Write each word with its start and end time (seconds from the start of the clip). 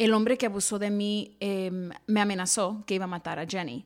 el 0.00 0.14
hombre 0.14 0.38
que 0.38 0.46
abusó 0.46 0.78
de 0.78 0.88
mí 0.90 1.36
em, 1.40 1.90
me 2.06 2.22
amenazó 2.22 2.84
que 2.86 2.94
iba 2.94 3.04
a 3.04 3.08
matar 3.08 3.38
a 3.38 3.46
Jenny. 3.46 3.84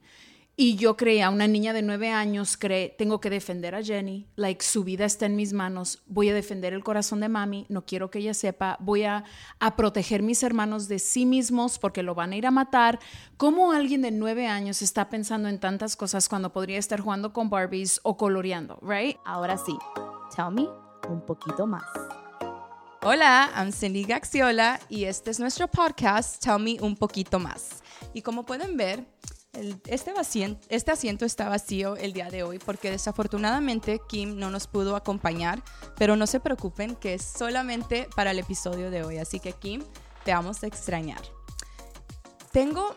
Y 0.56 0.76
yo 0.76 0.96
creía, 0.96 1.30
una 1.30 1.48
niña 1.48 1.72
de 1.72 1.82
nueve 1.82 2.12
años 2.12 2.56
cree, 2.56 2.94
tengo 2.96 3.20
que 3.20 3.30
defender 3.30 3.74
a 3.74 3.82
Jenny, 3.82 4.28
like 4.36 4.64
su 4.64 4.84
vida 4.84 5.04
está 5.04 5.26
en 5.26 5.34
mis 5.34 5.52
manos, 5.52 6.04
voy 6.06 6.28
a 6.28 6.34
defender 6.34 6.72
el 6.72 6.84
corazón 6.84 7.18
de 7.18 7.28
mami, 7.28 7.66
no 7.68 7.84
quiero 7.84 8.12
que 8.12 8.20
ella 8.20 8.32
sepa, 8.32 8.76
voy 8.78 9.02
a, 9.02 9.24
a 9.58 9.74
proteger 9.74 10.22
mis 10.22 10.44
hermanos 10.44 10.86
de 10.86 11.00
sí 11.00 11.26
mismos 11.26 11.80
porque 11.80 12.04
lo 12.04 12.14
van 12.14 12.30
a 12.30 12.36
ir 12.36 12.46
a 12.46 12.52
matar. 12.52 13.00
¿Cómo 13.36 13.72
alguien 13.72 14.02
de 14.02 14.12
nueve 14.12 14.46
años 14.46 14.82
está 14.82 15.10
pensando 15.10 15.48
en 15.48 15.58
tantas 15.58 15.96
cosas 15.96 16.28
cuando 16.28 16.52
podría 16.52 16.78
estar 16.78 17.00
jugando 17.00 17.32
con 17.32 17.50
Barbies 17.50 17.98
o 18.04 18.16
coloreando, 18.16 18.78
right? 18.82 19.16
Ahora 19.24 19.58
sí, 19.58 19.76
tell 20.36 20.52
me 20.52 20.68
un 21.08 21.26
poquito 21.26 21.66
más. 21.66 21.82
Hola, 23.06 23.52
I'm 23.54 23.70
Cindy 23.70 24.04
Gaxiola 24.04 24.80
y 24.88 25.04
este 25.04 25.30
es 25.30 25.38
nuestro 25.38 25.68
podcast 25.68 26.42
Tell 26.42 26.58
Me 26.58 26.78
un 26.80 26.96
poquito 26.96 27.38
más. 27.38 27.82
Y 28.14 28.22
como 28.22 28.46
pueden 28.46 28.78
ver, 28.78 29.04
este, 29.86 30.14
este, 30.70 30.90
asiento 30.90 31.26
está 31.26 31.50
vacío 31.50 31.96
el 31.96 32.14
día 32.14 32.30
de 32.30 32.44
hoy 32.44 32.58
porque 32.58 32.90
desafortunadamente 32.90 34.00
Kim 34.08 34.38
no 34.38 34.48
nos 34.50 34.66
pudo 34.68 34.96
acompañar, 34.96 35.62
pero 35.98 36.16
no 36.16 36.26
se 36.26 36.40
preocupen 36.40 36.96
que 36.96 37.12
es 37.12 37.22
solamente 37.22 38.08
para 38.16 38.30
el 38.30 38.38
episodio 38.38 38.90
de 38.90 39.04
hoy, 39.04 39.18
así 39.18 39.38
que 39.38 39.52
Kim, 39.52 39.82
te 40.24 40.32
vamos 40.32 40.62
a 40.62 40.66
extrañar. 40.66 41.20
Tengo 42.52 42.96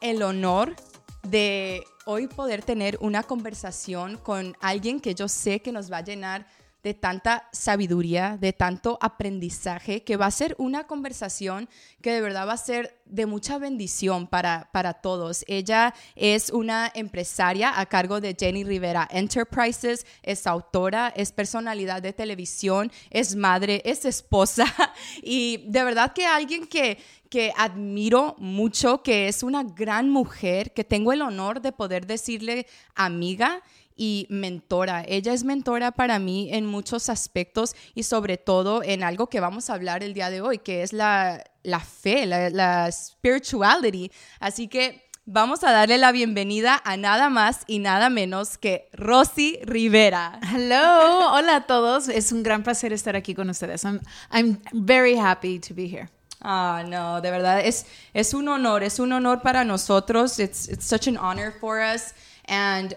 el 0.00 0.22
honor 0.22 0.76
de 1.24 1.82
hoy 2.06 2.28
poder 2.28 2.62
tener 2.62 2.96
una 3.00 3.24
conversación 3.24 4.18
con 4.18 4.56
alguien 4.60 5.00
que 5.00 5.16
yo 5.16 5.26
sé 5.26 5.62
que 5.62 5.72
nos 5.72 5.90
va 5.90 5.96
a 5.96 6.04
llenar 6.04 6.46
de 6.82 6.94
tanta 6.94 7.48
sabiduría, 7.52 8.36
de 8.40 8.52
tanto 8.52 8.98
aprendizaje, 9.00 10.04
que 10.04 10.16
va 10.16 10.26
a 10.26 10.30
ser 10.30 10.54
una 10.58 10.86
conversación 10.86 11.68
que 12.00 12.12
de 12.12 12.20
verdad 12.20 12.46
va 12.46 12.52
a 12.52 12.58
ser 12.58 13.00
de 13.04 13.26
mucha 13.26 13.58
bendición 13.58 14.26
para, 14.26 14.70
para 14.72 14.94
todos. 14.94 15.44
Ella 15.48 15.94
es 16.14 16.50
una 16.50 16.90
empresaria 16.94 17.78
a 17.78 17.86
cargo 17.86 18.20
de 18.20 18.36
Jenny 18.38 18.62
Rivera 18.62 19.08
Enterprises, 19.10 20.06
es 20.22 20.46
autora, 20.46 21.12
es 21.16 21.32
personalidad 21.32 22.00
de 22.00 22.12
televisión, 22.12 22.92
es 23.10 23.34
madre, 23.34 23.82
es 23.84 24.04
esposa 24.04 24.66
y 25.22 25.64
de 25.68 25.82
verdad 25.82 26.12
que 26.12 26.26
alguien 26.26 26.66
que, 26.66 26.98
que 27.28 27.52
admiro 27.56 28.36
mucho, 28.38 29.02
que 29.02 29.28
es 29.28 29.42
una 29.42 29.64
gran 29.64 30.10
mujer, 30.10 30.72
que 30.72 30.84
tengo 30.84 31.12
el 31.12 31.22
honor 31.22 31.60
de 31.60 31.72
poder 31.72 32.06
decirle 32.06 32.66
amiga 32.94 33.62
y 33.98 34.26
mentora. 34.30 35.04
Ella 35.06 35.34
es 35.34 35.44
mentora 35.44 35.90
para 35.90 36.18
mí 36.18 36.48
en 36.52 36.64
muchos 36.64 37.10
aspectos 37.10 37.74
y 37.94 38.04
sobre 38.04 38.38
todo 38.38 38.82
en 38.82 39.02
algo 39.02 39.28
que 39.28 39.40
vamos 39.40 39.68
a 39.68 39.74
hablar 39.74 40.02
el 40.02 40.14
día 40.14 40.30
de 40.30 40.40
hoy, 40.40 40.58
que 40.58 40.82
es 40.82 40.94
la, 40.94 41.44
la 41.64 41.80
fe, 41.80 42.24
la, 42.24 42.48
la 42.48 42.90
spirituality. 42.90 44.10
Así 44.38 44.68
que 44.68 45.10
vamos 45.26 45.64
a 45.64 45.72
darle 45.72 45.98
la 45.98 46.12
bienvenida 46.12 46.80
a 46.84 46.96
nada 46.96 47.28
más 47.28 47.64
y 47.66 47.80
nada 47.80 48.08
menos 48.08 48.56
que 48.56 48.88
Rosy 48.92 49.58
Rivera. 49.64 50.38
Hello, 50.54 51.32
hola 51.34 51.56
a 51.56 51.66
todos. 51.66 52.08
Es 52.08 52.30
un 52.30 52.44
gran 52.44 52.62
placer 52.62 52.92
estar 52.92 53.16
aquí 53.16 53.34
con 53.34 53.50
ustedes. 53.50 53.84
I'm, 53.84 54.00
I'm 54.30 54.62
very 54.72 55.18
happy 55.18 55.58
to 55.58 55.74
be 55.74 55.88
here. 55.88 56.08
Ah, 56.40 56.84
no, 56.86 57.20
de 57.20 57.32
verdad 57.32 57.60
es, 57.66 57.86
es 58.14 58.32
un 58.32 58.46
honor, 58.48 58.84
es 58.84 59.00
un 59.00 59.12
honor 59.12 59.42
para 59.42 59.64
nosotros. 59.64 60.38
It's, 60.38 60.68
it's 60.68 60.86
such 60.86 61.08
an 61.08 61.16
honor 61.16 61.52
for 61.60 61.80
us. 61.80 62.14
And 62.46 62.96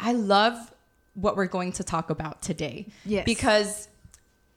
I 0.00 0.12
love 0.12 0.54
what 1.14 1.36
we're 1.36 1.48
going 1.50 1.72
to 1.72 1.84
talk 1.84 2.10
about 2.10 2.40
today. 2.40 2.86
Yes. 3.04 3.24
Because 3.24 3.88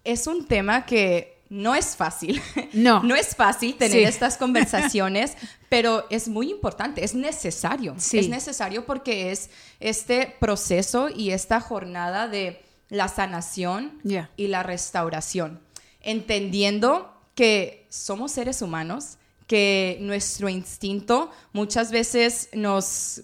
es 0.06 0.28
un 0.28 0.46
tema 0.48 0.86
que 0.86 1.34
no 1.50 1.74
es 1.76 1.96
fácil. 1.96 2.42
No. 2.74 3.02
no 3.04 3.16
es 3.16 3.36
fácil 3.36 3.76
tener 3.78 4.08
estas 4.08 4.38
conversaciones, 4.38 5.36
pero 5.70 6.06
es 6.10 6.28
muy 6.28 6.50
importante, 6.50 7.04
es 7.04 7.14
necesario. 7.14 7.96
Sí. 7.98 8.20
Es 8.20 8.30
necesario 8.30 8.86
porque 8.86 9.32
es 9.32 9.50
este 9.80 10.36
proceso 10.40 11.10
y 11.10 11.32
esta 11.32 11.60
jornada 11.60 12.28
de 12.28 12.64
la 12.90 13.08
sanación 13.08 14.00
Yeah. 14.04 14.30
y 14.38 14.48
la 14.48 14.64
restauración. 14.64 15.60
Entendiendo 16.02 17.14
que 17.36 17.86
somos 17.90 18.32
seres 18.32 18.62
humanos, 18.62 19.18
que 19.48 19.98
nuestro 20.02 20.50
instinto 20.50 21.32
muchas 21.52 21.92
veces 21.92 22.50
nos 22.54 23.22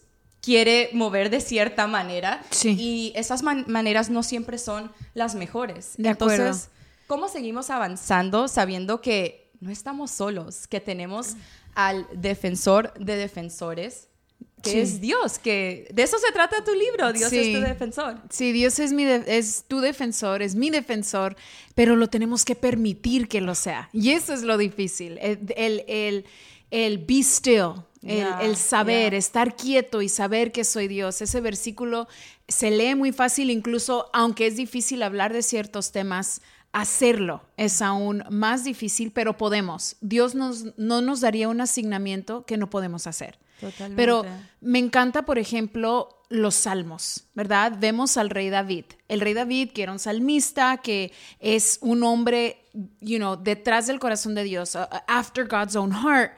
quiere 0.49 0.89
mover 0.93 1.29
de 1.29 1.41
cierta 1.41 1.85
manera 1.85 2.41
Sí. 2.49 2.75
y 2.79 3.13
esas 3.15 3.43
man- 3.43 3.65
maneras 3.67 4.09
no 4.09 4.23
siempre 4.23 4.57
son 4.57 4.91
las 5.13 5.35
mejores. 5.35 5.93
De 5.97 6.09
acuerdo. 6.09 6.45
Entonces, 6.47 6.69
¿cómo 7.05 7.27
seguimos 7.27 7.69
avanzando 7.69 8.47
sabiendo 8.47 8.99
que 8.99 9.51
no 9.59 9.69
estamos 9.69 10.09
solos, 10.09 10.65
que 10.65 10.79
tenemos 10.79 11.35
al 11.75 12.07
defensor 12.15 12.93
de 12.99 13.15
defensores, 13.15 14.07
que 14.63 14.71
Sí. 14.71 14.79
es 14.79 15.01
Dios, 15.01 15.37
que 15.37 15.87
de 15.93 16.01
eso 16.03 16.17
se 16.17 16.31
trata 16.33 16.63
tu 16.63 16.73
libro, 16.73 17.13
Dios 17.13 17.29
Sí. 17.29 17.37
es 17.39 17.55
tu 17.59 17.61
defensor. 17.61 18.17
Sí, 18.31 18.51
Dios 18.51 18.79
es, 18.79 18.91
mi 18.91 19.05
de- 19.05 19.23
es 19.37 19.65
tu 19.67 19.81
defensor, 19.81 20.41
es 20.41 20.55
mi 20.55 20.71
defensor, 20.71 21.35
pero 21.75 21.95
lo 21.95 22.07
tenemos 22.07 22.43
que 22.43 22.55
permitir 22.55 23.27
que 23.27 23.39
lo 23.39 23.53
sea. 23.53 23.87
Y 23.93 24.09
eso 24.11 24.33
es 24.33 24.41
lo 24.41 24.57
difícil, 24.57 25.19
el, 25.21 25.39
el, 25.55 25.83
el, 25.87 26.25
el 26.71 26.97
be 26.97 27.21
still, 27.23 27.83
el, 28.03 28.17
Yeah, 28.17 28.39
el 28.41 28.55
saber, 28.55 29.11
yeah. 29.11 29.19
estar 29.19 29.55
quieto 29.55 30.01
y 30.01 30.09
saber 30.09 30.51
que 30.51 30.63
soy 30.63 30.87
Dios. 30.87 31.21
Ese 31.21 31.41
versículo 31.41 32.07
se 32.47 32.71
lee 32.71 32.95
muy 32.95 33.11
fácil, 33.11 33.49
incluso 33.49 34.09
aunque 34.13 34.47
es 34.47 34.55
difícil 34.55 35.03
hablar 35.03 35.33
de 35.33 35.41
ciertos 35.41 35.91
temas. 35.91 36.41
Hacerlo 36.71 37.41
es 37.57 37.81
aún 37.81 38.23
más 38.29 38.63
difícil, 38.63 39.11
pero 39.11 39.37
podemos. 39.37 39.95
Dios 40.01 40.35
nos, 40.35 40.77
no 40.77 41.01
nos 41.01 41.19
daría 41.19 41.49
un 41.49 41.61
asignamiento 41.61 42.45
que 42.45 42.57
no 42.57 42.69
podemos 42.69 43.07
hacer. 43.07 43.39
Totalmente. 43.59 43.95
Pero 43.95 44.23
me 44.61 44.77
encanta, 44.79 45.25
por 45.25 45.39
ejemplo, 45.39 46.19
los 46.29 46.53
salmos, 46.55 47.25
¿verdad? 47.33 47.73
Vemos 47.79 48.17
al 48.17 48.29
rey 48.29 48.49
David. 48.49 48.85
El 49.07 49.19
rey 49.19 49.33
David, 49.33 49.71
que 49.71 49.83
era 49.83 49.91
un 49.91 49.99
salmista, 49.99 50.77
que 50.77 51.11
es 51.39 51.79
un 51.81 52.03
hombre, 52.03 52.63
you 53.01 53.17
know, 53.17 53.35
detrás 53.35 53.87
del 53.87 53.99
corazón 53.99 54.35
de 54.35 54.43
Dios, 54.43 54.75
uh, 54.75 54.85
after 55.07 55.47
God's 55.47 55.75
own 55.75 55.91
heart. 55.91 56.33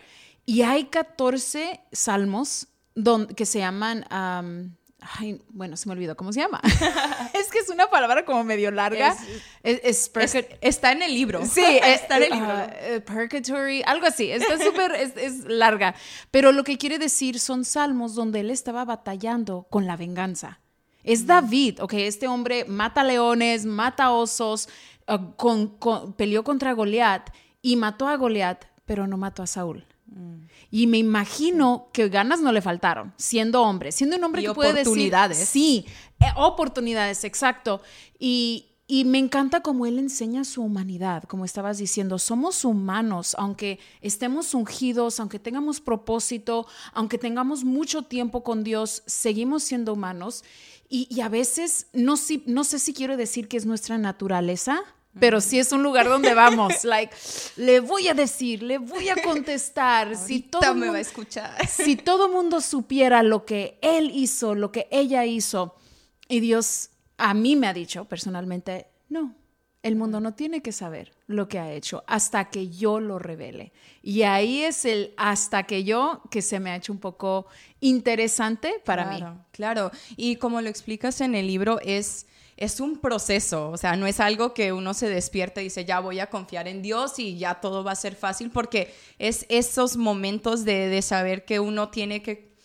Y 0.45 0.63
hay 0.63 0.85
14 0.85 1.81
salmos 1.91 2.67
don- 2.95 3.27
que 3.27 3.45
se 3.45 3.59
llaman, 3.59 4.05
um, 4.11 4.75
ay, 5.19 5.41
bueno, 5.49 5.77
se 5.77 5.87
me 5.87 5.93
olvidó 5.93 6.15
cómo 6.17 6.33
se 6.33 6.41
llama. 6.41 6.59
es 7.33 7.49
que 7.51 7.59
es 7.59 7.69
una 7.69 7.89
palabra 7.89 8.25
como 8.25 8.43
medio 8.43 8.71
larga. 8.71 9.15
Es, 9.63 9.79
es 9.83 10.11
Es- 10.35 10.45
está 10.61 10.91
en 10.91 11.01
el 11.03 11.13
libro. 11.13 11.45
Sí, 11.45 11.63
está 11.83 12.17
en 12.17 12.23
el 12.23 12.31
eh, 12.31 12.35
libro. 12.35 12.53
eh, 12.59 13.01
purgatory, 13.01 13.83
algo 13.85 14.07
así. 14.07 14.31
Está 14.31 14.57
súper, 14.57 14.91
es, 14.93 15.15
es 15.15 15.45
larga. 15.45 15.95
Pero 16.31 16.51
lo 16.51 16.63
que 16.63 16.77
quiere 16.77 16.97
decir 16.99 17.39
son 17.39 17.63
salmos 17.63 18.15
donde 18.15 18.41
él 18.41 18.49
estaba 18.49 18.83
batallando 18.83 19.67
con 19.69 19.85
la 19.85 19.95
venganza. 19.95 20.59
Es 21.03 21.25
David, 21.25 21.81
ok, 21.81 21.93
este 21.93 22.27
hombre 22.27 22.65
mata 22.65 23.03
leones, 23.03 23.65
mata 23.65 24.11
osos, 24.11 24.69
con- 25.35 25.77
con- 25.79 26.13
peleó 26.13 26.43
contra 26.43 26.73
Goliat 26.73 27.29
y 27.63 27.75
mató 27.75 28.07
a 28.07 28.15
Goliat, 28.17 28.65
pero 28.85 29.07
no 29.07 29.17
mató 29.17 29.41
a 29.41 29.47
Saúl. 29.47 29.85
Y 30.69 30.87
me 30.87 30.97
imagino 30.97 31.89
que 31.93 32.09
ganas 32.09 32.41
no 32.41 32.51
le 32.51 32.61
faltaron, 32.61 33.13
siendo 33.17 33.61
hombre, 33.61 33.91
siendo 33.91 34.17
un 34.17 34.23
hombre 34.23 34.41
Y 34.41 34.45
que 34.47 34.53
puede 34.53 34.73
decir... 34.73 34.87
oportunidades. 34.87 35.37
Sí, 35.37 35.85
eh, 36.19 36.25
oportunidades, 36.35 37.23
exacto. 37.23 37.81
Y, 38.19 38.71
y 38.87 39.05
me 39.05 39.19
encanta 39.19 39.61
cómo 39.61 39.85
él 39.85 39.99
enseña 39.99 40.43
su 40.43 40.61
humanidad, 40.61 41.23
como 41.23 41.45
estabas 41.45 41.77
diciendo, 41.77 42.19
somos 42.19 42.65
humanos, 42.65 43.35
aunque 43.39 43.79
estemos 44.01 44.53
ungidos, 44.53 45.19
aunque 45.19 45.39
tengamos 45.39 45.79
propósito, 45.79 46.67
aunque 46.93 47.17
tengamos 47.17 47.63
mucho 47.63 48.01
tiempo 48.01 48.43
con 48.43 48.63
Dios, 48.63 49.03
seguimos 49.05 49.63
siendo 49.63 49.93
humanos. 49.93 50.43
Y, 50.89 51.07
y 51.09 51.21
a 51.21 51.29
veces, 51.29 51.87
no, 51.93 52.17
si, 52.17 52.43
no 52.47 52.65
sé 52.65 52.79
si 52.79 52.93
quiero 52.93 53.15
decir 53.15 53.47
que 53.47 53.55
es 53.55 53.65
nuestra 53.65 53.97
naturaleza, 53.97 54.81
pero 55.19 55.41
sí 55.41 55.59
es 55.59 55.71
un 55.71 55.83
lugar 55.83 56.07
donde 56.07 56.33
vamos, 56.33 56.71
like, 56.83 57.15
le 57.57 57.79
voy 57.79 58.07
a 58.07 58.13
decir, 58.13 58.63
le 58.63 58.77
voy 58.77 59.09
a 59.09 59.21
contestar. 59.21 60.15
si 60.15 60.41
todo 60.41 60.73
me 60.73 60.89
va 60.89 60.97
a 60.97 61.01
escuchar. 61.01 61.67
si 61.67 61.95
todo 61.95 62.29
mundo 62.29 62.61
supiera 62.61 63.23
lo 63.23 63.45
que 63.45 63.77
él 63.81 64.11
hizo, 64.13 64.55
lo 64.55 64.71
que 64.71 64.87
ella 64.91 65.25
hizo, 65.25 65.75
y 66.27 66.39
Dios 66.39 66.89
a 67.17 67.33
mí 67.33 67.55
me 67.55 67.67
ha 67.67 67.73
dicho 67.73 68.05
personalmente, 68.05 68.87
no, 69.09 69.35
el 69.83 69.95
mundo 69.95 70.19
no 70.19 70.33
tiene 70.33 70.61
que 70.61 70.71
saber 70.71 71.13
lo 71.27 71.47
que 71.47 71.59
ha 71.59 71.71
hecho 71.71 72.03
hasta 72.07 72.49
que 72.49 72.69
yo 72.69 72.99
lo 72.99 73.19
revele. 73.19 73.71
Y 74.03 74.23
ahí 74.23 74.63
es 74.63 74.85
el 74.85 75.13
hasta 75.17 75.63
que 75.63 75.83
yo 75.83 76.21
que 76.29 76.41
se 76.41 76.59
me 76.59 76.71
ha 76.71 76.75
hecho 76.75 76.93
un 76.93 76.99
poco 76.99 77.47
interesante 77.79 78.81
para 78.85 79.05
mí. 79.05 79.17
Claro, 79.17 79.45
Claro, 79.51 79.91
y 80.15 80.35
como 80.37 80.61
lo 80.61 80.69
explicas 80.69 81.21
en 81.21 81.35
el 81.35 81.47
libro, 81.47 81.79
es, 81.81 82.27
es 82.63 82.79
un 82.79 82.99
proceso, 82.99 83.69
o 83.71 83.77
sea, 83.77 83.95
no 83.95 84.05
es 84.07 84.19
algo 84.19 84.53
que 84.53 84.71
uno 84.71 84.93
se 84.93 85.09
despierta 85.09 85.61
y 85.61 85.65
dice, 85.65 85.83
ya 85.85 85.99
voy 85.99 86.19
a 86.19 86.29
confiar 86.29 86.67
en 86.67 86.81
Dios 86.81 87.17
y 87.19 87.37
ya 87.37 87.59
todo 87.59 87.83
va 87.83 87.91
a 87.93 87.95
ser 87.95 88.15
fácil, 88.15 88.51
porque 88.51 88.93
es 89.19 89.45
esos 89.49 89.97
momentos 89.97 90.63
de, 90.63 90.87
de 90.87 91.01
saber 91.01 91.43
que 91.45 91.59
uno 91.59 91.89
tiene 91.89 92.21
que 92.21 92.55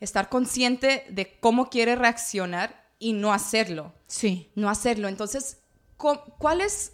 estar 0.00 0.28
consciente 0.28 1.04
de 1.10 1.38
cómo 1.40 1.70
quiere 1.70 1.96
reaccionar 1.96 2.84
y 2.98 3.12
no 3.12 3.32
hacerlo, 3.32 3.92
Sí. 4.06 4.50
no 4.54 4.68
hacerlo. 4.68 5.08
Entonces, 5.08 5.58
cu- 5.96 6.20
¿cuáles, 6.38 6.92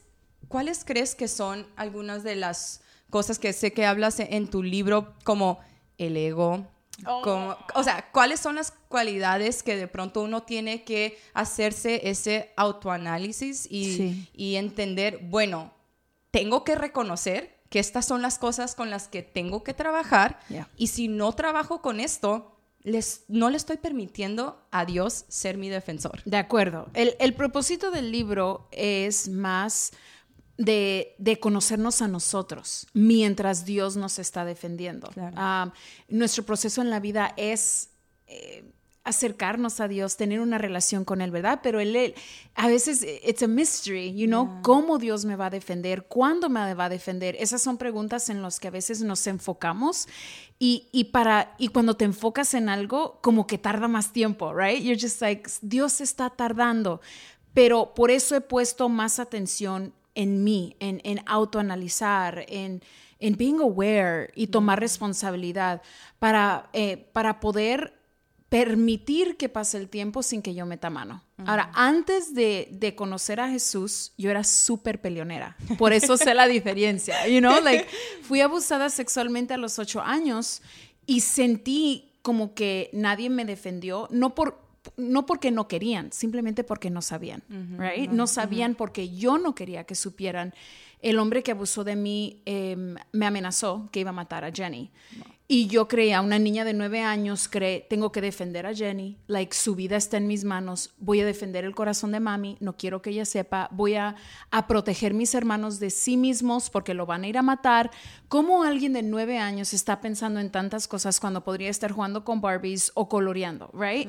¿cuáles 0.49 0.85
crees 0.85 1.15
que 1.15 1.29
son 1.29 1.67
algunas 1.77 2.23
de 2.23 2.37
las 2.37 2.81
cosas 3.11 3.39
que 3.39 3.53
sé 3.53 3.73
que 3.73 3.87
hablas 3.87 4.21
en 4.21 4.49
tu 4.49 4.63
libro 4.63 5.15
como 5.25 5.59
el 5.99 6.17
ego. 6.17 6.67
Oh. 7.07 7.23
como- 7.23 7.57
o 7.75 7.83
sea, 7.83 8.09
¿cuáles 8.13 8.41
son 8.41 8.55
las 8.57 8.73
cualidades 8.89 9.63
que 9.63 9.77
de 9.77 9.89
pronto 9.89 10.21
uno 10.23 10.43
tiene 10.43 10.85
que 10.85 11.19
hacerse 11.35 12.09
ese 12.11 12.53
autoanálisis 12.57 13.67
y, 13.71 13.97
Sí. 13.97 14.29
y 14.35 14.57
entender, 14.57 15.19
bueno, 15.23 15.73
tengo 16.31 16.65
que 16.65 16.75
reconocer 16.75 17.59
que 17.69 17.79
estas 17.79 18.05
son 18.07 18.21
las 18.23 18.39
cosas 18.39 18.75
con 18.75 18.91
las 18.91 19.09
que 19.09 19.23
tengo 19.23 19.65
que 19.65 19.73
trabajar 19.75 20.39
Yeah. 20.49 20.69
y 20.77 20.89
si 20.89 21.09
no 21.09 21.33
trabajo 21.33 21.81
con 21.81 22.01
esto, 22.01 22.49
les, 22.83 23.25
no 23.29 23.49
le 23.49 23.57
estoy 23.57 23.77
permitiendo 23.77 24.61
a 24.71 24.85
Dios 24.85 25.25
ser 25.29 25.57
mi 25.57 25.69
defensor. 25.69 26.21
De 26.25 26.37
acuerdo. 26.37 26.89
El, 26.95 27.15
el 27.21 27.33
propósito 27.35 27.91
del 27.93 28.11
libro 28.11 28.67
es 28.73 29.29
más 29.29 29.93
de, 30.59 31.15
de 31.19 31.41
conocernos 31.41 32.03
a 32.03 32.09
nosotros 32.09 32.87
mientras 32.93 33.65
Dios 33.65 33.97
nos 33.97 34.19
está 34.19 34.45
defendiendo. 34.45 35.09
Claro. 35.09 35.35
Ah, 35.39 35.73
nuestro 36.09 36.45
proceso 36.45 36.83
en 36.83 36.91
la 36.91 37.01
vida 37.01 37.33
es 37.37 37.91
eh, 38.27 38.65
acercarnos 39.05 39.81
a 39.81 39.89
Dios, 39.89 40.17
tener 40.17 40.39
una 40.39 40.59
relación 40.59 41.05
con 41.05 41.23
Él, 41.23 41.33
¿verdad? 41.33 41.59
Pero 41.63 41.81
él, 41.81 41.97
él- 41.97 42.15
a 42.55 42.69
veces 42.69 43.05
it's 43.25 43.43
a 43.43 43.49
mystery, 43.49 44.15
you 44.15 44.29
know, 44.29 44.61
cómo 44.63 44.99
Dios 44.99 45.25
me 45.25 45.35
va 45.35 45.47
a 45.47 45.51
defender, 45.51 46.05
cuándo 46.05 46.49
me 46.49 46.75
va 46.75 46.85
a 46.85 46.89
defender. 46.89 47.35
Esas 47.41 47.63
son 47.63 47.79
preguntas 47.79 48.29
en 48.29 48.43
las 48.43 48.61
que 48.61 48.69
a 48.69 48.71
veces 48.71 49.03
nos 49.03 49.27
enfocamos 49.27 50.07
y, 50.61 50.87
y 50.93 51.05
para 51.05 51.57
y 51.59 51.69
cuando 51.69 51.97
te 51.97 52.05
enfocas 52.05 52.55
en 52.55 52.69
algo, 52.69 53.19
como 53.23 53.49
que 53.49 53.59
tarda 53.59 53.89
más 53.89 54.13
tiempo, 54.13 54.55
right? 54.55 54.81
You're 54.81 55.01
just 55.01 55.21
like, 55.21 55.51
Dios 55.63 56.01
está 56.01 56.31
tardando. 56.31 57.01
Pero 57.55 57.95
por 57.95 58.11
eso 58.13 58.37
he 58.37 58.41
puesto 58.41 58.89
más 58.89 59.19
atención 59.19 59.93
en 60.15 60.45
mí, 60.45 60.77
en, 60.81 61.01
en 61.05 61.21
autoanalizar, 61.27 62.45
en, 62.49 62.83
en 63.19 63.37
being 63.37 63.61
aware 63.61 64.31
y 64.35 64.49
tomar 64.49 64.81
responsabilidad 64.81 65.83
para, 66.19 66.69
eh, 66.73 67.09
para 67.13 67.41
poder 67.41 67.95
permitir 68.49 69.39
que 69.39 69.49
pase 69.49 69.79
el 69.79 69.89
tiempo 69.89 70.23
sin 70.23 70.43
que 70.43 70.55
yo 70.55 70.67
meta 70.67 70.91
mano. 70.91 71.23
Ahora, 71.47 71.71
antes 71.75 72.35
de, 72.35 72.69
de 72.71 72.95
conocer 72.95 73.41
a 73.41 73.49
Jesús, 73.49 74.13
yo 74.19 74.31
era 74.31 74.45
súper 74.45 75.01
peleonera. 75.01 75.57
Por 75.79 75.95
eso 75.95 76.19
sé 76.19 76.35
la 76.35 76.47
diferencia. 76.47 77.27
You 77.27 77.39
know, 77.39 77.61
like, 77.65 77.87
fui 78.21 78.43
abusada 78.43 78.91
sexualmente 78.91 79.55
a 79.55 79.57
los 79.57 79.79
ocho 79.79 80.03
años 80.03 80.61
y 81.07 81.21
sentí 81.21 82.13
como 82.21 82.55
que 82.55 82.91
nadie 82.93 83.31
me 83.31 83.47
defendió, 83.47 84.07
no 84.11 84.35
por 84.35 84.61
no 84.97 85.27
porque 85.27 85.51
no 85.51 85.69
querían, 85.69 86.13
simplemente 86.13 86.65
porque 86.65 86.91
no 86.91 87.03
sabían, 87.03 87.43
right? 87.79 88.11
No 88.11 88.27
sabían 88.27 88.75
porque 88.75 89.11
yo 89.11 89.39
no 89.39 89.55
quería 89.55 89.85
que 89.85 89.95
supieran. 89.95 90.55
El 91.03 91.19
hombre 91.19 91.43
que 91.43 91.51
abusó 91.51 91.85
de 91.85 91.97
mí 91.97 92.41
em, 92.47 92.97
me 93.13 93.27
amenazó 93.27 93.89
que 93.93 94.01
iba 94.01 94.11
a 94.11 94.15
matar 94.15 94.45
a 94.45 94.53
Jenny. 94.53 94.91
Y 95.49 95.67
yo 95.67 95.87
creía, 95.87 96.23
una 96.23 96.39
niña 96.39 96.65
de 96.65 96.73
nueve 96.73 97.03
años 97.03 97.47
cree, 97.47 97.85
tengo 97.91 98.11
que 98.11 98.23
defender 98.23 98.65
a 98.65 98.73
Jenny, 98.73 99.19
like 99.27 99.55
su 99.55 99.75
vida 99.75 99.97
está 99.97 100.17
en 100.17 100.27
mis 100.27 100.45
manos, 100.45 100.95
voy 100.97 101.21
a 101.21 101.27
defender 101.27 101.65
el 101.65 101.75
corazón 101.75 102.13
de 102.13 102.21
mami, 102.21 102.57
no 102.61 102.79
quiero 102.79 103.03
que 103.03 103.11
ella 103.11 103.27
sepa, 103.27 103.69
voy 103.71 103.97
a, 103.97 104.15
a 104.51 104.67
proteger 104.67 105.13
mis 105.13 105.35
hermanos 105.35 105.79
de 105.79 105.91
sí 105.91 106.17
mismos 106.17 106.71
porque 106.71 106.95
lo 106.95 107.05
van 107.05 107.25
a 107.25 107.29
ir 107.29 107.37
a 107.37 107.43
matar. 107.43 107.91
¿Cómo 108.29 108.63
alguien 108.63 108.95
de 108.95 109.03
nueve 109.03 109.37
años 109.37 109.75
está 109.75 110.01
pensando 110.01 110.41
en 110.41 110.51
tantas 110.51 110.89
cosas 110.89 111.21
cuando 111.21 111.45
podría 111.45 111.69
estar 111.69 111.93
jugando 111.93 112.25
con 112.25 112.41
Barbies 112.41 112.91
o 112.95 113.11
coloreando, 113.11 113.69
right? 113.75 114.09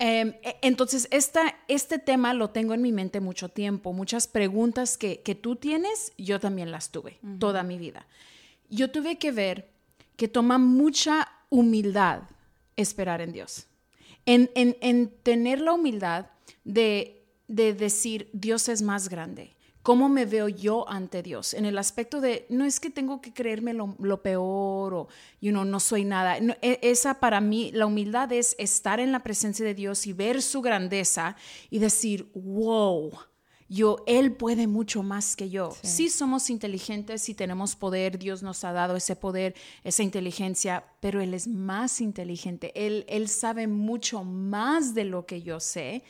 Em, 0.00 0.34
e- 0.42 0.56
entonces, 0.62 1.06
esta, 1.12 1.54
este 1.68 2.00
tema 2.00 2.34
lo 2.34 2.50
tengo 2.50 2.74
en 2.74 2.82
mi 2.82 2.90
mente 2.90 3.20
mucho 3.20 3.50
tiempo. 3.50 3.92
Muchas 3.92 4.26
preguntas 4.26 4.98
que, 4.98 5.22
que 5.22 5.36
tú 5.36 5.54
tienes, 5.54 6.12
yo 6.22 6.40
también 6.40 6.70
las 6.70 6.90
tuve 6.90 7.18
toda 7.38 7.62
mi 7.62 7.78
vida. 7.78 8.06
Yo 8.68 8.90
tuve 8.90 9.18
que 9.18 9.32
ver 9.32 9.70
que 10.16 10.28
toma 10.28 10.58
mucha 10.58 11.28
humildad 11.50 12.22
esperar 12.76 13.20
en 13.20 13.32
Dios. 13.32 13.66
En, 14.24 14.50
en- 14.54 14.76
en 14.80 15.10
tener 15.22 15.60
la 15.60 15.72
humildad 15.72 16.26
de, 16.64 17.24
de 17.48 17.74
decir, 17.74 18.28
Dios 18.32 18.68
es 18.68 18.82
más 18.82 19.08
grande. 19.08 19.56
¿Cómo 19.82 20.08
me 20.08 20.26
veo 20.26 20.46
yo 20.48 20.88
ante 20.88 21.24
Dios? 21.24 21.54
En 21.54 21.64
el 21.64 21.76
aspecto 21.76 22.20
de, 22.20 22.46
no 22.48 22.64
es 22.64 22.78
que 22.78 22.88
tengo 22.88 23.20
que 23.20 23.32
creerme 23.34 23.72
lo, 23.74 23.96
lo 23.98 24.22
peor 24.22 24.94
o, 24.94 25.08
you 25.40 25.50
know, 25.50 25.64
no 25.64 25.80
soy 25.80 26.04
nada. 26.04 26.38
No, 26.40 26.54
e- 26.62 26.78
esa 26.82 27.18
para 27.18 27.40
mí, 27.40 27.72
la 27.72 27.86
humildad 27.86 28.30
es 28.32 28.54
estar 28.60 29.00
en 29.00 29.10
la 29.10 29.24
presencia 29.24 29.64
de 29.66 29.74
Dios 29.74 30.06
y 30.06 30.12
ver 30.12 30.40
su 30.40 30.62
grandeza 30.62 31.34
y 31.68 31.80
decir, 31.80 32.30
wow, 32.32 33.10
yo, 33.72 34.04
Él 34.06 34.32
puede 34.32 34.66
mucho 34.66 35.02
más 35.02 35.34
que 35.34 35.48
yo. 35.48 35.74
Sí. 35.82 36.10
somos 36.10 36.50
inteligentes 36.50 37.28
y 37.28 37.34
tenemos 37.34 37.74
poder, 37.74 38.18
Dios 38.18 38.42
nos 38.42 38.64
ha 38.64 38.72
dado 38.72 38.96
ese 38.96 39.16
poder, 39.16 39.54
esa 39.82 40.02
inteligencia, 40.02 40.84
pero 41.00 41.22
Él 41.22 41.32
es 41.32 41.48
más 41.48 42.02
inteligente, 42.02 42.72
Él, 42.74 43.06
él 43.08 43.28
sabe 43.28 43.66
mucho 43.66 44.24
más 44.24 44.94
de 44.94 45.04
lo 45.04 45.24
que 45.24 45.40
yo 45.40 45.58
sé 45.58 46.04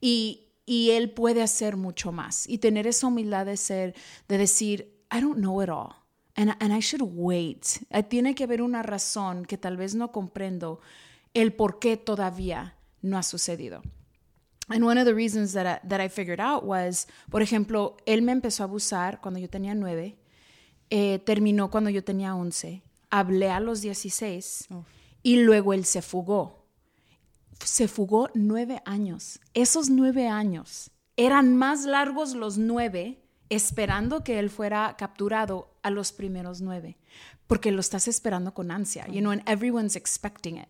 y, 0.00 0.48
y 0.64 0.90
Él 0.90 1.10
puede 1.10 1.42
hacer 1.42 1.76
mucho 1.76 2.12
más. 2.12 2.48
Y 2.48 2.58
tener 2.58 2.86
esa 2.86 3.08
humildad 3.08 3.44
de 3.44 3.58
ser, 3.58 3.94
de 4.26 4.38
decir, 4.38 4.94
I 5.14 5.20
don't 5.20 5.36
know 5.36 5.62
it 5.62 5.68
all. 5.68 5.94
And, 6.34 6.56
and 6.60 6.72
I 6.74 6.80
should 6.80 7.06
wait. 7.14 7.66
Eh, 7.90 8.02
Tiene 8.04 8.34
que 8.34 8.44
haber 8.44 8.62
una 8.62 8.82
razón 8.82 9.44
que 9.44 9.58
tal 9.58 9.76
vez 9.76 9.94
no 9.94 10.12
comprendo 10.12 10.80
el 11.34 11.52
por 11.52 11.78
qué 11.78 11.98
todavía 11.98 12.78
no 13.02 13.18
ha 13.18 13.22
sucedido. 13.22 13.82
And 14.72 14.84
one 14.84 14.98
of 14.98 15.04
the 15.04 15.14
reasons 15.14 15.52
that 15.52 15.66
I, 15.66 15.86
that 15.86 16.00
I 16.00 16.08
figured 16.08 16.40
out 16.40 16.64
was, 16.64 17.06
por 17.30 17.42
ejemplo, 17.42 17.96
él 18.06 18.22
me 18.22 18.32
empezó 18.32 18.62
a 18.62 18.66
abusar 18.66 19.20
cuando 19.20 19.38
yo 19.38 19.48
tenía 19.50 19.74
nueve, 19.74 20.16
eh, 20.88 21.18
terminó 21.18 21.70
cuando 21.70 21.90
yo 21.90 22.02
tenía 22.02 22.34
once, 22.34 22.82
hablé 23.10 23.50
a 23.50 23.60
los 23.60 23.82
16 23.82 24.68
y 25.22 25.36
luego 25.36 25.74
él 25.74 25.84
se 25.84 26.00
fugó. 26.00 26.64
Se 27.62 27.86
fugó 27.86 28.30
nueve 28.34 28.80
años. 28.86 29.40
Esos 29.52 29.90
nueve 29.90 30.28
años 30.28 30.90
eran 31.16 31.54
más 31.54 31.84
largos 31.84 32.34
los 32.34 32.56
nueve 32.56 33.22
esperando 33.50 34.24
que 34.24 34.38
él 34.38 34.48
fuera 34.48 34.96
capturado 34.96 35.76
a 35.82 35.90
los 35.90 36.12
primeros 36.12 36.62
nueve, 36.62 36.96
porque 37.46 37.70
lo 37.70 37.80
estás 37.80 38.08
esperando 38.08 38.54
con 38.54 38.70
ansia, 38.70 39.06
you 39.08 39.20
know, 39.20 39.30
and 39.30 39.42
everyone's 39.46 39.96
expecting 39.96 40.56
it. 40.56 40.68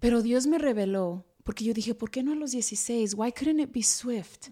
Pero 0.00 0.22
Dios 0.22 0.46
me 0.46 0.56
reveló, 0.56 1.26
porque 1.46 1.64
yo 1.64 1.72
dije, 1.72 1.94
¿por 1.94 2.10
qué 2.10 2.24
no 2.24 2.32
a 2.32 2.34
los 2.34 2.50
16? 2.50 3.14
Why 3.14 3.30
couldn't 3.30 3.60
it 3.60 3.72
be 3.72 3.84
swift? 3.84 4.48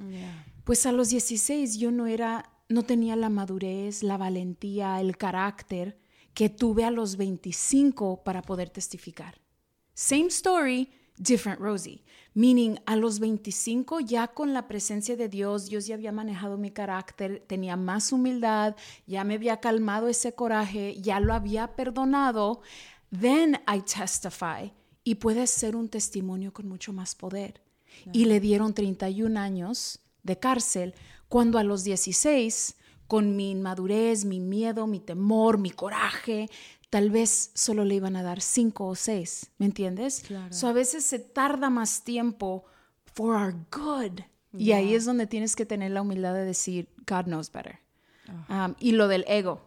Pues 0.63 0.87
a 0.87 0.93
los 0.93 1.09
16 1.09 1.77
yo 1.77 1.91
no 1.91 2.07
era, 2.07 2.53
no 2.69 2.85
tenía 2.85 3.17
la 3.17 3.29
madurez, 3.29 4.05
la 4.05 4.17
valentía, 4.17 5.01
el 5.01 5.17
carácter 5.17 5.99
que 6.35 6.49
tuve 6.49 6.85
a 6.85 6.93
los 6.93 7.17
25 7.17 8.23
para 8.23 8.43
poder 8.43 8.71
testificar. 8.71 9.41
Same 9.93 10.27
story, 10.27 10.89
different 11.19 11.61
Rosie. 11.61 12.05
Meaning, 12.33 12.79
a 12.87 12.95
los 12.95 13.19
25, 13.19 13.99
ya 13.99 14.29
con 14.29 14.53
la 14.53 14.69
presencia 14.69 15.17
de 15.17 15.29
Dios, 15.29 15.67
Dios 15.67 15.89
ya 15.89 15.97
había 15.97 16.13
manejado 16.13 16.59
mi 16.59 16.71
carácter, 16.71 17.43
tenía 17.49 17.77
más 17.77 18.13
humildad, 18.13 18.77
ya 19.09 19.25
me 19.25 19.35
había 19.35 19.59
calmado 19.59 20.07
ese 20.07 20.33
coraje, 20.37 20.95
ya 21.01 21.19
lo 21.19 21.35
había 21.35 21.75
perdonado. 21.75 22.61
Then 23.11 23.61
I 23.67 23.81
testify. 23.81 24.71
Y 25.05 25.17
puede 25.17 25.47
ser 25.47 25.77
un 25.77 25.89
testimonio 25.89 26.53
con 26.53 26.67
mucho 26.67 26.93
más 26.93 27.15
poder. 27.15 27.61
Y 28.13 28.25
le 28.25 28.41
dieron 28.41 28.75
31 28.75 29.39
años 29.39 30.01
de 30.23 30.39
cárcel, 30.39 30.95
cuando 31.29 31.59
a 31.59 31.65
los 31.65 31.85
16, 31.85 32.77
con 33.07 33.37
mi 33.37 33.51
inmadurez, 33.51 34.25
mi 34.25 34.41
miedo, 34.41 34.87
mi 34.87 34.99
temor, 35.01 35.59
mi 35.59 35.71
coraje, 35.71 36.49
tal 36.91 37.11
vez 37.11 37.51
solo 37.55 37.85
le 37.85 37.97
iban 37.97 38.17
a 38.17 38.23
dar 38.23 38.41
cinco 38.41 38.87
o 38.87 38.95
seis, 38.95 39.51
¿me 39.59 39.67
entiendes? 39.67 40.23
Claro. 40.27 40.53
So 40.53 40.69
a 40.69 40.73
veces 40.73 41.05
se 41.05 41.19
tarda 41.19 41.69
más 41.71 42.05
tiempo 42.05 42.65
for 43.15 43.35
our 43.37 43.55
good. 43.71 44.21
Y 44.57 44.73
ahí 44.73 44.95
es 44.95 45.05
donde 45.05 45.27
tienes 45.27 45.57
que 45.57 45.67
tener 45.67 45.91
la 45.91 46.03
humildad 46.03 46.33
de 46.35 46.45
decir, 46.45 46.89
God 47.07 47.25
knows 47.25 47.51
better. 47.51 47.81
Um, 48.49 48.75
y 48.79 48.93
lo 48.93 49.09
del 49.09 49.25
ego 49.27 49.61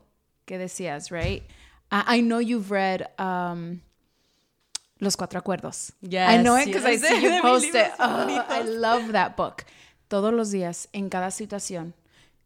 que 0.46 0.58
decías, 0.58 1.12
right? 1.12 1.44
I, 1.92 2.20
I 2.20 2.22
know 2.22 2.40
you've 2.40 2.72
read 2.72 3.12
um, 3.20 3.82
Los 5.00 5.16
Cuatro 5.18 5.40
Acuerdos. 5.40 5.92
I 6.02 6.08
Yes, 6.10 6.44
know 6.44 6.58
it 6.58 6.66
because 6.66 6.86
I 6.86 6.94
yes. 6.94 7.02
see 7.08 7.22
you 7.24 7.42
post 7.42 7.66
it. 7.76 7.92
Oh, 8.00 8.46
I 8.50 8.64
love 8.64 9.12
that 9.12 9.36
book. 9.36 9.64
Todos 10.08 10.34
los 10.34 10.52
días, 10.52 10.88
en 10.94 11.10
cada 11.10 11.32
situación. 11.32 11.94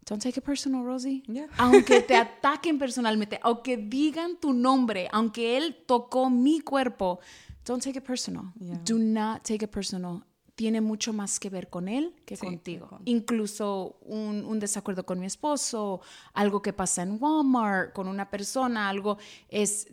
Don't 0.05 0.21
take 0.21 0.37
it 0.39 0.43
personal, 0.43 0.83
Rosie. 0.83 1.23
Yeah. 1.27 1.47
Aunque 1.57 2.01
te 2.01 2.15
ataquen 2.17 2.79
personalmente, 2.79 3.39
aunque 3.43 3.77
digan 3.77 4.35
tu 4.41 4.51
nombre, 4.51 5.07
aunque 5.11 5.57
él 5.57 5.75
tocó 5.85 6.29
mi 6.29 6.59
cuerpo, 6.59 7.19
don't 7.65 7.81
take 7.83 7.99
it 7.99 8.03
personal. 8.05 8.45
Yeah. 8.59 8.79
Do 8.83 8.97
not 8.97 9.43
take 9.43 9.63
it 9.63 9.69
personal. 9.71 10.23
Tiene 10.55 10.81
mucho 10.81 11.13
más 11.13 11.39
que 11.39 11.49
ver 11.49 11.69
con 11.69 11.87
él 11.87 12.13
que 12.25 12.35
Sí, 12.35 12.45
contigo. 12.45 12.87
con- 12.87 13.01
Incluso 13.05 13.97
un, 14.01 14.43
un 14.43 14.59
desacuerdo 14.59 15.05
con 15.05 15.19
mi 15.19 15.27
esposo, 15.27 16.01
algo 16.33 16.61
que 16.61 16.73
pasa 16.73 17.03
en 17.03 17.17
Walmart 17.21 17.93
con 17.93 18.07
una 18.07 18.29
persona, 18.29 18.89
algo 18.89 19.17
es- 19.49 19.87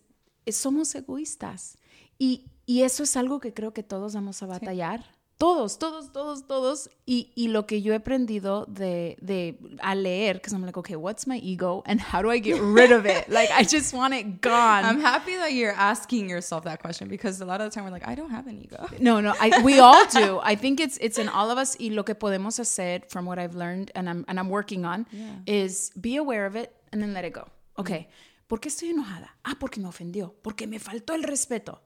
somos 0.52 0.94
egoístas. 0.94 1.78
Y, 2.18 2.50
y 2.66 2.82
eso 2.82 3.02
es 3.02 3.16
algo 3.16 3.40
que 3.40 3.52
creo 3.54 3.72
que 3.72 3.82
todos 3.82 4.14
vamos 4.14 4.42
a 4.42 4.46
batallar 4.46 5.04
Todos, 5.38 5.78
todos, 5.78 6.12
todos, 6.12 6.48
todos. 6.48 6.90
Y, 7.06 7.30
y 7.36 7.46
lo 7.46 7.64
que 7.64 7.80
yo 7.80 7.92
he 7.92 7.96
aprendido 7.96 8.66
de, 8.66 9.16
de 9.20 9.56
a 9.80 9.94
leer, 9.94 10.34
because 10.34 10.52
I'm 10.52 10.64
like, 10.64 10.76
okay, 10.76 10.96
what's 10.96 11.28
my 11.28 11.38
ego 11.38 11.84
and 11.86 12.00
how 12.00 12.20
do 12.22 12.28
I 12.28 12.40
get 12.40 12.60
rid 12.60 12.90
of 12.90 13.06
it? 13.06 13.28
like, 13.28 13.48
I 13.52 13.62
just 13.62 13.94
want 13.94 14.14
it 14.14 14.40
gone. 14.40 14.84
I'm 14.84 15.00
happy 15.00 15.36
that 15.36 15.52
you're 15.52 15.70
asking 15.76 16.28
yourself 16.28 16.64
that 16.64 16.80
question 16.80 17.06
because 17.08 17.40
a 17.40 17.44
lot 17.44 17.60
of 17.60 17.70
the 17.70 17.72
time 17.72 17.84
we're 17.84 17.92
like, 17.92 18.08
I 18.08 18.16
don't 18.16 18.30
have 18.30 18.48
an 18.48 18.58
ego. 18.58 18.84
No, 18.98 19.20
no, 19.20 19.32
I, 19.40 19.62
we 19.62 19.78
all 19.78 20.04
do. 20.06 20.40
I 20.42 20.56
think 20.56 20.80
it's 20.80 20.98
it's 21.00 21.18
in 21.18 21.28
all 21.28 21.52
of 21.52 21.58
us. 21.58 21.76
Y 21.78 21.90
lo 21.90 22.02
que 22.02 22.16
podemos 22.16 22.58
hacer, 22.58 23.08
from 23.08 23.24
what 23.24 23.38
I've 23.38 23.54
learned 23.54 23.92
and 23.94 24.10
I'm 24.10 24.24
and 24.26 24.40
I'm 24.40 24.48
working 24.48 24.84
on, 24.84 25.06
is 25.46 25.92
be 26.00 26.16
aware 26.16 26.46
of 26.46 26.56
it 26.56 26.74
and 26.90 27.00
then 27.00 27.14
let 27.14 27.24
it 27.24 27.32
go. 27.32 27.46
Okay, 27.78 28.08
¿por 28.48 28.60
qué 28.60 28.68
estoy 28.68 28.88
enojada? 28.88 29.36
Ah, 29.44 29.56
porque 29.60 29.80
me 29.80 29.86
ofendió, 29.86 30.34
porque 30.42 30.66
me 30.66 30.80
faltó 30.80 31.14
el 31.14 31.22
respeto. 31.22 31.82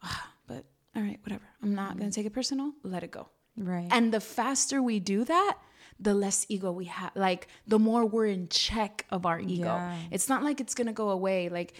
Ah, 0.00 0.34
but 0.46 0.64
all 0.94 1.02
right, 1.02 1.20
whatever. 1.22 1.46
I'm 1.62 1.74
not 1.74 1.98
gonna 1.98 2.10
take 2.10 2.26
it 2.26 2.32
personal. 2.32 2.72
Let 2.82 3.02
it 3.02 3.10
go. 3.10 3.28
Right. 3.56 3.88
And 3.90 4.12
the 4.12 4.20
faster 4.20 4.80
we 4.80 5.00
do 5.00 5.24
that, 5.24 5.58
the 6.00 6.14
less 6.14 6.46
ego 6.48 6.72
we 6.72 6.86
have. 6.86 7.12
Like 7.14 7.48
the 7.66 7.78
more 7.78 8.06
we're 8.06 8.26
in 8.26 8.48
check 8.48 9.04
of 9.10 9.26
our 9.26 9.40
ego. 9.40 9.66
Yeah. 9.66 9.96
It's 10.10 10.28
not 10.28 10.42
like 10.42 10.60
it's 10.60 10.74
gonna 10.74 10.92
go 10.92 11.10
away. 11.10 11.48
Like 11.48 11.74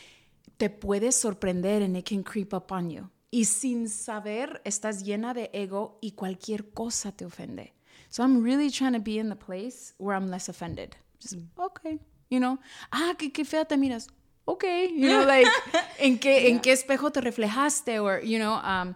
te 0.58 0.68
puedes 0.68 1.14
sorprender 1.14 1.82
and 1.82 1.96
it 1.96 2.04
can 2.04 2.22
creep 2.22 2.52
up 2.52 2.72
on 2.72 2.90
you. 2.90 3.10
Y 3.32 3.44
sin 3.44 3.88
saber, 3.88 4.60
estás 4.64 5.02
llena 5.02 5.34
de 5.34 5.50
ego 5.52 5.98
y 6.00 6.12
cualquier 6.12 6.72
cosa 6.72 7.10
te 7.10 7.24
ofende. 7.24 7.72
So 8.08 8.22
I'm 8.22 8.44
really 8.44 8.70
trying 8.70 8.92
to 8.92 9.00
be 9.00 9.18
in 9.18 9.28
the 9.28 9.36
place 9.36 9.92
where 9.98 10.14
I'm 10.14 10.28
less 10.30 10.48
offended. 10.48 10.94
Just, 11.18 11.38
okay, 11.58 11.98
you 12.30 12.38
know. 12.38 12.58
Ah, 12.92 13.14
qué, 13.18 13.32
qué 13.32 13.44
fea 13.44 13.64
te 13.64 13.76
miras. 13.76 14.08
Okay, 14.46 14.90
you 14.94 15.08
know, 15.08 15.24
like, 15.24 15.48
¿en 15.98 16.18
qué, 16.18 16.48
¿en 16.48 16.60
qué 16.60 16.72
espejo 16.72 17.10
te 17.10 17.20
reflejaste? 17.20 17.98
Or, 17.98 18.20
you 18.22 18.38
know, 18.38 18.56
um, 18.56 18.94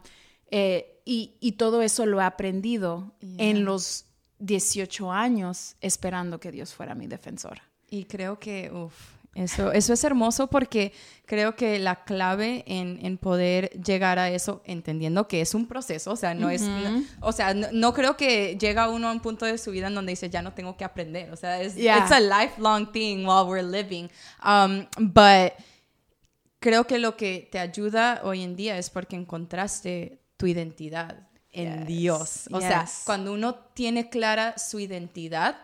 eh, 0.51 1.01
y, 1.07 1.37
y 1.41 1.53
todo 1.53 1.81
eso 1.81 2.05
lo 2.05 2.21
he 2.21 2.25
aprendido 2.25 3.15
en 3.21 3.65
los 3.65 4.05
18 4.41 5.11
años 5.11 5.77
esperando 5.81 6.39
que 6.39 6.53
Dios 6.53 6.75
fuera 6.75 6.95
mi 6.95 7.07
defensor. 7.07 7.63
Y 7.89 8.05
creo 8.05 8.39
que, 8.39 8.71
uff, 8.71 9.18
eso, 9.35 9.71
eso 9.73 9.93
es 9.93 10.03
hermoso 10.03 10.49
porque 10.49 10.93
creo 11.25 11.55
que 11.55 11.79
la 11.79 12.03
clave 12.05 12.65
en, 12.67 12.99
en 13.07 13.19
poder 13.19 13.71
llegar 13.83 14.19
a 14.19 14.31
eso, 14.31 14.63
entendiendo 14.65 15.29
que 15.29 15.41
es 15.41 15.55
un 15.55 15.67
proceso, 15.69 16.11
o 16.13 16.17
sea, 16.17 16.35
no 16.35 16.51
es, 16.51 16.63
no- 16.63 17.05
o 17.21 17.31
sea, 17.31 17.55
no, 17.55 17.69
no 17.73 17.93
creo 17.95 18.17
que 18.17 18.57
llega 18.59 18.89
uno 18.89 19.09
a 19.09 19.13
un 19.13 19.21
punto 19.21 19.47
de 19.47 19.57
su 19.59 19.71
vida 19.71 19.87
en 19.89 19.95
donde 19.95 20.11
dice, 20.13 20.29
ya 20.29 20.43
no 20.43 20.55
tengo 20.55 20.77
que 20.77 20.85
aprender, 20.85 21.31
o 21.33 21.37
sea, 21.37 21.61
es 21.61 21.77
Yeah. 21.77 21.99
it's 21.99 22.11
a 22.11 22.19
lifelong 22.21 22.91
thing 22.91 23.19
while 23.27 23.45
we're 23.47 23.63
living, 23.63 24.09
um, 24.45 24.87
but 24.99 25.53
creo 26.59 26.87
que 26.87 26.99
lo 26.99 27.17
que 27.17 27.49
te 27.53 27.59
ayuda 27.61 28.21
hoy 28.25 28.43
en 28.43 28.57
día 28.57 28.77
es 28.79 28.91
porque 28.91 29.15
encontraste 29.17 30.21
tu 30.37 30.47
identidad 30.47 31.29
en 31.53 31.79
Yes, 31.81 31.87
Dios, 31.87 32.49
o 32.51 32.61
sea, 32.61 32.85
yes. 32.85 33.03
cuando 33.05 33.33
uno 33.33 33.55
tiene 33.55 34.09
clara 34.11 34.59
su 34.59 34.81
identidad, 34.81 35.57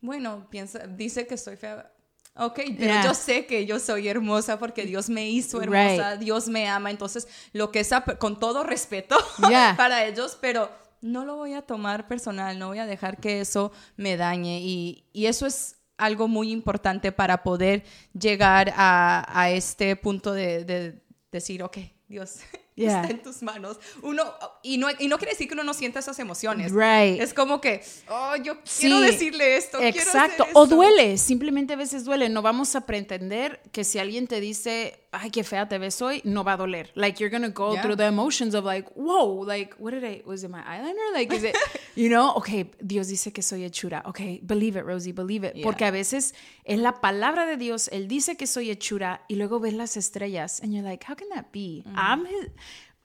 bueno, 0.00 0.46
piensa, 0.50 0.86
dice 0.86 1.26
que 1.26 1.36
soy 1.36 1.56
fea. 1.56 1.90
Ok, 2.38 2.60
pero 2.78 2.78
Yeah. 2.92 3.04
yo 3.04 3.14
sé 3.14 3.46
que 3.46 3.64
yo 3.66 3.78
soy 3.78 4.08
hermosa 4.08 4.58
porque 4.58 4.84
Dios 4.84 5.08
me 5.08 5.28
hizo 5.28 5.60
hermosa, 5.62 6.16
Dios 6.16 6.48
me 6.48 6.68
ama, 6.68 6.90
entonces 6.90 7.26
lo 7.52 7.70
que 7.72 7.80
esa, 7.80 8.02
con 8.04 8.38
todo 8.38 8.62
respeto 8.62 9.16
Yeah. 9.48 9.74
para 9.76 10.04
ellos, 10.04 10.36
pero 10.40 10.70
no 11.00 11.24
lo 11.24 11.36
voy 11.36 11.54
a 11.54 11.62
tomar 11.62 12.08
personal, 12.08 12.58
no 12.58 12.68
voy 12.68 12.78
a 12.78 12.86
dejar 12.86 13.18
que 13.18 13.40
eso 13.40 13.72
me 13.96 14.16
dañe 14.16 14.60
y, 14.60 15.04
y 15.12 15.26
eso 15.26 15.46
es 15.46 15.76
algo 15.98 16.28
muy 16.28 16.50
importante 16.52 17.10
para 17.10 17.42
poder 17.42 17.84
llegar 18.12 18.72
a, 18.76 19.24
a 19.28 19.50
este 19.50 19.96
punto 19.96 20.32
de, 20.32 20.64
de 20.64 21.02
decir, 21.32 21.62
ok, 21.62 21.78
Dios, 22.06 22.40
Yeah. 22.86 23.00
está 23.00 23.10
en 23.14 23.22
tus 23.22 23.42
manos. 23.42 23.78
Uno, 24.02 24.22
y 24.62 24.76
no, 24.76 24.88
y 24.98 25.08
no 25.08 25.16
quiere 25.16 25.32
decir 25.32 25.48
que 25.48 25.54
uno 25.54 25.64
no 25.64 25.72
sienta 25.72 26.00
esas 26.00 26.18
emociones. 26.18 26.72
Right. 26.72 27.18
Es 27.22 27.32
como 27.32 27.58
que, 27.58 27.82
oh, 28.10 28.36
yo 28.36 28.58
Sí, 28.64 28.82
quiero 28.88 29.00
decirle 29.00 29.56
esto. 29.56 29.78
quiero 29.78 29.98
hacer 29.98 30.06
Exacto. 30.06 30.46
O 30.52 30.66
duele, 30.66 31.16
simplemente 31.16 31.72
a 31.72 31.76
veces 31.76 32.04
duele. 32.04 32.28
No 32.28 32.42
vamos 32.42 32.76
a 32.76 32.82
pretender 32.84 33.62
que 33.72 33.82
si 33.82 33.98
alguien 33.98 34.26
te 34.26 34.42
dice, 34.42 35.05
ay, 35.20 35.30
qué 35.30 35.42
fea 35.44 35.68
te 35.68 35.78
ves 35.78 36.00
hoy, 36.02 36.20
no 36.24 36.42
va 36.44 36.52
a 36.52 36.56
doler. 36.56 36.90
Like, 36.94 37.18
you're 37.20 37.30
gonna 37.30 37.50
go 37.50 37.74
Yeah. 37.74 37.82
through 37.82 37.96
the 37.96 38.06
emotions 38.06 38.54
of 38.54 38.64
like, 38.64 38.88
whoa, 38.94 39.44
like, 39.44 39.74
what 39.78 39.92
did 39.92 40.04
I, 40.04 40.22
was 40.26 40.44
it 40.44 40.50
my 40.50 40.62
eyeliner? 40.62 41.12
Like, 41.12 41.32
is 41.34 41.44
it, 41.44 41.56
you 41.96 42.08
know? 42.08 42.34
Okay, 42.36 42.70
Dios 42.80 43.08
dice 43.08 43.32
que 43.32 43.42
soy 43.42 43.64
hechura. 43.64 44.02
Okay, 44.06 44.40
believe 44.44 44.76
it, 44.76 44.84
Rosie, 44.84 45.12
believe 45.12 45.44
it. 45.44 45.54
Yeah. 45.56 45.64
Porque 45.64 45.84
a 45.84 45.90
veces 45.90 46.34
es 46.64 46.78
la 46.78 47.00
palabra 47.00 47.46
de 47.46 47.56
Dios, 47.56 47.88
Él 47.92 48.08
dice 48.08 48.36
que 48.36 48.46
soy 48.46 48.70
hechura 48.70 49.22
y 49.28 49.36
luego 49.36 49.60
ves 49.60 49.74
las 49.74 49.96
estrellas 49.96 50.60
and 50.62 50.72
you're 50.72 50.82
like, 50.88 51.04
how 51.08 51.14
can 51.14 51.28
that 51.34 51.46
be? 51.52 51.82
Mm-hmm. 51.86 51.96
I'm 51.98 52.26
his, 52.26 52.50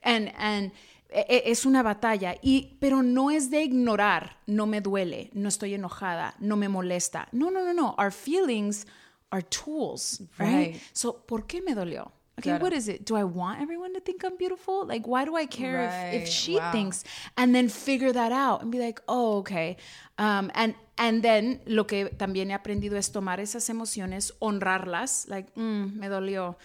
and, 0.03 0.31
and, 0.37 0.71
e- 1.13 1.25
e- 1.29 1.43
es 1.51 1.65
una 1.65 1.83
batalla 1.83 2.35
y 2.41 2.77
pero 2.79 3.01
no 3.03 3.31
es 3.31 3.49
de 3.51 3.63
ignorar 3.63 4.37
no 4.47 4.65
me 4.65 4.79
duele 4.79 5.29
no 5.33 5.49
estoy 5.49 5.73
enojada 5.73 6.33
no 6.39 6.55
me 6.55 6.69
molesta 6.69 7.27
no 7.33 7.51
no 7.51 7.65
no 7.65 7.73
no 7.73 7.95
our 7.99 8.13
feelings 8.13 8.87
are 9.31 9.41
tools 9.43 10.21
right, 10.37 10.73
Right. 10.73 10.81
so 10.93 11.13
por 11.13 11.43
qué 11.47 11.63
me 11.63 11.73
dolió? 11.73 12.11
Okay 12.39 12.57
what 12.57 12.73
is 12.73 12.87
it? 12.87 13.05
Do 13.05 13.15
i 13.15 13.23
want 13.23 13.61
everyone 13.61 13.93
to 13.93 13.99
think 13.99 14.23
i'm 14.23 14.35
beautiful? 14.37 14.85
Like 14.85 15.05
why 15.05 15.25
do 15.25 15.35
i 15.35 15.45
care 15.45 15.83
if, 16.13 16.23
if 16.23 16.27
she 16.27 16.55
wow. 16.55 16.71
thinks? 16.71 17.03
And 17.37 17.53
then 17.53 17.69
figure 17.69 18.11
that 18.13 18.31
out 18.31 18.61
and 18.63 18.71
be 18.71 18.79
like 18.79 18.99
oh 19.07 19.37
okay. 19.39 19.77
Um, 20.17 20.49
and 20.55 20.73
and 20.97 21.21
then 21.23 21.61
lo 21.67 21.83
que 21.85 22.09
también 22.17 22.47
he 22.47 22.53
aprendido 22.53 22.95
es 22.97 23.11
tomar 23.11 23.39
esas 23.39 23.69
emociones 23.69 24.33
honrarlas 24.41 25.27
like 25.27 25.53
mm, 25.55 25.97
me 25.99 26.07
dolió. 26.07 26.55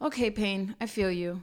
Okay 0.00 0.30
pain 0.30 0.76
i 0.80 0.86
feel 0.86 1.10
you. 1.10 1.42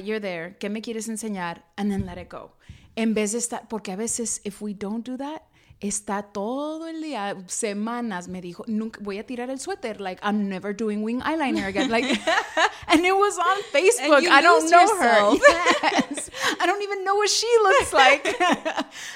You're 0.00 0.20
there, 0.20 0.56
¿qué 0.60 0.70
me 0.70 0.80
quieres 0.80 1.08
enseñar? 1.08 1.62
And 1.76 1.90
then 1.90 2.04
let 2.06 2.16
it 2.18 2.28
go. 2.28 2.52
En 2.94 3.14
vez 3.14 3.32
de 3.32 3.38
estar, 3.38 3.66
porque 3.68 3.90
a 3.92 3.96
veces, 3.96 4.40
if 4.44 4.60
we 4.62 4.74
don't 4.74 5.04
do 5.04 5.16
that, 5.16 5.42
está 5.82 6.22
todo 6.22 6.86
el 6.86 7.02
día, 7.02 7.36
semanas, 7.48 8.28
me 8.28 8.40
dijo, 8.40 8.64
nunca 8.68 9.00
voy 9.02 9.18
a 9.18 9.26
tirar 9.26 9.50
el 9.50 9.58
suéter, 9.58 10.00
like, 10.00 10.20
I'm 10.22 10.48
never 10.48 10.72
doing 10.72 11.02
wing 11.02 11.20
eyeliner 11.22 11.66
again, 11.66 11.90
like, 11.90 12.04
and 12.88 13.04
it 13.04 13.14
was 13.16 13.36
on 13.38 13.62
Facebook, 13.72 14.26
I 14.28 14.40
don't 14.40 14.70
know 14.70 14.80
yourself. 14.80 15.40
her, 15.40 15.90
Yes. 15.92 16.30
I 16.60 16.66
don't 16.66 16.82
even 16.82 17.04
know 17.04 17.16
what 17.16 17.28
she 17.28 17.48
looks 17.64 17.92
like, 17.92 18.26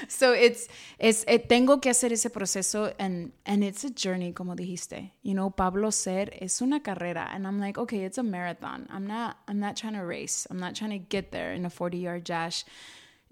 so 0.09 0.33
it's, 0.33 0.69
es, 0.99 1.25
eh, 1.29 1.39
tengo 1.39 1.81
que 1.81 1.91
hacer 1.91 2.13
ese 2.13 2.31
proceso, 2.31 2.93
and, 2.99 3.33
and 3.47 3.63
it's 3.63 3.85
a 3.85 3.91
journey, 3.91 4.33
como 4.33 4.55
dijiste, 4.57 5.13
you 5.23 5.35
know, 5.35 5.51
Pablo 5.51 5.91
Ser 5.91 6.31
es 6.41 6.61
una 6.61 6.81
carrera, 6.81 7.29
and 7.33 7.47
I'm 7.47 7.61
like, 7.61 7.79
okay, 7.79 8.05
it's 8.05 8.19
a 8.19 8.25
marathon, 8.25 8.89
I'm 8.91 9.07
not, 9.07 9.37
I'm 9.47 9.61
not 9.61 9.77
trying 9.77 9.95
to 9.95 10.05
race, 10.05 10.47
I'm 10.51 10.59
not 10.59 10.75
trying 10.75 10.91
to 10.91 10.99
get 10.99 11.31
there 11.31 11.53
in 11.53 11.65
a 11.65 11.71
40 11.71 11.99
yard 11.99 12.25
dash, 12.25 12.65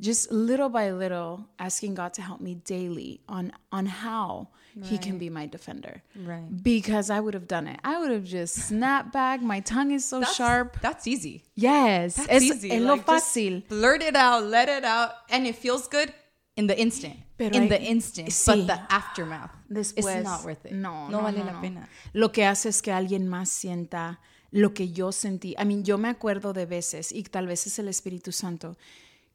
just 0.00 0.30
little 0.32 0.68
by 0.68 0.90
little 0.90 1.46
asking 1.58 1.94
God 1.94 2.12
to 2.14 2.22
help 2.22 2.40
me 2.40 2.56
daily 2.64 3.20
on 3.28 3.52
on 3.70 3.86
how 3.86 4.48
he 4.82 4.98
can 4.98 5.18
be 5.18 5.30
my 5.30 5.46
defender. 5.46 6.02
Right. 6.16 6.42
Because 6.62 7.08
I 7.08 7.20
would 7.20 7.34
have 7.34 7.46
done 7.46 7.68
it. 7.68 7.78
I 7.84 7.98
would 8.00 8.10
have 8.10 8.24
just 8.24 8.56
snapped 8.56 9.12
back. 9.12 9.40
My 9.40 9.60
tongue 9.60 9.92
is 9.92 10.04
so 10.04 10.18
That's, 10.18 10.34
sharp. 10.34 10.80
That's 10.80 11.06
easy. 11.06 11.44
Yes. 11.54 12.16
That's 12.16 12.42
easy. 12.42 12.72
es 12.72 12.82
lo 12.82 12.96
Like, 12.96 13.06
just 13.06 13.26
fácil. 13.36 13.62
Blurt 13.68 14.02
it 14.02 14.16
out, 14.16 14.42
let 14.42 14.68
it 14.68 14.84
out, 14.84 15.10
and 15.30 15.46
it 15.46 15.54
feels 15.54 15.86
good 15.86 16.12
in 16.56 16.66
the 16.66 16.76
instant. 16.76 17.14
Pero 17.38 17.54
in 17.54 17.62
hay- 17.62 17.68
the 17.68 17.82
instant. 17.82 18.28
sí. 18.30 18.46
But 18.46 18.66
the 18.66 18.92
aftermath. 18.92 19.52
Después, 19.70 20.16
it's 20.16 20.24
not 20.24 20.44
worth 20.44 20.66
it. 20.66 20.72
No, 20.72 21.06
no, 21.08 21.18
no, 21.18 21.22
vale 21.22 21.38
no, 21.38 21.44
la 21.52 21.60
pena. 21.60 21.88
Lo 22.12 22.32
que 22.32 22.44
hace 22.44 22.68
es 22.68 22.82
que 22.82 22.90
alguien 22.92 23.28
más 23.28 23.48
sienta 23.50 24.18
lo 24.50 24.72
que 24.74 24.90
yo 24.90 25.12
sentí. 25.12 25.54
I 25.56 25.64
mean, 25.64 25.84
yo 25.84 25.98
me 25.98 26.08
acuerdo 26.08 26.52
de 26.52 26.66
veces, 26.66 27.12
y 27.12 27.22
tal 27.22 27.46
vez 27.46 27.66
es 27.68 27.78
el 27.78 27.86
Espíritu 27.88 28.32
Santo, 28.32 28.76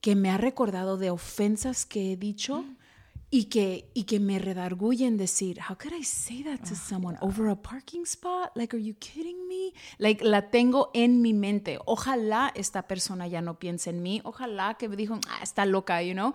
que 0.02 0.16
me 0.16 0.30
ha 0.30 0.38
recordado 0.38 0.98
de 0.98 1.10
ofensas 1.10 1.86
que 1.86 2.14
he 2.14 2.18
dicho 2.18 2.66
y 3.32 3.46
que, 3.46 3.92
y 3.94 4.04
que 4.06 4.20
me 4.20 4.40
redargullen 4.40 5.18
decir, 5.18 5.60
how 5.70 5.78
could 5.78 5.94
I 5.94 6.04
say 6.04 6.44
that 6.44 6.68
to 6.68 6.76
someone 6.76 7.18
over 7.22 7.50
a 7.50 7.56
parking 7.56 8.04
spot? 8.06 8.52
Like, 8.56 8.76
are 8.76 8.84
you 8.84 8.96
kidding 8.96 9.48
me? 9.48 9.74
Like, 9.98 10.24
la 10.24 10.50
tengo 10.50 10.90
en 10.94 11.22
mi 11.22 11.34
mente. 11.34 11.80
Ojalá 11.86 12.52
esta 12.56 12.88
persona 12.88 13.28
ya 13.28 13.42
no 13.42 13.60
piense 13.60 13.92
en 13.92 14.02
mí. 14.02 14.22
Ojalá 14.24 14.76
que 14.76 14.90
me 14.90 14.96
dijo, 14.96 15.20
ah, 15.30 15.40
está 15.44 15.66
loca, 15.66 16.02
you 16.02 16.14
know? 16.14 16.34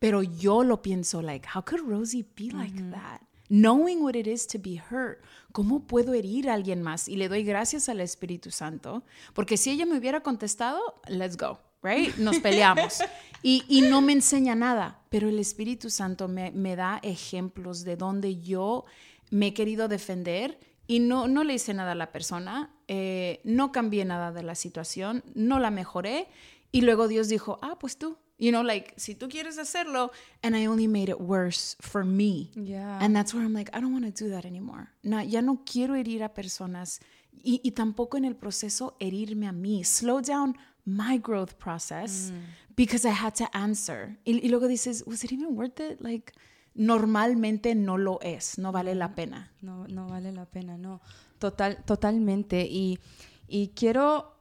Pero 0.00 0.22
yo 0.22 0.64
lo 0.64 0.82
pienso, 0.82 1.22
like, 1.22 1.46
how 1.54 1.62
could 1.62 1.80
Rosie 1.86 2.26
be 2.36 2.50
like 2.50 2.82
that? 2.90 3.20
Knowing 3.48 4.02
what 4.02 4.16
it 4.16 4.26
is 4.26 4.46
to 4.48 4.58
be 4.58 4.80
hurt. 4.80 5.22
¿Cómo 5.52 5.86
puedo 5.86 6.14
herir 6.14 6.48
a 6.48 6.54
alguien 6.54 6.82
más? 6.82 7.06
Y 7.06 7.16
le 7.16 7.28
doy 7.28 7.44
gracias 7.44 7.88
al 7.88 8.00
Espíritu 8.00 8.50
Santo, 8.50 9.04
porque 9.32 9.56
si 9.56 9.70
ella 9.70 9.86
me 9.86 9.96
hubiera 9.96 10.22
contestado, 10.22 10.80
let's 11.06 11.36
go, 11.36 11.60
right? 11.82 12.14
Nos 12.16 12.38
peleamos. 12.38 13.02
y, 13.42 13.64
y 13.68 13.82
no 13.82 14.00
me 14.00 14.12
enseña 14.12 14.54
nada, 14.54 15.00
pero 15.08 15.28
el 15.28 15.38
Espíritu 15.38 15.90
Santo 15.90 16.28
me, 16.28 16.50
me 16.52 16.76
da 16.76 17.00
ejemplos 17.02 17.84
de 17.84 17.96
donde 17.96 18.40
yo 18.40 18.84
me 19.30 19.48
he 19.48 19.54
querido 19.54 19.88
defender 19.88 20.58
y 20.86 21.00
no, 21.00 21.28
no 21.28 21.44
le 21.44 21.54
hice 21.54 21.74
nada 21.74 21.92
a 21.92 21.94
la 21.94 22.12
persona, 22.12 22.70
eh, 22.88 23.40
no 23.44 23.72
cambié 23.72 24.04
nada 24.04 24.32
de 24.32 24.42
la 24.42 24.54
situación, 24.54 25.24
no 25.34 25.58
la 25.58 25.70
mejoré 25.70 26.28
y 26.70 26.82
luego 26.82 27.08
Dios 27.08 27.28
dijo, 27.28 27.58
ah, 27.62 27.78
pues 27.78 27.96
tú, 27.96 28.18
you 28.38 28.50
know, 28.50 28.62
like, 28.62 28.92
si 28.96 29.14
tú 29.14 29.28
quieres 29.28 29.58
hacerlo, 29.58 30.10
and 30.42 30.56
I 30.56 30.66
only 30.66 30.88
made 30.88 31.10
it 31.10 31.20
worse 31.20 31.76
for 31.80 32.04
me. 32.04 32.50
Yeah. 32.54 32.98
And 33.00 33.14
that's 33.14 33.32
where 33.32 33.44
I'm 33.44 33.54
like, 33.54 33.70
I 33.76 33.80
don't 33.80 33.92
want 33.92 34.04
to 34.04 34.24
do 34.24 34.30
that 34.30 34.44
anymore. 34.44 34.88
No, 35.02 35.22
ya 35.22 35.42
no 35.42 35.62
quiero 35.64 35.94
herir 35.94 36.22
a 36.24 36.34
personas 36.34 37.00
y, 37.32 37.60
y 37.62 37.72
tampoco 37.72 38.16
en 38.16 38.24
el 38.24 38.36
proceso 38.36 38.96
herirme 39.00 39.46
a 39.46 39.52
mí. 39.52 39.84
Slow 39.84 40.20
down 40.20 40.56
my 40.84 41.18
growth 41.18 41.58
process 41.58 42.32
because 42.76 43.04
I 43.04 43.12
had 43.12 43.34
to 43.36 43.48
answer. 43.52 44.18
Y, 44.24 44.44
y 44.44 44.48
luego 44.48 44.68
dices, 44.68 45.04
was 45.06 45.24
it 45.24 45.32
even 45.32 45.56
worth 45.56 45.80
it? 45.80 46.00
Like, 46.00 46.32
normalmente 46.74 47.74
no 47.74 47.98
lo 47.98 48.20
es, 48.22 48.58
no 48.58 48.72
vale 48.72 48.94
la 48.94 49.14
pena. 49.14 49.52
No, 49.60 49.86
no 49.88 50.08
vale 50.08 50.32
la 50.32 50.46
pena, 50.46 50.78
no. 50.78 51.00
Total, 51.38 51.82
totalmente. 51.84 52.66
Y, 52.68 52.98
y 53.46 53.68
quiero, 53.68 54.38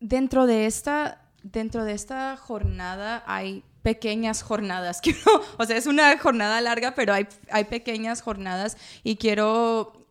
dentro 0.00 0.46
de 0.46 0.66
esta, 0.66 1.30
dentro 1.42 1.84
de 1.84 1.92
esta 1.92 2.36
jornada 2.36 3.22
hay 3.26 3.64
pequeñas 3.82 4.42
jornadas. 4.42 5.00
Quiero, 5.00 5.20
o 5.58 5.64
sea, 5.64 5.76
es 5.76 5.86
una 5.86 6.16
jornada 6.18 6.60
larga, 6.60 6.94
pero 6.94 7.14
hay, 7.14 7.26
hay 7.50 7.64
pequeñas 7.64 8.22
jornadas 8.22 8.76
y 9.02 9.16
quiero 9.16 10.06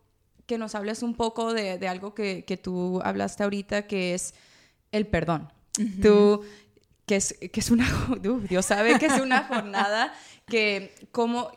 que 0.46 0.58
nos 0.58 0.74
hables 0.74 1.02
un 1.02 1.14
poco 1.14 1.54
de, 1.54 1.78
de 1.78 1.88
algo 1.88 2.14
que, 2.14 2.44
que, 2.44 2.56
tú 2.56 3.00
hablaste 3.04 3.44
ahorita, 3.44 3.86
que 3.86 4.12
es 4.14 4.34
el 4.90 5.06
perdón. 5.06 5.50
Tú, 6.02 6.44
que 7.06 7.16
es, 7.16 7.34
que 7.52 7.60
es 7.60 7.70
una, 7.70 7.86
Dios 8.48 8.66
sabe 8.66 8.98
que 8.98 9.06
es 9.06 9.20
una 9.20 9.44
jornada 9.44 10.12
que 10.46 10.94
como 11.12 11.50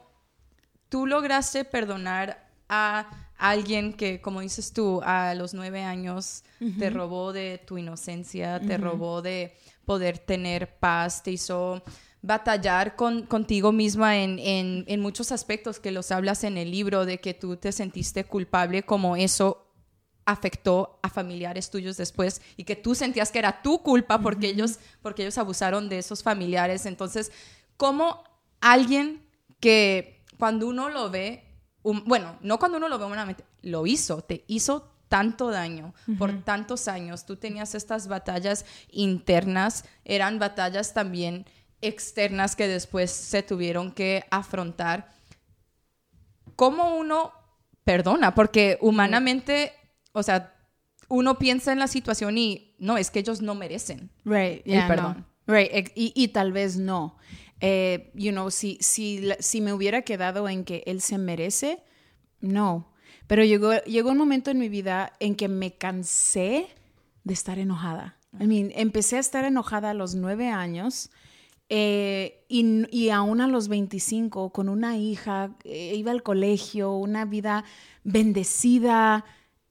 tú 0.89 1.05
lograste 1.07 1.65
perdonar 1.65 2.50
a 2.69 3.10
alguien 3.38 3.93
que, 3.93 4.22
como 4.22 4.41
dices 4.41 4.72
tú, 4.72 5.01
a 5.03 5.34
los 5.36 5.53
nueve 5.53 5.84
años 5.84 6.43
uh 6.62 6.65
-huh. 6.65 6.79
te 6.79 6.89
robó 6.89 7.34
de 7.34 7.62
tu 7.65 7.77
inocencia, 7.77 8.60
uh 8.62 8.63
-huh. 8.63 8.67
te 8.67 8.77
robó 8.77 9.22
de 9.22 9.55
poder 9.86 10.19
tener 10.19 10.77
paz, 10.79 11.22
te 11.22 11.31
hizo 11.31 11.84
batallar 12.22 12.95
con, 12.95 13.27
contigo 13.27 13.72
misma 13.72 14.17
en, 14.17 14.39
en, 14.39 14.84
en, 14.88 15.00
muchos 15.00 15.31
aspectos 15.31 15.79
que 15.79 15.91
los 15.91 16.12
hablas 16.12 16.43
en 16.43 16.57
el 16.57 16.72
libro, 16.72 17.05
de 17.05 17.19
que 17.19 17.36
tú 17.36 17.55
te 17.55 17.72
sentiste 17.72 18.24
culpable, 18.24 18.81
como 18.81 19.15
eso 19.15 19.64
afectó 20.25 21.00
a 21.03 21.10
familiares 21.10 21.70
tuyos 21.70 21.98
después 21.98 22.41
y 22.58 22.63
que 22.63 22.75
tú 22.75 22.96
sentías 22.96 23.32
que 23.32 23.39
era 23.39 23.62
tu 23.62 23.82
culpa 23.84 24.20
porque, 24.20 24.48
uh 24.48 24.50
-huh. 24.50 24.53
ellos, 24.53 24.79
porque 25.01 25.22
ellos 25.22 25.38
abusaron 25.38 25.88
de 25.88 26.00
esos 26.00 26.24
familiares. 26.24 26.86
Entonces, 26.86 27.32
¿cómo 27.77 28.24
alguien 28.60 29.25
que 29.60 30.24
cuando 30.38 30.67
uno 30.67 30.89
lo 30.89 31.10
ve, 31.10 31.44
bueno, 31.84 32.38
no 32.41 32.58
cuando 32.60 32.77
uno 32.77 32.89
lo 32.89 32.98
ve 32.98 33.05
humanamente, 33.05 33.46
lo 33.62 33.86
hizo, 33.86 34.22
te 34.22 34.44
hizo 34.48 34.91
tanto 35.08 35.51
daño 35.51 35.94
uh 36.08 36.12
-huh. 36.12 36.17
por 36.17 36.44
tantos 36.44 36.88
años, 36.88 37.25
tú 37.25 37.36
tenías 37.36 37.75
estas 37.75 38.08
batallas 38.08 38.65
internas, 38.89 39.86
eran 40.03 40.39
batallas 40.39 40.94
también 40.94 41.46
externas 41.82 42.55
que 42.55 42.67
después 42.67 43.12
se 43.12 43.44
tuvieron 43.44 43.91
que 43.91 44.25
afrontar. 44.32 45.13
¿Cómo 46.55 46.96
uno 46.96 47.32
perdona? 47.84 48.34
Porque 48.34 48.77
humanamente, 48.82 49.74
o 50.15 50.24
sea, 50.24 50.55
uno 51.07 51.38
piensa 51.38 51.72
en 51.72 51.79
la 51.79 51.88
situación 51.88 52.38
y 52.38 52.74
no, 52.79 52.98
es 52.98 53.12
que 53.12 53.19
ellos 53.19 53.41
no 53.41 53.53
merecen 53.53 54.10
right, 54.24 54.63
yeah, 54.63 54.84
el 54.84 54.88
perdón. 54.88 55.25
No. 55.45 55.53
Right, 55.53 55.91
y, 55.93 56.12
y, 56.15 56.29
tal 56.29 56.51
vez 56.51 56.77
no. 56.77 57.17
Eh, 57.60 58.12
you 58.15 58.31
know, 58.31 58.50
si, 58.50 58.79
si, 58.81 59.29
si 59.39 59.62
me 59.62 59.74
hubiera 59.74 60.01
quedado 60.01 60.50
en 60.50 60.63
que 60.63 60.81
él 60.88 61.01
se 61.01 61.19
merece, 61.19 61.84
no. 62.39 62.91
Pero 63.27 63.43
llegó, 63.43 63.74
llegó 63.84 64.10
un 64.10 64.17
momento 64.17 64.50
en 64.50 64.57
mi 64.57 64.69
vida 64.69 65.13
en 65.19 65.36
que 65.36 65.48
me 65.48 65.77
cansé 65.77 66.67
de 67.24 67.34
estar 67.34 67.60
enojada. 67.60 68.17
I 68.39 68.48
mean, 68.48 68.72
empecé 68.75 69.17
a 69.17 69.19
estar 69.19 69.45
enojada 69.45 69.91
a 69.91 69.93
los 69.93 70.15
nueve 70.15 70.50
años 70.50 71.12
eh, 71.69 72.45
y, 72.48 72.86
y, 72.95 73.10
aún 73.10 73.41
a 73.41 73.48
los 73.48 73.67
25, 73.67 74.51
con 74.51 74.69
una 74.69 74.98
hija, 74.98 75.55
eh, 75.63 75.93
iba 75.95 76.12
al 76.12 76.22
colegio, 76.22 76.93
una 76.93 77.25
vida 77.25 77.63
bendecida, 78.03 79.25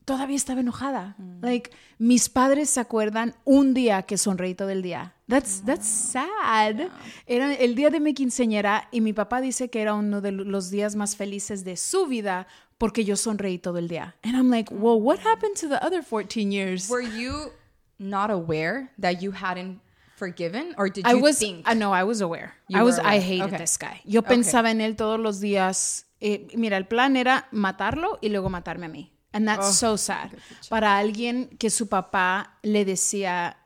todavía 0.04 0.37
estaba 0.37 0.61
enojada. 0.61 1.14
Mm. 1.18 1.44
Like, 1.44 1.70
mis 1.99 2.28
padres 2.28 2.70
se 2.70 2.80
acuerdan 2.80 3.34
un 3.44 3.75
día 3.75 4.02
que 4.02 4.18
sonreí 4.18 4.54
todo 4.54 4.70
el 4.70 4.82
día. 4.82 5.14
That's, 5.28 5.61
no. 5.61 5.66
that's 5.66 5.87
sad. 5.87 6.75
No. 6.75 6.90
Era 7.26 7.54
el 7.54 7.75
día 7.75 7.90
de 7.90 8.00
mi 8.00 8.14
quinceañera 8.14 8.88
y 8.90 9.00
mi 9.00 9.12
papá 9.12 9.40
dice 9.40 9.70
que 9.70 9.80
era 9.80 9.94
uno 9.94 10.20
de 10.20 10.32
los 10.32 10.70
días 10.70 10.96
más 10.96 11.16
felices 11.16 11.64
de 11.64 11.76
su 11.76 12.06
vida 12.06 12.46
porque 12.78 13.04
yo 13.04 13.16
sonreí 13.16 13.58
todo 13.58 13.78
el 13.78 13.88
día. 13.88 14.14
And 14.23 14.37
I'm 14.37 14.50
like, 14.50 14.70
well, 14.70 15.00
what 15.00 15.20
happened 15.20 15.56
to 15.61 15.68
the 15.68 15.82
other 15.84 16.02
14 16.02 16.52
years? 16.52 16.88
Were 16.90 17.02
you 17.02 17.52
not 17.99 18.30
aware 18.30 18.90
that 18.99 19.23
you 19.23 19.32
hadn't 19.32 19.80
forgiven 20.16 20.75
or 20.76 20.88
did 20.88 21.06
you 21.06 21.11
I 21.11 21.14
was, 21.14 21.38
think? 21.38 21.66
Uh, 21.68 21.75
no, 21.75 21.92
I 21.92 22.04
was 22.04 22.20
aware. 22.20 22.55
You 22.68 22.81
I 22.81 22.83
was 22.83 22.98
aware. 22.98 23.12
I 23.12 23.18
hated 23.20 23.46
okay. 23.46 23.59
this 23.59 23.78
guy. 23.78 24.00
Yo 24.05 24.20
okay. 24.20 24.37
pensaba 24.37 24.70
en 24.70 24.81
él 24.81 24.96
todos 24.96 25.18
los 25.18 25.40
días. 25.40 26.07
Eh, 26.20 26.48
mira, 26.57 26.76
el 26.76 26.87
plan 26.87 27.16
era 27.16 27.48
matarlo 27.50 28.18
y 28.20 28.28
luego 28.28 28.50
matarme 28.50 28.87
a 28.87 28.88
mí. 28.88 29.13
And 29.35 29.49
that's 29.49 29.68
oh, 29.68 29.73
so 29.73 29.97
sad. 29.97 30.31
Para 30.70 30.97
alguien 30.97 31.49
que 31.59 31.68
su 31.68 31.88
papá 31.88 32.57
le 32.62 32.85
decía 32.85 33.57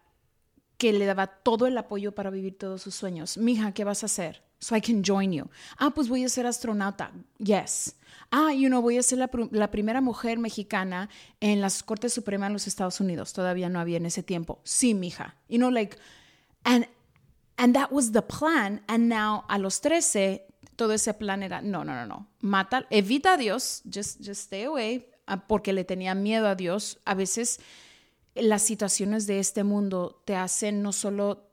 que 0.79 0.95
le 0.95 1.05
daba 1.05 1.27
todo 1.27 1.67
el 1.67 1.77
apoyo 1.77 2.15
para 2.15 2.31
vivir 2.31 2.57
todos 2.57 2.81
sus 2.81 2.95
sueños. 2.95 3.37
Mija, 3.37 3.73
¿qué 3.73 3.85
vas 3.85 4.03
a 4.03 4.07
hacer? 4.07 4.43
So 4.61 4.75
I 4.75 4.81
can 4.81 5.03
join 5.05 5.33
you. 5.33 5.51
Ah, 5.77 5.91
pues 5.91 6.09
voy 6.09 6.25
a 6.25 6.29
ser 6.29 6.47
astronauta. 6.47 7.13
Yes. 7.39 7.95
Ah, 8.31 8.53
you 8.53 8.69
know, 8.69 8.81
voy 8.81 8.97
a 8.97 9.03
ser 9.03 9.19
la, 9.19 9.31
la, 9.51 9.71
primera 9.71 10.01
mujer 10.01 10.39
mexicana 10.39 11.11
en 11.41 11.61
las 11.61 11.83
Cortes 11.83 12.15
Supremas 12.15 12.49
de 12.49 12.55
los 12.55 12.67
Estados 12.67 12.99
Unidos. 13.01 13.35
Todavía 13.35 13.69
no 13.69 13.79
había 13.79 13.99
en 13.99 14.07
ese 14.07 14.23
tiempo. 14.23 14.61
Sí, 14.65 14.95
mija. 14.95 15.37
You 15.49 15.59
know, 15.59 15.71
like, 15.71 15.99
and, 16.65 16.89
and 17.57 17.75
that 17.75 17.93
was 17.93 18.13
the 18.13 18.23
plan. 18.23 18.83
And 18.89 19.09
now, 19.09 19.45
a 19.49 19.59
los 19.59 19.81
13, 19.81 20.43
todo 20.77 20.93
ese 20.93 21.13
plan 21.15 21.43
era, 21.43 21.61
no, 21.61 21.85
no, 21.85 21.95
no, 21.95 22.07
no. 22.07 22.27
Mata, 22.41 22.87
evita 22.91 23.35
a 23.35 23.37
Dios. 23.37 23.83
Just, 23.85 24.21
just 24.21 24.45
stay 24.45 24.65
away. 24.65 25.07
Porque 25.47 25.73
le 25.73 25.85
tenía 25.85 26.14
miedo 26.14 26.49
a 26.49 26.55
Dios. 26.55 26.99
A 27.05 27.14
veces 27.14 27.61
las 28.35 28.62
situaciones 28.62 29.27
de 29.27 29.38
este 29.38 29.64
mundo 29.64 30.23
te 30.25 30.37
hacen 30.37 30.83
no 30.83 30.93
solo 30.93 31.49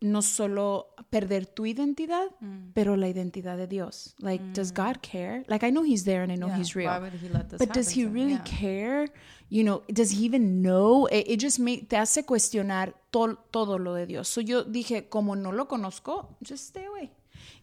no 0.00 0.22
solo 0.22 0.94
perder 1.10 1.46
tu 1.46 1.66
identidad, 1.66 2.30
mm. 2.40 2.72
pero 2.72 2.96
la 2.96 3.08
identidad 3.08 3.58
de 3.58 3.66
Dios. 3.66 4.14
Like, 4.18 4.42
mm. 4.42 4.52
does 4.54 4.72
God 4.72 5.00
care? 5.02 5.44
Like, 5.46 5.64
I 5.66 5.70
know 5.70 5.84
He's 5.84 6.04
there 6.04 6.22
and 6.22 6.32
I 6.32 6.36
know 6.36 6.48
yeah, 6.48 6.58
He's 6.58 6.74
real. 6.74 6.88
Why 6.88 6.98
would 6.98 7.12
he 7.12 7.28
let 7.28 7.50
this 7.50 7.58
but 7.58 7.74
does 7.74 7.90
He 7.90 8.06
really 8.06 8.32
yeah. 8.32 8.44
care? 8.44 9.08
You 9.50 9.62
know, 9.62 9.82
does 9.88 10.10
He 10.10 10.24
even 10.24 10.62
know? 10.62 11.06
It, 11.06 11.28
it 11.28 11.40
just 11.40 11.58
make, 11.58 11.88
te 11.88 11.96
hace 11.96 12.24
cuestionar 12.24 12.94
to, 13.10 13.38
todo 13.50 13.78
lo 13.78 13.94
de 13.94 14.06
Dios. 14.06 14.28
So 14.28 14.40
yo 14.40 14.64
dije, 14.64 15.10
como 15.10 15.34
no 15.34 15.52
lo 15.52 15.68
conozco, 15.68 16.36
just 16.42 16.68
stay 16.68 16.86
away. 16.86 17.10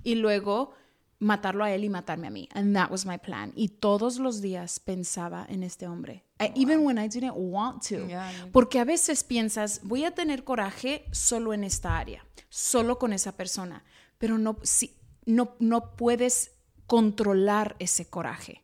Y 0.03 0.15
luego 0.15 0.73
matarlo 1.19 1.63
a 1.63 1.71
él 1.71 1.83
y 1.83 1.89
matarme 1.89 2.27
a 2.27 2.29
mí. 2.29 2.47
And 2.53 2.75
that 2.75 2.91
was 2.91 3.05
my 3.05 3.17
plan. 3.17 3.51
Y 3.55 3.69
todos 3.69 4.19
los 4.19 4.41
días 4.41 4.79
pensaba 4.79 5.45
en 5.49 5.63
este 5.63 5.87
hombre. 5.87 6.23
Wow. 6.39 6.49
Even 6.55 6.85
when 6.85 6.97
I 6.99 7.07
didn't 7.07 7.33
want 7.35 7.81
to. 7.89 8.07
Yeah, 8.07 8.31
Porque 8.51 8.79
a 8.79 8.85
veces 8.85 9.23
piensas, 9.23 9.81
voy 9.83 10.03
a 10.05 10.11
tener 10.11 10.43
coraje 10.43 11.05
solo 11.11 11.53
en 11.53 11.63
esta 11.63 11.97
área, 11.97 12.23
solo 12.49 12.99
con 12.99 13.13
esa 13.13 13.31
persona. 13.35 13.83
Pero 14.19 14.37
no, 14.37 14.57
si, 14.61 14.95
no, 15.25 15.55
no 15.59 15.95
puedes 15.95 16.51
controlar 16.85 17.75
ese 17.79 18.05
coraje. 18.09 18.63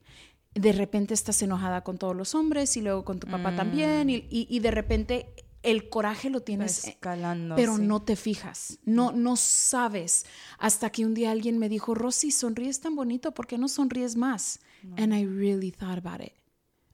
De 0.53 0.71
repente 0.71 1.13
estás 1.15 1.41
enojada 1.41 1.83
con 1.83 1.97
todos 1.97 2.15
los 2.15 2.35
hombres 2.35 2.77
y 2.77 2.81
luego 2.81 3.03
con 3.03 3.19
tu 3.19 3.27
papá 3.27 3.51
Mm. 3.51 3.55
también. 3.55 4.09
Y, 4.09 4.15
y, 4.29 4.47
y 4.49 4.59
de 4.59 4.71
repente 4.71 5.33
el 5.63 5.89
coraje 5.89 6.29
lo 6.29 6.41
tienes, 6.41 6.85
Escalando, 6.85 7.55
pero 7.55 7.77
sí. 7.77 7.81
no 7.81 8.01
te 8.01 8.15
fijas, 8.15 8.79
no, 8.83 9.11
no 9.11 9.35
sabes. 9.35 10.25
Hasta 10.59 10.89
que 10.91 11.05
un 11.05 11.13
día 11.13 11.31
alguien 11.31 11.57
me 11.57 11.69
dijo, 11.69 11.95
Rosy, 11.95 12.31
sonríes 12.31 12.79
tan 12.81 12.95
bonito, 12.95 13.33
¿por 13.33 13.47
qué 13.47 13.57
no 13.57 13.67
sonríes 13.67 14.15
más? 14.15 14.59
No. 14.83 14.95
And 14.97 15.13
I 15.13 15.25
really 15.25 15.71
thought 15.71 15.97
about 15.97 16.21
it. 16.21 16.33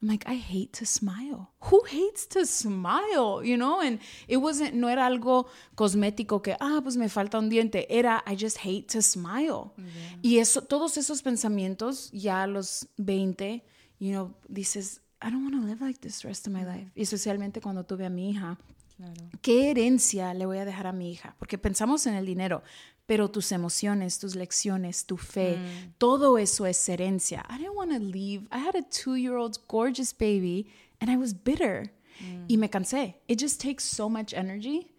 I'm 0.02 0.08
like, 0.08 0.26
I 0.30 0.36
hate 0.36 0.72
to 0.80 0.86
smile. 0.86 1.50
Who 1.70 1.82
hates 1.84 2.26
to 2.30 2.46
smile? 2.46 3.44
You 3.44 3.58
know? 3.58 3.82
And 3.82 4.00
it 4.30 4.38
wasn't, 4.38 4.74
no 4.76 4.88
era 4.88 5.06
algo 5.06 5.48
cosmético 5.76 6.42
que, 6.42 6.56
ah, 6.62 6.80
pues 6.82 6.96
me 6.96 7.10
falta 7.10 7.38
un 7.38 7.50
diente. 7.50 7.86
Era, 7.90 8.24
I 8.26 8.36
just 8.36 8.60
hate 8.64 8.88
to 8.94 9.02
smile. 9.02 9.74
Yeah. 9.76 10.20
Y 10.22 10.38
eso, 10.38 10.62
todos 10.62 10.96
esos 10.98 11.22
pensamientos, 11.22 12.12
ya 12.14 12.44
a 12.44 12.48
los 12.48 12.88
20, 12.96 13.62
you 14.00 14.12
know, 14.12 14.34
dices, 14.48 15.02
I 15.22 15.30
don't 15.30 15.44
want 15.44 15.56
to 15.56 15.62
live 15.68 15.82
like 15.82 16.00
this 16.00 16.22
the 16.22 16.28
rest 16.30 16.48
of 16.48 16.54
my 16.54 16.64
life. 16.64 16.92
Y 16.96 17.02
especialmente 17.04 17.62
cuando 17.62 17.84
tuve 17.84 18.06
a 18.06 18.10
mi 18.10 18.30
hija. 18.32 18.58
Claro. 18.98 19.14
¿Qué 19.42 19.70
herencia 19.72 20.34
le 20.34 20.46
voy 20.46 20.58
a 20.58 20.66
dejar 20.66 20.88
a 20.88 20.92
mi 20.94 21.12
hija? 21.12 21.36
Porque 21.40 21.58
pensamos 21.58 22.06
en 22.08 22.16
el 22.16 22.26
dinero, 22.26 22.64
pero 23.06 23.30
tus 23.30 23.52
emociones, 23.52 24.20
tus 24.20 24.36
lecciones, 24.36 25.06
tu 25.06 25.18
fe, 25.18 25.58
Mm. 25.58 25.94
todo 25.98 26.38
eso 26.38 26.66
es 26.66 26.88
herencia. 26.90 27.46
I 27.50 27.58
didn't 27.58 27.76
want 27.76 27.92
to 27.92 28.00
leave. 28.00 28.44
I 28.52 28.60
had 28.60 28.76
a 28.76 28.82
two-year-old 28.84 29.58
gorgeous 29.68 30.14
baby 30.14 30.68
and 31.00 31.10
I 31.10 31.16
was 31.18 31.34
bitter. 31.34 31.92
Mm. 32.22 32.46
Y 32.50 32.58
me 32.58 32.70
cansé. 32.70 33.16
It 33.28 33.40
just 33.42 33.62
takes 33.62 33.84
so 33.86 34.10
much 34.10 34.34
energy. 34.34 34.92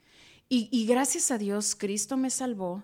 Y, 0.48 0.68
y 0.72 0.86
gracias 0.86 1.30
a 1.30 1.36
Dios, 1.38 1.74
Cristo 1.74 2.16
me 2.16 2.30
salvó. 2.30 2.82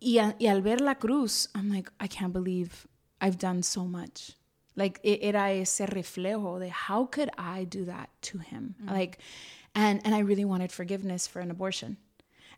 Y, 0.00 0.18
a- 0.18 0.34
y 0.38 0.46
al 0.46 0.62
ver 0.62 0.80
la 0.80 0.94
cruz, 0.98 1.50
I'm 1.54 1.68
like, 1.70 1.90
I 2.00 2.08
can't 2.08 2.32
believe 2.32 2.70
I've 3.20 3.36
done 3.38 3.62
so 3.62 3.84
much. 3.84 4.32
Like, 4.78 5.00
e- 5.02 5.18
era 5.22 5.50
ese 5.52 5.86
reflejo 5.86 6.60
de 6.60 6.70
how 6.88 7.10
could 7.10 7.30
I 7.36 7.64
do 7.66 7.84
that 7.86 8.08
to 8.30 8.38
him? 8.38 8.76
Like, 8.86 9.18
and, 9.74 10.00
and 10.04 10.14
I 10.14 10.20
really 10.22 10.44
wanted 10.44 10.70
forgiveness 10.70 11.28
for 11.28 11.42
an 11.42 11.50
abortion. 11.50 11.96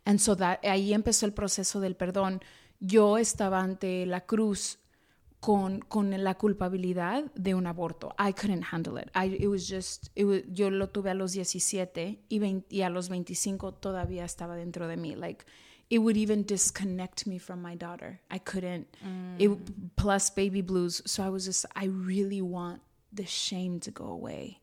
And 0.05 0.19
so 0.19 0.35
that, 0.35 0.59
ahí 0.63 0.93
empezó 0.93 1.25
el 1.25 1.33
proceso 1.33 1.79
del 1.79 1.95
perdón. 1.95 2.41
Yo 2.79 3.17
estaba 3.17 3.59
ante 3.61 4.05
la 4.05 4.21
cruz 4.21 4.77
con, 5.39 5.79
con 5.79 6.11
la 6.23 6.35
culpabilidad 6.35 7.31
de 7.33 7.55
un 7.55 7.65
aborto. 7.65 8.13
I 8.19 8.33
couldn't 8.33 8.65
handle 8.71 8.97
it. 8.99 9.09
I, 9.15 9.35
it 9.39 9.47
was 9.47 9.67
just, 9.67 10.09
it 10.15 10.25
was- 10.25 10.43
yo 10.51 10.69
lo 10.69 10.89
tuve 10.89 11.09
a 11.09 11.15
los 11.15 11.31
17 11.31 12.19
y, 12.29 12.39
20 12.39 12.67
y 12.75 12.81
a 12.83 12.89
los 12.91 13.09
25 13.09 13.73
todavía 13.73 14.25
estaba 14.25 14.55
dentro 14.55 14.87
de 14.87 14.97
mí. 14.97 15.15
Like, 15.15 15.43
it 15.91 15.99
would 15.99 16.15
even 16.15 16.43
disconnect 16.43 17.27
me 17.27 17.37
from 17.37 17.61
my 17.61 17.75
daughter. 17.75 18.21
I 18.31 18.37
couldn't. 18.37 18.87
It, 19.37 19.51
plus 19.97 20.29
baby 20.29 20.61
blues. 20.61 21.01
So 21.05 21.21
I 21.21 21.27
was 21.29 21.43
just, 21.43 21.65
I 21.75 21.85
really 21.87 22.41
want 22.41 22.81
the 23.11 23.25
shame 23.25 23.81
to 23.81 23.91
go 23.91 24.05
away. 24.05 24.61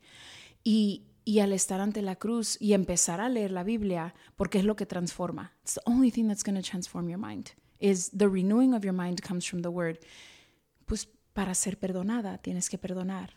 Y, 0.65 1.03
y 1.27 1.41
al 1.41 1.51
estar 1.53 1.81
ante 1.81 2.01
la 2.01 2.15
cruz 2.15 2.57
y 2.63 2.73
empezar 2.73 3.21
a 3.21 3.29
leer 3.29 3.51
la 3.53 3.63
Biblia, 3.63 4.15
porque 4.39 4.57
es 4.57 4.65
lo 4.65 4.75
que 4.75 4.87
transforma. 4.87 5.51
It's 5.63 5.75
the 5.75 5.83
only 5.85 6.11
thing 6.11 6.29
that's 6.29 6.43
going 6.43 6.57
to 6.57 6.63
transform 6.63 7.11
your 7.11 7.19
mind. 7.19 7.53
Is 7.79 8.09
the 8.09 8.29
renewing 8.31 8.73
of 8.73 8.83
your 8.83 8.95
mind 8.95 9.23
comes 9.23 9.45
from 9.45 9.61
the 9.61 9.71
word. 9.71 9.99
Pues 10.87 11.07
para 11.35 11.55
ser 11.55 11.77
perdonada 11.77 12.39
tienes 12.43 12.71
que 12.71 12.79
perdonar. 12.79 13.29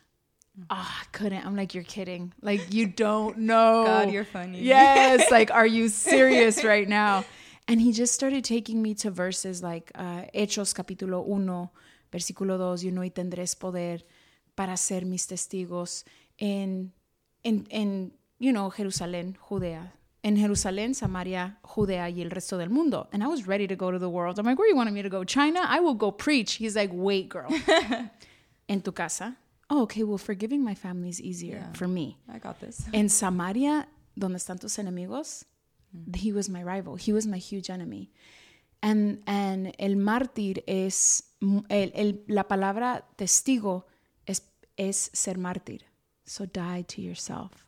Ah, 0.70 1.02
I 1.02 1.06
couldn't. 1.12 1.46
I'm 1.46 1.58
like, 1.58 1.74
you're 1.74 1.84
kidding. 1.84 2.34
Like, 2.42 2.74
you 2.74 2.88
don't 2.88 3.38
know. 3.50 3.84
God, 3.86 4.12
you're 4.12 4.24
funny. 4.26 4.62
Yes. 4.62 5.30
Like, 5.30 5.52
are 5.52 5.68
you 5.68 5.90
serious 5.90 6.64
right 6.64 6.88
now? 6.88 7.26
And 7.72 7.80
he 7.80 7.94
just 7.94 8.14
started 8.14 8.44
taking 8.44 8.82
me 8.82 8.94
to 8.96 9.10
verses 9.10 9.64
like 9.64 9.92
uh, 9.96 10.24
Hechos 10.36 10.74
capítulo 10.74 11.24
1, 11.26 11.70
versículo 12.12 12.58
2, 12.58 12.84
you 12.84 12.92
know, 12.92 13.02
y 13.02 13.10
tendréis 13.10 13.56
poder 13.56 14.06
para 14.58 14.76
ser 14.76 15.06
mis 15.06 15.26
testigos 15.26 16.04
en, 16.38 16.92
en, 17.46 17.66
en, 17.70 18.12
you 18.40 18.52
know, 18.52 18.70
Jerusalén, 18.70 19.38
Judea. 19.40 19.94
En 20.22 20.36
Jerusalén, 20.36 20.94
Samaria, 20.94 21.60
Judea 21.64 22.10
y 22.10 22.22
el 22.22 22.30
resto 22.30 22.58
del 22.58 22.70
mundo. 22.70 23.08
And 23.14 23.24
I 23.24 23.28
was 23.28 23.48
ready 23.48 23.68
to 23.68 23.78
go 23.78 23.90
to 23.90 23.98
the 23.98 24.10
world. 24.10 24.38
I'm 24.38 24.46
like, 24.46 24.60
where 24.60 24.68
you 24.70 24.76
wanted 24.76 24.94
me 24.94 25.02
to 25.02 25.10
go? 25.10 25.24
China? 25.24 25.62
I 25.64 25.80
will 25.80 25.96
go 25.96 26.12
preach. 26.12 26.56
He's 26.56 26.76
like, 26.76 26.92
wait, 26.94 27.30
girl. 27.30 27.48
en 28.68 28.82
tu 28.82 28.92
casa? 28.92 29.38
Oh, 29.70 29.84
okay, 29.84 30.04
well, 30.04 30.18
forgiving 30.18 30.62
my 30.62 30.76
family 30.76 31.08
is 31.08 31.22
easier 31.22 31.60
Yeah. 31.64 31.72
for 31.74 31.88
me. 31.88 32.18
I 32.28 32.38
got 32.38 32.60
this. 32.60 32.84
En 32.92 33.08
Samaria, 33.08 33.88
donde 34.18 34.36
están 34.38 34.60
tus 34.60 34.78
enemigos, 34.78 35.46
he 36.16 36.32
was 36.32 36.50
my 36.50 36.64
rival. 36.64 36.96
He 36.98 37.14
was 37.14 37.26
my 37.28 37.38
huge 37.38 37.70
enemy. 37.70 38.12
And, 38.82 39.22
and 39.28 39.74
el 39.78 39.96
mártir 39.96 40.64
es, 40.68 41.24
el, 41.70 41.92
el- 41.94 42.24
la 42.28 42.48
palabra 42.48 43.06
testigo 43.16 43.86
es, 44.26 44.42
es 44.78 45.10
ser 45.14 45.38
mártir. 45.38 45.82
So 46.26 46.46
die 46.46 46.84
to 46.88 47.02
yourself. 47.02 47.68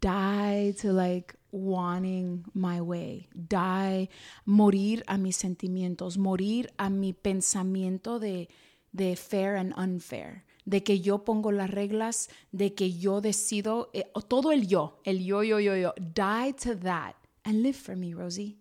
Die 0.00 0.74
to 0.80 0.92
like 0.92 1.34
wanting 1.50 2.44
my 2.54 2.80
way. 2.80 3.28
Die, 3.34 4.08
morir 4.44 5.02
a 5.06 5.18
mis 5.18 5.36
sentimientos, 5.36 6.18
morir 6.18 6.70
a 6.78 6.88
mi 6.90 7.12
pensamiento 7.12 8.18
de, 8.18 8.48
de 8.92 9.16
fair 9.16 9.56
and 9.56 9.72
unfair. 9.76 10.44
De 10.64 10.82
que 10.82 11.00
yo 11.00 11.24
pongo 11.24 11.50
las 11.50 11.70
reglas, 11.70 12.28
de 12.52 12.74
que 12.74 12.92
yo 12.92 13.20
decido, 13.20 13.90
eh, 13.94 14.04
todo 14.28 14.52
el 14.52 14.68
yo, 14.68 15.00
el 15.04 15.24
yo, 15.24 15.42
yo, 15.42 15.58
yo, 15.58 15.76
yo. 15.76 15.94
Die 15.96 16.52
to 16.62 16.76
that 16.76 17.14
and 17.48 17.62
live 17.62 17.76
for 17.76 17.96
me, 17.96 18.12
Rosie. 18.12 18.58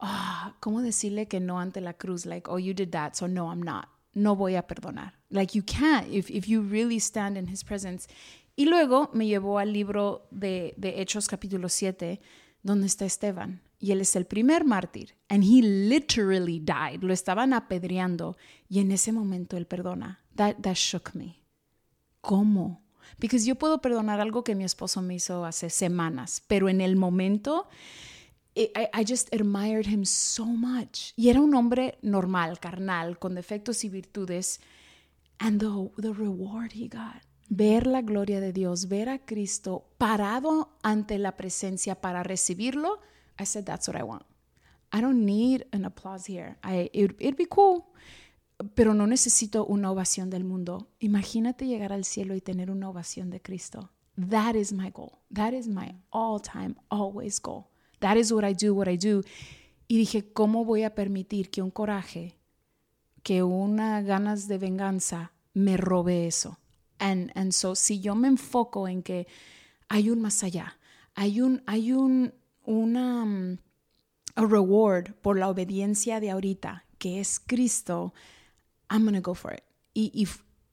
Ah, 0.00 0.56
¿cómo 0.60 0.82
decirle 0.82 1.26
que 1.28 1.40
no 1.40 1.58
ante 1.58 1.80
la 1.80 1.94
cruz? 1.94 2.26
Like, 2.26 2.48
oh, 2.50 2.58
you 2.58 2.74
did 2.74 2.90
that, 2.90 3.14
so 3.14 3.26
no, 3.26 3.50
I'm 3.50 3.62
not. 3.62 3.88
No 4.14 4.34
voy 4.34 4.56
a 4.56 4.66
perdonar. 4.66 5.12
Like, 5.30 5.54
you 5.54 5.62
can't 5.62 6.08
if, 6.12 6.30
if 6.30 6.48
you 6.48 6.62
really 6.62 6.98
stand 6.98 7.36
in 7.36 7.46
his 7.46 7.62
presence. 7.62 8.08
Y 8.56 8.64
luego 8.64 9.10
me 9.12 9.26
llevó 9.26 9.60
al 9.60 9.72
libro 9.72 10.26
de, 10.30 10.74
de 10.76 11.00
Hechos 11.00 11.28
capítulo 11.28 11.68
7, 11.68 12.20
donde 12.62 12.86
está 12.86 13.04
Esteban. 13.04 13.60
Y 13.78 13.92
él 13.92 14.00
es 14.00 14.16
el 14.16 14.26
primer 14.26 14.64
mártir. 14.64 15.14
And 15.28 15.44
he 15.44 15.62
literally 15.62 16.58
died. 16.58 17.02
Lo 17.02 17.12
estaban 17.12 17.52
apedreando. 17.52 18.36
Y 18.68 18.80
en 18.80 18.90
ese 18.90 19.12
momento 19.12 19.56
él 19.56 19.66
perdona. 19.66 20.24
That, 20.34 20.56
that 20.62 20.74
shook 20.74 21.14
me. 21.14 21.44
¿Cómo? 22.20 22.82
Because 23.18 23.46
yo 23.46 23.56
puedo 23.56 23.80
perdonar 23.80 24.20
algo 24.20 24.44
que 24.44 24.54
mi 24.54 24.64
esposo 24.64 25.02
me 25.02 25.14
hizo 25.14 25.44
hace 25.44 25.70
semanas, 25.70 26.42
pero 26.46 26.68
en 26.68 26.80
el 26.80 26.96
momento 26.96 27.68
I, 28.58 28.88
I 28.92 29.04
just 29.04 29.32
admired 29.32 29.86
him 29.86 30.04
so 30.04 30.44
much. 30.44 31.12
Y 31.16 31.28
era 31.28 31.40
un 31.40 31.54
hombre 31.54 31.98
normal, 32.02 32.58
carnal, 32.58 33.18
con 33.18 33.34
defectos 33.34 33.84
y 33.84 33.88
virtudes. 33.88 34.60
And 35.38 35.60
the, 35.60 35.90
the 36.02 36.12
reward 36.12 36.72
he 36.72 36.88
got. 36.88 37.22
Ver 37.48 37.86
la 37.86 38.02
gloria 38.02 38.40
de 38.40 38.52
Dios, 38.52 38.88
ver 38.88 39.08
a 39.08 39.20
Cristo 39.20 39.88
parado 39.96 40.76
ante 40.82 41.18
la 41.18 41.36
presencia 41.36 42.00
para 42.00 42.24
recibirlo. 42.24 42.98
I 43.38 43.44
said, 43.46 43.64
that's 43.64 43.86
what 43.86 43.96
I 43.96 44.02
want. 44.02 44.24
I 44.92 45.00
don't 45.00 45.24
need 45.24 45.66
an 45.72 45.84
applause 45.84 46.26
here. 46.26 46.56
It, 46.64 47.14
it'd 47.20 47.36
be 47.36 47.46
cool. 47.46 47.92
Pero 48.74 48.94
no 48.94 49.06
necesito 49.06 49.64
una 49.64 49.90
ovación 49.90 50.30
del 50.30 50.44
mundo. 50.44 50.88
Imagínate 50.98 51.66
llegar 51.66 51.92
al 51.92 52.04
cielo 52.04 52.34
y 52.34 52.40
tener 52.40 52.70
una 52.70 52.88
ovación 52.88 53.30
de 53.30 53.40
Cristo. 53.40 53.90
That 54.16 54.56
is 54.56 54.72
my 54.72 54.90
goal. 54.90 55.18
That 55.32 55.52
is 55.52 55.68
my 55.68 55.94
all 56.10 56.40
time, 56.40 56.74
always 56.88 57.40
goal. 57.40 57.66
That 58.00 58.16
is 58.16 58.32
what 58.32 58.44
I 58.44 58.54
do, 58.54 58.74
what 58.74 58.88
I 58.88 58.96
do. 58.96 59.22
Y 59.86 59.96
dije, 59.96 60.32
¿cómo 60.32 60.64
voy 60.64 60.82
a 60.82 60.94
permitir 60.94 61.50
que 61.50 61.62
un 61.62 61.70
coraje, 61.70 62.36
que 63.22 63.42
una 63.42 64.02
ganas 64.02 64.48
de 64.48 64.58
venganza 64.58 65.32
me 65.54 65.76
robe 65.76 66.26
eso? 66.26 66.58
And, 66.98 67.30
and 67.36 67.52
so, 67.52 67.74
si 67.74 68.00
yo 68.00 68.14
me 68.14 68.28
enfoco 68.28 68.88
en 68.88 69.02
que 69.02 69.28
hay 69.88 70.10
un 70.10 70.20
más 70.20 70.42
allá, 70.42 70.78
hay 71.14 71.40
un, 71.40 71.62
hay 71.66 71.92
un, 71.92 72.34
una, 72.64 73.22
um, 73.22 73.56
a 74.34 74.44
reward 74.44 75.14
por 75.22 75.38
la 75.38 75.48
obediencia 75.48 76.20
de 76.20 76.30
ahorita, 76.30 76.84
que 76.98 77.20
es 77.20 77.40
Cristo, 77.40 78.12
I'm 78.88 79.04
gonna 79.04 79.20
go 79.20 79.34
for 79.34 79.52
it. 79.52 79.62
Y, 79.94 80.10
y, 80.14 80.28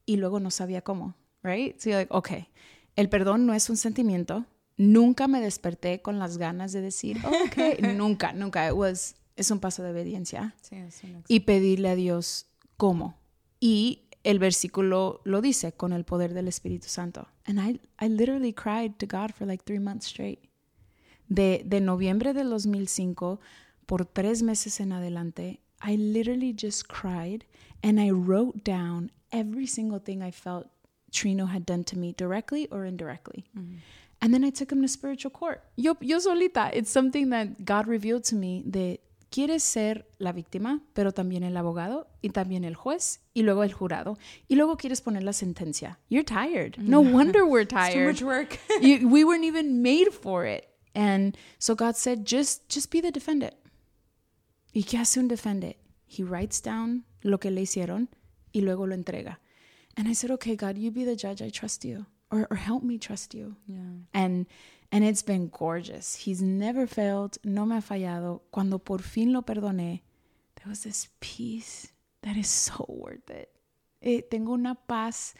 y 0.05 0.17
luego 0.17 0.39
no 0.39 0.51
sabía 0.51 0.81
cómo, 0.81 1.15
right? 1.43 1.79
So 1.79 1.89
you're 1.89 2.01
like, 2.01 2.13
okay, 2.13 2.47
el 2.95 3.09
perdón 3.09 3.45
no 3.45 3.53
es 3.53 3.69
un 3.69 3.77
sentimiento. 3.77 4.45
Nunca 4.77 5.27
me 5.27 5.39
desperté 5.39 6.01
con 6.01 6.19
las 6.19 6.37
ganas 6.37 6.73
de 6.73 6.81
decir, 6.81 7.17
oh, 7.23 7.29
ok, 7.47 7.81
nunca, 7.95 8.33
nunca. 8.33 8.67
It 8.67 8.73
was, 8.73 9.15
es 9.35 9.51
un 9.51 9.59
paso 9.59 9.83
de 9.83 9.91
obediencia 9.91 10.55
Sí, 10.61 10.75
es 10.75 11.03
una 11.03 11.21
y 11.27 11.41
pedirle 11.41 11.89
a 11.89 11.95
Dios 11.95 12.47
cómo. 12.77 13.17
Y 13.59 14.03
el 14.23 14.39
versículo 14.39 15.21
lo 15.23 15.41
dice, 15.41 15.71
con 15.71 15.93
el 15.93 16.03
poder 16.03 16.33
del 16.33 16.47
Espíritu 16.47 16.87
Santo. 16.87 17.27
And 17.45 17.59
I, 17.59 17.79
I 18.03 18.09
literally 18.09 18.53
cried 18.53 18.97
to 18.97 19.05
God 19.05 19.31
for 19.33 19.47
like 19.47 19.63
three 19.63 19.79
months 19.79 20.07
straight. 20.07 20.39
De, 21.27 21.63
de 21.65 21.79
noviembre 21.79 22.33
del 22.33 22.49
2005 22.49 23.39
por 23.85 24.05
tres 24.05 24.43
meses 24.43 24.79
en 24.79 24.91
adelante, 24.91 25.61
I 25.83 25.97
literally 25.97 26.55
just 26.59 26.87
cried 26.87 27.43
and 27.85 27.99
I 27.99 28.09
wrote 28.09 28.63
down 28.63 29.11
every 29.31 29.67
single 29.67 29.99
thing 29.99 30.23
I 30.23 30.31
felt 30.31 30.67
Trino 31.11 31.47
had 31.47 31.67
done 31.67 31.83
to 31.85 31.97
me 31.97 32.13
directly 32.13 32.67
or 32.71 32.83
indirectly. 32.83 33.45
Mm-hmm. 33.55 33.75
And 34.21 34.33
then 34.33 34.43
I 34.43 34.49
took 34.49 34.71
him 34.71 34.81
to 34.81 34.87
spiritual 34.87 35.29
court. 35.29 35.61
Yo, 35.75 35.95
yo 36.01 36.17
solita. 36.17 36.71
It's 36.73 36.89
something 36.89 37.29
that 37.29 37.63
God 37.63 37.85
revealed 37.85 38.23
to 38.25 38.35
me 38.35 38.63
that 38.71 38.97
quieres 39.29 39.61
ser 39.61 40.03
la 40.17 40.31
víctima, 40.31 40.81
pero 40.95 41.11
también 41.11 41.43
el 41.43 41.55
abogado 41.57 42.07
y 42.23 42.29
también 42.29 42.63
el 42.65 42.73
juez 42.73 43.19
y 43.35 43.43
luego 43.43 43.61
el 43.63 43.71
jurado 43.71 44.17
y 44.49 44.55
luego 44.55 44.77
quieres 44.77 45.01
poner 45.01 45.21
la 45.21 45.33
sentencia. 45.33 45.99
You're 46.09 46.23
tired. 46.23 46.77
Mm-hmm. 46.77 46.89
No 46.89 47.01
wonder 47.01 47.45
we're 47.45 47.65
tired. 47.67 47.93
Too 47.93 48.05
much 48.07 48.21
work. 48.23 48.57
You- 48.81 49.07
we 49.07 49.23
weren't 49.23 49.45
even 49.45 49.83
made 49.83 50.11
for 50.11 50.45
it. 50.45 50.67
And 50.95 51.37
so 51.59 51.75
God 51.75 51.95
said, 51.97 52.25
just, 52.25 52.67
just 52.67 52.89
be 52.89 52.99
the 52.99 53.11
defendant. 53.11 53.53
¿Y 54.73 54.81
qué 54.83 54.97
hace 54.97 55.17
un 55.19 55.27
defendant? 55.27 55.75
He 56.07 56.23
writes 56.23 56.59
down 56.61 57.03
lo 57.25 57.39
que 57.39 57.51
le 57.51 57.61
hicieron 57.61 58.09
y 58.51 58.61
luego 58.61 58.85
lo 58.87 58.93
entrega. 58.95 59.39
And 59.97 60.07
I 60.07 60.13
said, 60.13 60.31
okay, 60.31 60.55
God, 60.55 60.77
you 60.77 60.91
be 60.91 61.05
the 61.05 61.15
judge. 61.15 61.41
I 61.41 61.49
trust 61.49 61.83
you. 61.85 62.05
Or, 62.31 62.47
or 62.51 62.57
help 62.57 62.83
me 62.83 62.97
trust 62.97 63.33
you. 63.33 63.55
Yeah. 63.67 63.77
And, 64.13 64.45
and 64.91 65.03
it's 65.03 65.23
been 65.23 65.47
gorgeous. 65.49 66.15
He's 66.15 66.41
never 66.41 66.85
failed. 66.85 67.37
No 67.43 67.65
me 67.65 67.75
ha 67.75 67.81
fallado. 67.81 68.41
Cuando 68.51 68.77
por 68.79 68.99
fin 69.01 69.31
lo 69.31 69.41
perdoné, 69.41 70.01
there 70.55 70.67
was 70.69 70.83
this 70.83 71.07
peace 71.19 71.91
that 72.23 72.35
is 72.35 72.47
so 72.49 72.85
worth 72.89 73.29
it. 73.29 73.49
Eh, 74.01 74.21
tengo 74.29 74.51
una 74.53 74.75
paz. 74.75 75.33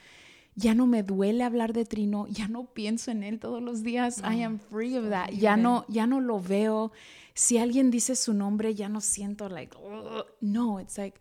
Ya 0.55 0.73
no 0.73 0.85
me 0.87 1.03
duele 1.03 1.43
hablar 1.43 1.73
de 1.73 1.83
Trino. 1.83 2.27
Ya 2.29 2.47
no 2.47 2.73
pienso 2.73 3.11
en 3.11 3.23
él 3.23 3.39
todos 3.39 3.61
los 3.61 3.83
días. 3.83 4.21
I 4.23 4.41
am 4.43 4.57
free 4.57 4.95
of 4.95 5.09
that. 5.09 5.31
Ya 5.31 5.57
no, 5.57 5.83
ya 5.89 6.07
no 6.07 6.21
lo 6.21 6.39
veo. 6.39 6.93
Si 7.33 7.57
alguien 7.57 7.91
dice 7.91 8.15
su 8.15 8.33
nombre, 8.33 8.73
ya 8.73 8.87
no 8.87 9.01
siento 9.01 9.49
like, 9.49 9.75
"Ugh". 9.77 10.25
no, 10.39 10.79
it's 10.79 10.97
like, 10.97 11.19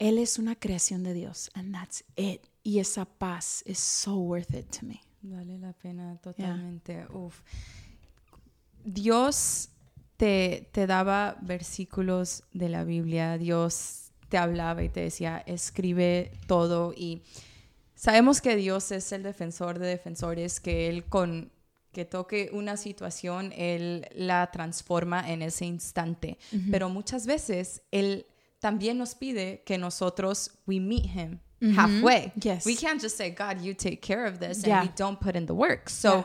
él 0.00 0.18
es 0.18 0.38
una 0.38 0.56
creación 0.56 1.04
de 1.04 1.14
Dios. 1.14 1.50
And 1.54 1.72
that's 1.72 2.02
it. 2.16 2.40
Y 2.64 2.80
esa 2.80 3.04
paz 3.04 3.62
is 3.66 3.78
so 3.78 4.16
worth 4.16 4.52
it 4.54 4.66
to 4.78 4.86
me. 4.86 5.00
Vale 5.22 5.58
la 5.58 5.74
pena 5.74 6.16
totalmente. 6.22 7.06
Uf. 7.12 7.40
Dios 8.82 9.68
te, 10.16 10.68
te 10.72 10.86
daba 10.86 11.36
versículos 11.42 12.42
de 12.52 12.70
la 12.70 12.84
Biblia, 12.84 13.36
Dios 13.36 14.10
te 14.30 14.38
hablaba 14.38 14.82
y 14.82 14.88
te 14.88 15.00
decía, 15.00 15.42
escribe 15.46 16.32
todo 16.46 16.94
y 16.96 17.22
sabemos 17.94 18.40
que 18.40 18.56
Dios 18.56 18.92
es 18.92 19.12
el 19.12 19.22
defensor 19.22 19.78
de 19.78 19.86
defensores, 19.86 20.60
que 20.60 20.88
Él 20.88 21.04
con 21.04 21.52
que 21.92 22.04
toque 22.04 22.50
una 22.52 22.76
situación, 22.76 23.52
Él 23.54 24.06
la 24.14 24.50
transforma 24.52 25.28
en 25.30 25.42
ese 25.42 25.66
instante, 25.66 26.38
pero 26.70 26.88
muchas 26.88 27.26
veces 27.26 27.82
Él 27.90 28.26
también 28.60 28.98
nos 28.98 29.14
pide 29.14 29.62
que 29.64 29.78
nosotros 29.78 30.50
we 30.66 30.78
meet 30.80 31.06
him 31.06 31.40
halfway. 31.74 32.32
Yes. 32.42 32.64
We 32.64 32.74
can't 32.76 33.00
just 33.00 33.16
say, 33.16 33.30
God, 33.30 33.60
you 33.60 33.74
take 33.74 34.00
care 34.00 34.26
of 34.26 34.38
this, 34.38 34.62
Yeah. 34.64 34.80
and 34.80 34.88
we 34.88 34.94
don't 34.96 35.20
put 35.20 35.36
in 35.36 35.46
the 35.46 35.54
work. 35.54 35.88
So, 35.90 36.24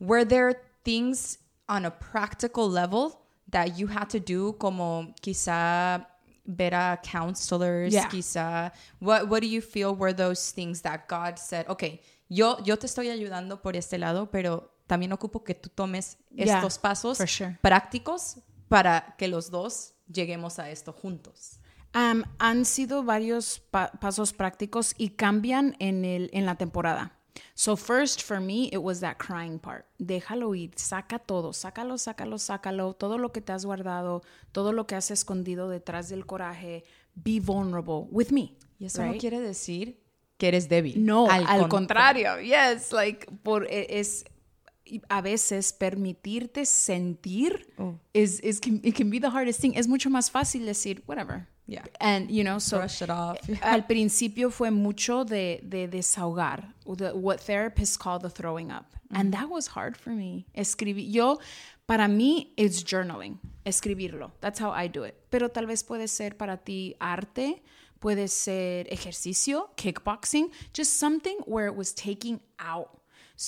were 0.00 0.24
there 0.24 0.54
things 0.84 1.38
on 1.68 1.84
a 1.84 1.90
practical 1.90 2.68
level 2.68 3.18
that 3.50 3.78
you 3.78 3.86
had 3.88 4.08
to 4.10 4.18
do, 4.20 4.52
como 4.54 5.14
quizá 5.22 6.06
ver 6.46 6.74
a 6.74 6.98
counselors, 7.02 7.92
Yeah. 7.92 8.08
quizá? 8.08 8.72
What 9.00 9.28
What 9.28 9.40
do 9.42 9.46
you 9.48 9.60
feel 9.60 9.94
were 9.94 10.12
those 10.14 10.52
things 10.52 10.82
that 10.82 11.06
God 11.08 11.38
said, 11.38 11.66
okay, 11.68 12.00
yo, 12.28 12.58
yo 12.64 12.76
te 12.76 12.86
estoy 12.86 13.08
ayudando 13.10 13.60
por 13.62 13.76
este 13.76 13.98
lado, 13.98 14.30
pero 14.30 14.70
también 14.88 15.12
ocupo 15.12 15.44
que 15.44 15.54
tú 15.54 15.68
tomes 15.68 16.16
estos 16.36 16.78
pasos 16.78 17.18
sure. 17.26 17.58
prácticos 17.62 18.38
para 18.68 19.14
que 19.18 19.28
los 19.28 19.50
dos 19.50 19.92
lleguemos 20.10 20.58
a 20.58 20.70
esto 20.70 20.92
juntos. 20.92 21.58
Um, 21.94 22.22
han 22.38 22.64
sido 22.64 23.02
varios 23.04 23.60
pa- 23.70 23.92
pasos 24.00 24.32
prácticos 24.32 24.94
y 24.96 25.10
cambian 25.10 25.76
en, 25.78 26.04
el, 26.04 26.30
en 26.32 26.46
la 26.46 26.54
temporada. 26.56 27.18
So 27.54 27.76
first 27.76 28.22
for 28.22 28.40
me 28.40 28.68
it 28.72 28.78
was 28.78 29.00
that 29.00 29.16
crying 29.18 29.58
part. 29.58 29.84
Déjalo 29.98 30.54
ir, 30.54 30.70
saca 30.76 31.18
todo, 31.18 31.52
sácalo, 31.52 31.98
sácalo, 31.98 32.38
sácalo, 32.38 32.94
todo 32.94 33.18
lo 33.18 33.30
que 33.32 33.40
te 33.42 33.52
has 33.52 33.64
guardado, 33.66 34.22
todo 34.52 34.72
lo 34.72 34.86
que 34.86 34.94
has 34.94 35.10
escondido 35.10 35.68
detrás 35.68 36.08
del 36.08 36.24
coraje. 36.24 36.84
Be 37.14 37.40
vulnerable 37.40 38.06
with 38.10 38.30
me. 38.30 38.56
Y 38.78 38.86
eso 38.86 39.02
no 39.04 39.12
right? 39.12 39.20
quiere 39.20 39.40
decir 39.40 40.00
que 40.38 40.48
eres 40.48 40.68
débil. 40.68 41.04
No, 41.04 41.28
al, 41.30 41.44
contra- 41.46 41.68
contrario. 41.68 42.40
Yes, 42.40 42.90
like 42.92 43.26
por 43.42 43.66
e- 43.66 43.86
es 44.00 44.24
a 45.08 45.20
veces 45.20 45.72
permitirte 45.72 46.64
sentir 46.66 47.72
Oh. 47.78 47.98
is, 48.12 48.40
is 48.40 48.60
can, 48.60 48.80
it 48.82 48.96
can 48.96 49.10
be 49.10 49.20
the 49.20 49.28
hardest 49.30 49.60
thing. 49.60 49.72
Es 49.76 49.88
mucho 49.88 50.10
más 50.10 50.30
fácil 50.30 50.64
decir 50.66 51.02
whatever. 51.06 51.46
Yeah. 51.72 51.84
And 52.00 52.30
you 52.30 52.44
know, 52.44 52.58
so 52.58 52.78
Brush 52.78 53.00
it 53.02 53.10
off. 53.10 53.38
al 53.62 53.82
principio 53.82 54.50
fue 54.50 54.70
mucho 54.70 55.24
de, 55.24 55.60
de 55.66 55.88
desahogar, 55.88 56.64
the- 56.86 57.16
what 57.16 57.40
therapists 57.40 57.98
call 57.98 58.18
the 58.18 58.28
throwing 58.28 58.70
up. 58.70 58.94
And 59.10 59.28
mm. 59.28 59.38
that 59.38 59.48
was 59.48 59.68
hard 59.68 59.96
for 59.96 60.10
me. 60.10 60.46
Escribir, 60.54 61.04
yo, 61.08 61.38
para 61.86 62.08
mí, 62.08 62.48
it's 62.56 62.82
journaling, 62.82 63.38
escribirlo. 63.64 64.32
That's 64.40 64.58
how 64.58 64.70
I 64.70 64.86
do 64.86 65.04
it. 65.04 65.14
Pero 65.30 65.48
tal 65.48 65.66
vez 65.66 65.82
puede 65.82 66.08
ser 66.08 66.36
para 66.36 66.58
ti 66.58 66.94
arte, 67.00 67.62
puede 68.00 68.28
ser 68.28 68.86
ejercicio, 68.90 69.70
kickboxing, 69.76 70.50
just 70.74 70.98
something 70.98 71.38
where 71.46 71.66
it 71.66 71.74
was 71.74 71.94
taking 71.94 72.40
out. 72.58 73.00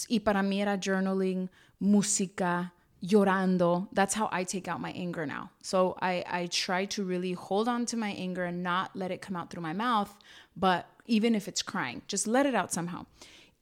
Y 0.08 0.20
para 0.20 0.42
mí 0.42 0.60
era 0.62 0.78
journaling, 0.78 1.50
música, 1.78 2.72
llorando. 3.04 3.88
That's 3.92 4.14
how 4.14 4.28
I 4.32 4.44
take 4.44 4.66
out 4.66 4.80
my 4.80 4.90
anger 4.92 5.26
now. 5.26 5.50
So 5.62 5.96
I, 6.00 6.24
I 6.26 6.46
try 6.46 6.86
to 6.86 7.04
really 7.04 7.32
hold 7.32 7.68
on 7.68 7.86
to 7.86 7.96
my 7.96 8.10
anger 8.10 8.44
and 8.44 8.62
not 8.62 8.96
let 8.96 9.10
it 9.10 9.20
come 9.20 9.36
out 9.36 9.50
through 9.50 9.62
my 9.62 9.72
mouth, 9.72 10.16
but 10.56 10.86
even 11.06 11.34
if 11.34 11.46
it's 11.46 11.62
crying, 11.62 12.02
just 12.08 12.26
let 12.26 12.46
it 12.46 12.54
out 12.54 12.72
somehow. 12.72 13.06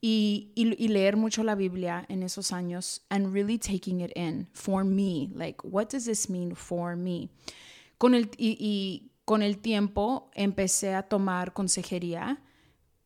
Y, 0.04 0.48
y, 0.56 0.88
leer 0.88 1.16
mucho 1.16 1.44
la 1.44 1.54
Biblia 1.54 2.04
en 2.08 2.22
esos 2.22 2.50
años 2.50 3.00
and 3.08 3.32
really 3.32 3.56
taking 3.56 4.00
it 4.00 4.12
in 4.16 4.48
for 4.52 4.82
me. 4.82 5.30
Like, 5.32 5.62
what 5.62 5.90
does 5.90 6.06
this 6.06 6.28
mean 6.28 6.56
for 6.56 6.96
me? 6.96 7.30
Con 8.00 8.14
el, 8.14 8.24
y, 8.36 8.56
y 8.58 9.10
con 9.24 9.42
el 9.42 9.58
tiempo 9.58 10.28
empecé 10.34 10.96
a 10.96 11.02
tomar 11.02 11.52
consejería 11.52 12.38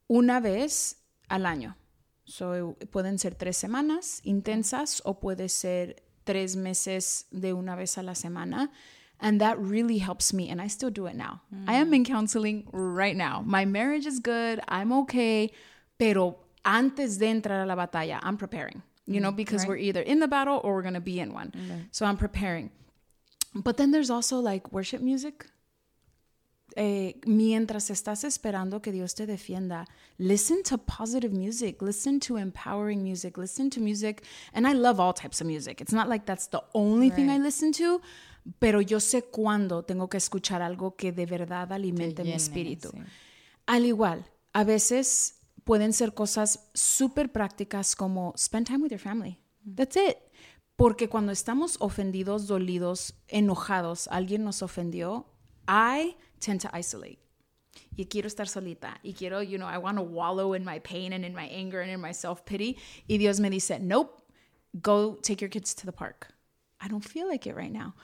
una 0.08 0.40
vez 0.40 0.96
al 1.28 1.44
año. 1.44 1.76
So, 2.24 2.76
pueden 2.90 3.18
ser 3.18 3.34
tres 3.34 3.58
semanas 3.58 4.20
intensas 4.24 5.02
o 5.04 5.20
puede 5.20 5.50
ser 5.50 6.05
tres 6.26 6.56
meses 6.56 7.24
de 7.32 7.52
una 7.52 7.76
vez 7.76 7.96
a 7.96 8.02
la 8.02 8.12
semana. 8.12 8.68
And 9.18 9.40
that 9.40 9.58
really 9.58 9.96
helps 9.98 10.34
me. 10.34 10.50
And 10.50 10.60
I 10.60 10.66
still 10.66 10.90
do 10.90 11.06
it 11.06 11.14
now. 11.16 11.40
I 11.66 11.74
am 11.74 11.94
in 11.94 12.04
mm. 12.04 12.06
counseling 12.06 12.68
right 12.70 13.16
now. 13.16 13.42
My 13.46 13.64
marriage 13.64 14.04
is 14.04 14.18
good. 14.18 14.60
I'm 14.68 14.92
okay. 14.92 15.52
Pero 15.98 16.36
antes 16.66 17.16
de 17.16 17.26
entrar 17.26 17.62
a 17.62 17.66
la 17.66 17.76
batalla, 17.76 18.18
I'm 18.22 18.36
preparing, 18.36 18.82
you 19.06 19.20
know, 19.20 19.32
mm, 19.32 19.36
because 19.36 19.66
we're 19.66 19.78
either 19.78 20.02
in 20.02 20.20
the 20.20 20.28
battle 20.28 20.60
or 20.62 20.74
we're 20.74 20.82
going 20.82 20.94
to 20.94 21.00
be 21.00 21.18
in 21.18 21.32
one. 21.32 21.50
Mm, 21.56 21.86
so 21.92 22.04
I'm 22.04 22.18
preparing. 22.18 22.70
But 23.54 23.78
then 23.78 23.90
there's 23.90 24.10
also 24.10 24.38
like 24.38 24.70
worship 24.70 25.00
music. 25.00 25.46
Eh, 26.74 27.20
mientras 27.24 27.90
estás 27.90 28.24
esperando 28.24 28.82
que 28.82 28.92
Dios 28.92 29.14
te 29.14 29.24
defienda, 29.24 29.86
listen 30.18 30.62
to 30.62 30.76
positive 30.78 31.32
music, 31.32 31.80
listen 31.80 32.18
to 32.20 32.36
empowering 32.36 33.02
music, 33.02 33.38
listen 33.38 33.70
to 33.70 33.80
music. 33.80 34.22
And 34.52 34.66
I 34.66 34.74
love 34.74 35.00
all 35.00 35.14
types 35.14 35.40
of 35.40 35.46
music. 35.46 35.80
It's 35.80 35.92
not 35.92 36.08
like 36.08 36.26
that's 36.26 36.48
the 36.50 36.62
only 36.74 37.10
thing 37.10 37.30
I 37.30 37.38
listen 37.38 37.72
to, 37.74 38.00
pero 38.58 38.80
yo 38.80 38.98
sé 39.00 39.22
cuándo 39.22 39.84
tengo 39.84 40.08
que 40.08 40.18
escuchar 40.18 40.60
algo 40.60 40.96
que 40.96 41.12
de 41.12 41.24
verdad 41.24 41.72
alimente 41.72 42.22
mi 42.22 42.30
llene, 42.30 42.36
espíritu. 42.36 42.90
sí. 42.90 42.98
Al 43.66 43.84
igual, 43.86 44.26
a 44.52 44.64
veces 44.64 45.40
pueden 45.64 45.92
ser 45.92 46.14
cosas 46.14 46.68
súper 46.74 47.32
prácticas 47.32 47.96
como 47.96 48.34
spend 48.36 48.66
time 48.66 48.82
with 48.82 48.90
your 48.90 49.00
family. 49.00 49.38
That's 49.64 49.96
it. 49.96 50.16
Porque 50.76 51.08
cuando 51.08 51.32
estamos 51.32 51.76
ofendidos, 51.80 52.46
dolidos, 52.46 53.14
enojados, 53.28 54.08
alguien 54.08 54.44
nos 54.44 54.62
ofendió, 54.62 55.26
I 55.66 56.16
tend 56.46 56.60
to 56.60 56.70
isolate. 56.72 57.18
Y 57.96 58.06
quiero 58.06 58.28
estar 58.28 58.48
solita. 58.48 58.98
Y 59.02 59.12
quiero, 59.12 59.40
you 59.42 59.58
know, 59.58 59.66
I 59.66 59.78
want 59.78 59.98
to 59.98 60.02
wallow 60.02 60.54
in 60.54 60.64
my 60.64 60.78
pain 60.78 61.12
and 61.12 61.24
in 61.24 61.34
my 61.34 61.46
anger 61.46 61.80
and 61.80 61.90
in 61.90 62.00
my 62.00 62.12
self-pity. 62.12 62.78
Y 63.08 63.16
Dios 63.18 63.40
me 63.40 63.50
dice, 63.50 63.78
nope, 63.80 64.22
go 64.80 65.18
take 65.22 65.40
your 65.40 65.50
kids 65.50 65.74
to 65.74 65.86
the 65.86 65.92
park. 65.92 66.28
I 66.80 66.88
don't 66.88 67.04
feel 67.04 67.28
like 67.28 67.46
it 67.46 67.56
right 67.56 67.72
now. 67.72 67.94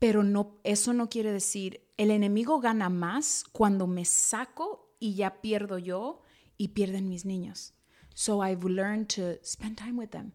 Pero 0.00 0.22
no, 0.22 0.58
eso 0.64 0.92
no 0.92 1.06
quiere 1.08 1.32
decir, 1.32 1.80
el 1.98 2.10
enemigo 2.10 2.60
gana 2.62 2.88
más 2.88 3.44
cuando 3.52 3.86
me 3.86 4.04
saco 4.04 4.90
y 5.00 5.14
ya 5.14 5.30
pierdo 5.42 5.78
yo 5.78 6.22
y 6.56 6.68
pierden 6.68 7.08
mis 7.08 7.24
niños. 7.24 7.72
So 8.14 8.40
I've 8.40 8.64
learned 8.64 9.08
to 9.10 9.38
spend 9.42 9.76
time 9.76 9.96
with 9.96 10.10
them. 10.12 10.32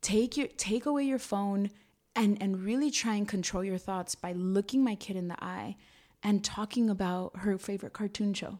Take 0.00 0.36
your 0.36 0.48
take 0.56 0.86
away 0.86 1.04
your 1.04 1.18
phone 1.18 1.70
and 2.14 2.36
and 2.42 2.64
really 2.64 2.90
try 2.90 3.14
and 3.14 3.28
control 3.28 3.64
your 3.64 3.78
thoughts 3.78 4.14
by 4.14 4.32
looking 4.32 4.82
my 4.82 4.96
kid 4.96 5.16
in 5.16 5.28
the 5.28 5.42
eye 5.42 5.76
and 6.22 6.42
talking 6.42 6.90
about 6.90 7.32
her 7.36 7.58
favorite 7.58 7.92
cartoon 7.92 8.32
show. 8.34 8.58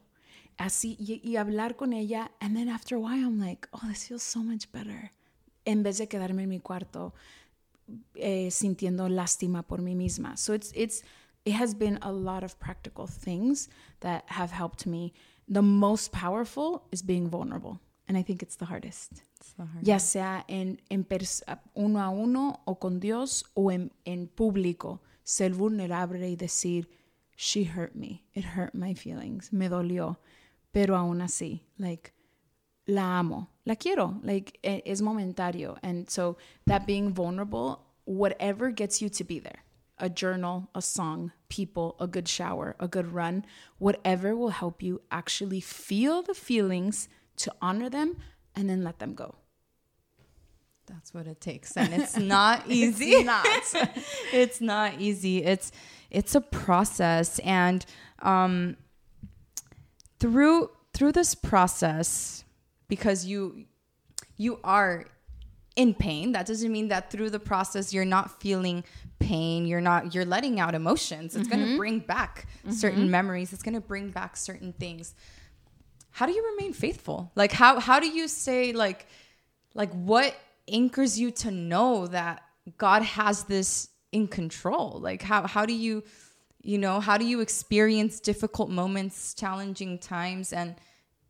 Así 0.59 0.97
y, 0.99 1.21
y 1.25 1.37
hablar 1.37 1.77
con 1.77 1.93
ella 1.93 2.31
and 2.41 2.57
then 2.57 2.69
after 2.69 2.97
a 2.97 3.01
while 3.01 3.25
I'm 3.25 3.39
like, 3.39 3.69
"Oh, 3.73 3.89
this 3.89 4.07
feels 4.07 4.23
so 4.23 4.43
much 4.43 4.71
better." 4.73 5.11
En 5.65 5.83
vez 5.83 5.99
de 5.99 6.07
quedarme 6.07 6.43
en 6.43 6.49
mi 6.49 6.61
cuarto 6.61 7.15
eh, 8.15 8.51
sintiendo 8.51 9.09
lástima 9.09 9.63
por 9.63 9.81
mí 9.81 9.95
misma. 9.95 10.37
So 10.37 10.55
it's 10.55 10.73
it's 10.75 11.03
it 11.45 11.55
has 11.55 11.75
been 11.75 11.99
a 12.03 12.13
lot 12.13 12.45
of 12.45 12.59
practical 12.59 13.07
things 13.07 13.69
that 14.01 14.25
have 14.29 14.53
helped 14.53 14.87
me. 14.87 15.13
The 15.49 15.63
most 15.63 16.13
powerful 16.13 16.83
is 16.93 17.03
being 17.03 17.29
vulnerable, 17.29 17.81
and 18.09 18.17
I 18.17 18.23
think 18.23 18.43
it's 18.43 18.57
the 18.57 18.67
hardest. 18.67 19.23
Ya 19.83 19.99
sea 19.99 20.45
en, 20.49 20.81
en 20.89 21.05
uno 21.75 22.01
a 22.01 22.11
uno 22.11 22.61
o 22.65 22.79
con 22.79 23.01
Dios 23.01 23.45
o 23.55 23.71
en, 23.71 23.91
en 24.05 24.29
público, 24.29 25.03
ser 25.25 25.53
vulnerable 25.53 26.31
y 26.31 26.37
decir, 26.37 26.89
she 27.43 27.65
hurt 27.65 27.97
me, 27.97 28.23
it 28.35 28.45
hurt 28.45 28.73
my 28.73 28.95
feelings, 28.95 29.53
me 29.53 29.69
dolió, 29.69 30.17
pero 30.73 30.95
aún 30.95 31.21
así, 31.21 31.63
like, 31.77 32.13
la 32.87 33.19
amo, 33.19 33.49
la 33.67 33.75
quiero, 33.75 34.21
like 34.23 34.61
e- 34.63 34.81
es 34.87 35.01
momentario. 35.01 35.77
And 35.83 36.09
so 36.09 36.37
that 36.67 36.87
being 36.87 37.13
vulnerable, 37.13 37.85
whatever 38.05 38.71
gets 38.71 39.03
you 39.03 39.09
to 39.09 39.25
be 39.25 39.41
there, 39.41 39.65
a 39.99 40.09
journal, 40.09 40.69
a 40.73 40.81
song, 40.81 41.33
people, 41.49 41.97
a 41.99 42.07
good 42.07 42.29
shower, 42.29 42.77
a 42.79 42.87
good 42.87 43.13
run, 43.13 43.45
whatever 43.79 44.37
will 44.37 44.51
help 44.51 44.81
you 44.81 45.01
actually 45.11 45.61
feel 45.61 46.23
the 46.23 46.35
feelings 46.35 47.09
to 47.39 47.53
honor 47.61 47.91
them 47.91 48.19
and 48.55 48.71
then 48.71 48.85
let 48.85 49.01
them 49.01 49.15
go. 49.15 49.35
That's 50.87 51.13
what 51.13 51.27
it 51.27 51.41
takes, 51.41 51.77
and 51.77 51.93
it's 51.93 52.17
not 52.37 52.71
easy. 52.71 53.11
It's 53.11 53.25
not. 53.25 53.95
it's 54.33 54.61
not 54.61 55.01
easy. 55.01 55.43
It's 55.43 55.73
it's 56.13 56.35
a 56.35 56.41
process, 56.41 57.39
and 57.41 57.85
um, 58.21 58.77
through 60.21 60.71
through 60.93 61.13
this 61.13 61.35
process, 61.35 62.45
because 62.87 63.25
you 63.25 63.65
you 64.37 64.61
are 64.63 65.07
in 65.75 65.95
pain. 65.95 66.33
That 66.33 66.47
doesn't 66.47 66.71
mean 66.71 66.89
that 66.89 67.11
through 67.11 67.31
the 67.31 67.41
process 67.41 67.95
you're 67.95 68.05
not 68.05 68.41
feeling 68.41 68.85
pain. 69.19 69.67
You're 69.67 69.81
not. 69.81 70.15
You're 70.15 70.27
letting 70.27 70.61
out 70.61 70.75
emotions. 70.75 71.35
It's 71.35 71.49
going 71.49 71.67
to 71.67 71.77
bring 71.77 72.01
back 72.01 72.47
certain 72.71 73.11
memories. 73.11 73.53
It's 73.53 73.63
going 73.63 73.75
to 73.75 73.81
bring 73.81 74.11
back 74.11 74.37
certain 74.37 74.73
things. 74.75 75.15
How 76.11 76.27
do 76.27 76.33
you 76.33 76.45
remain 76.57 76.75
faithful? 76.75 77.33
Like 77.35 77.53
how 77.53 77.81
how 77.81 77.99
do 78.01 78.07
you 78.07 78.29
say 78.29 78.73
like 78.73 79.07
like 79.75 79.91
what 79.93 80.37
anchors 80.69 81.19
you 81.19 81.31
to 81.31 81.51
know 81.51 82.07
that 82.09 82.43
God 82.77 83.03
has 83.03 83.45
this 83.45 83.89
in 84.13 84.29
control? 84.29 84.99
Like 85.01 85.23
how 85.23 85.47
how 85.47 85.67
do 85.67 85.73
you 85.75 86.03
you 86.65 86.79
know, 86.79 87.01
how 87.01 87.19
do 87.19 87.25
you 87.25 87.41
experience 87.41 88.21
difficult 88.21 88.71
moments, 88.71 89.35
challenging 89.35 89.99
times 89.99 90.53
and 90.53 90.77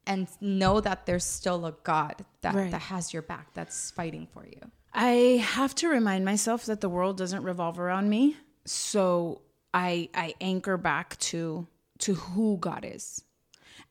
and 0.06 0.28
know 0.40 0.80
that 0.80 1.06
there's 1.06 1.24
still 1.24 1.64
a 1.64 1.72
God 1.84 2.24
that 2.42 2.54
Right. 2.54 2.70
that 2.70 2.82
has 2.82 3.12
your 3.14 3.22
back, 3.22 3.54
that's 3.54 3.90
fighting 3.92 4.26
for 4.32 4.44
you? 4.44 4.60
I 4.92 5.42
have 5.42 5.74
to 5.76 5.88
remind 5.88 6.24
myself 6.24 6.66
that 6.66 6.80
the 6.80 6.88
world 6.90 7.16
doesn't 7.16 7.44
revolve 7.44 7.78
around 7.78 8.10
me. 8.10 8.36
So 8.66 9.40
I 9.72 10.10
I 10.14 10.34
anchor 10.40 10.76
back 10.76 11.16
to 11.30 11.66
to 12.00 12.14
who 12.14 12.58
God 12.58 12.84
is. 12.84 13.24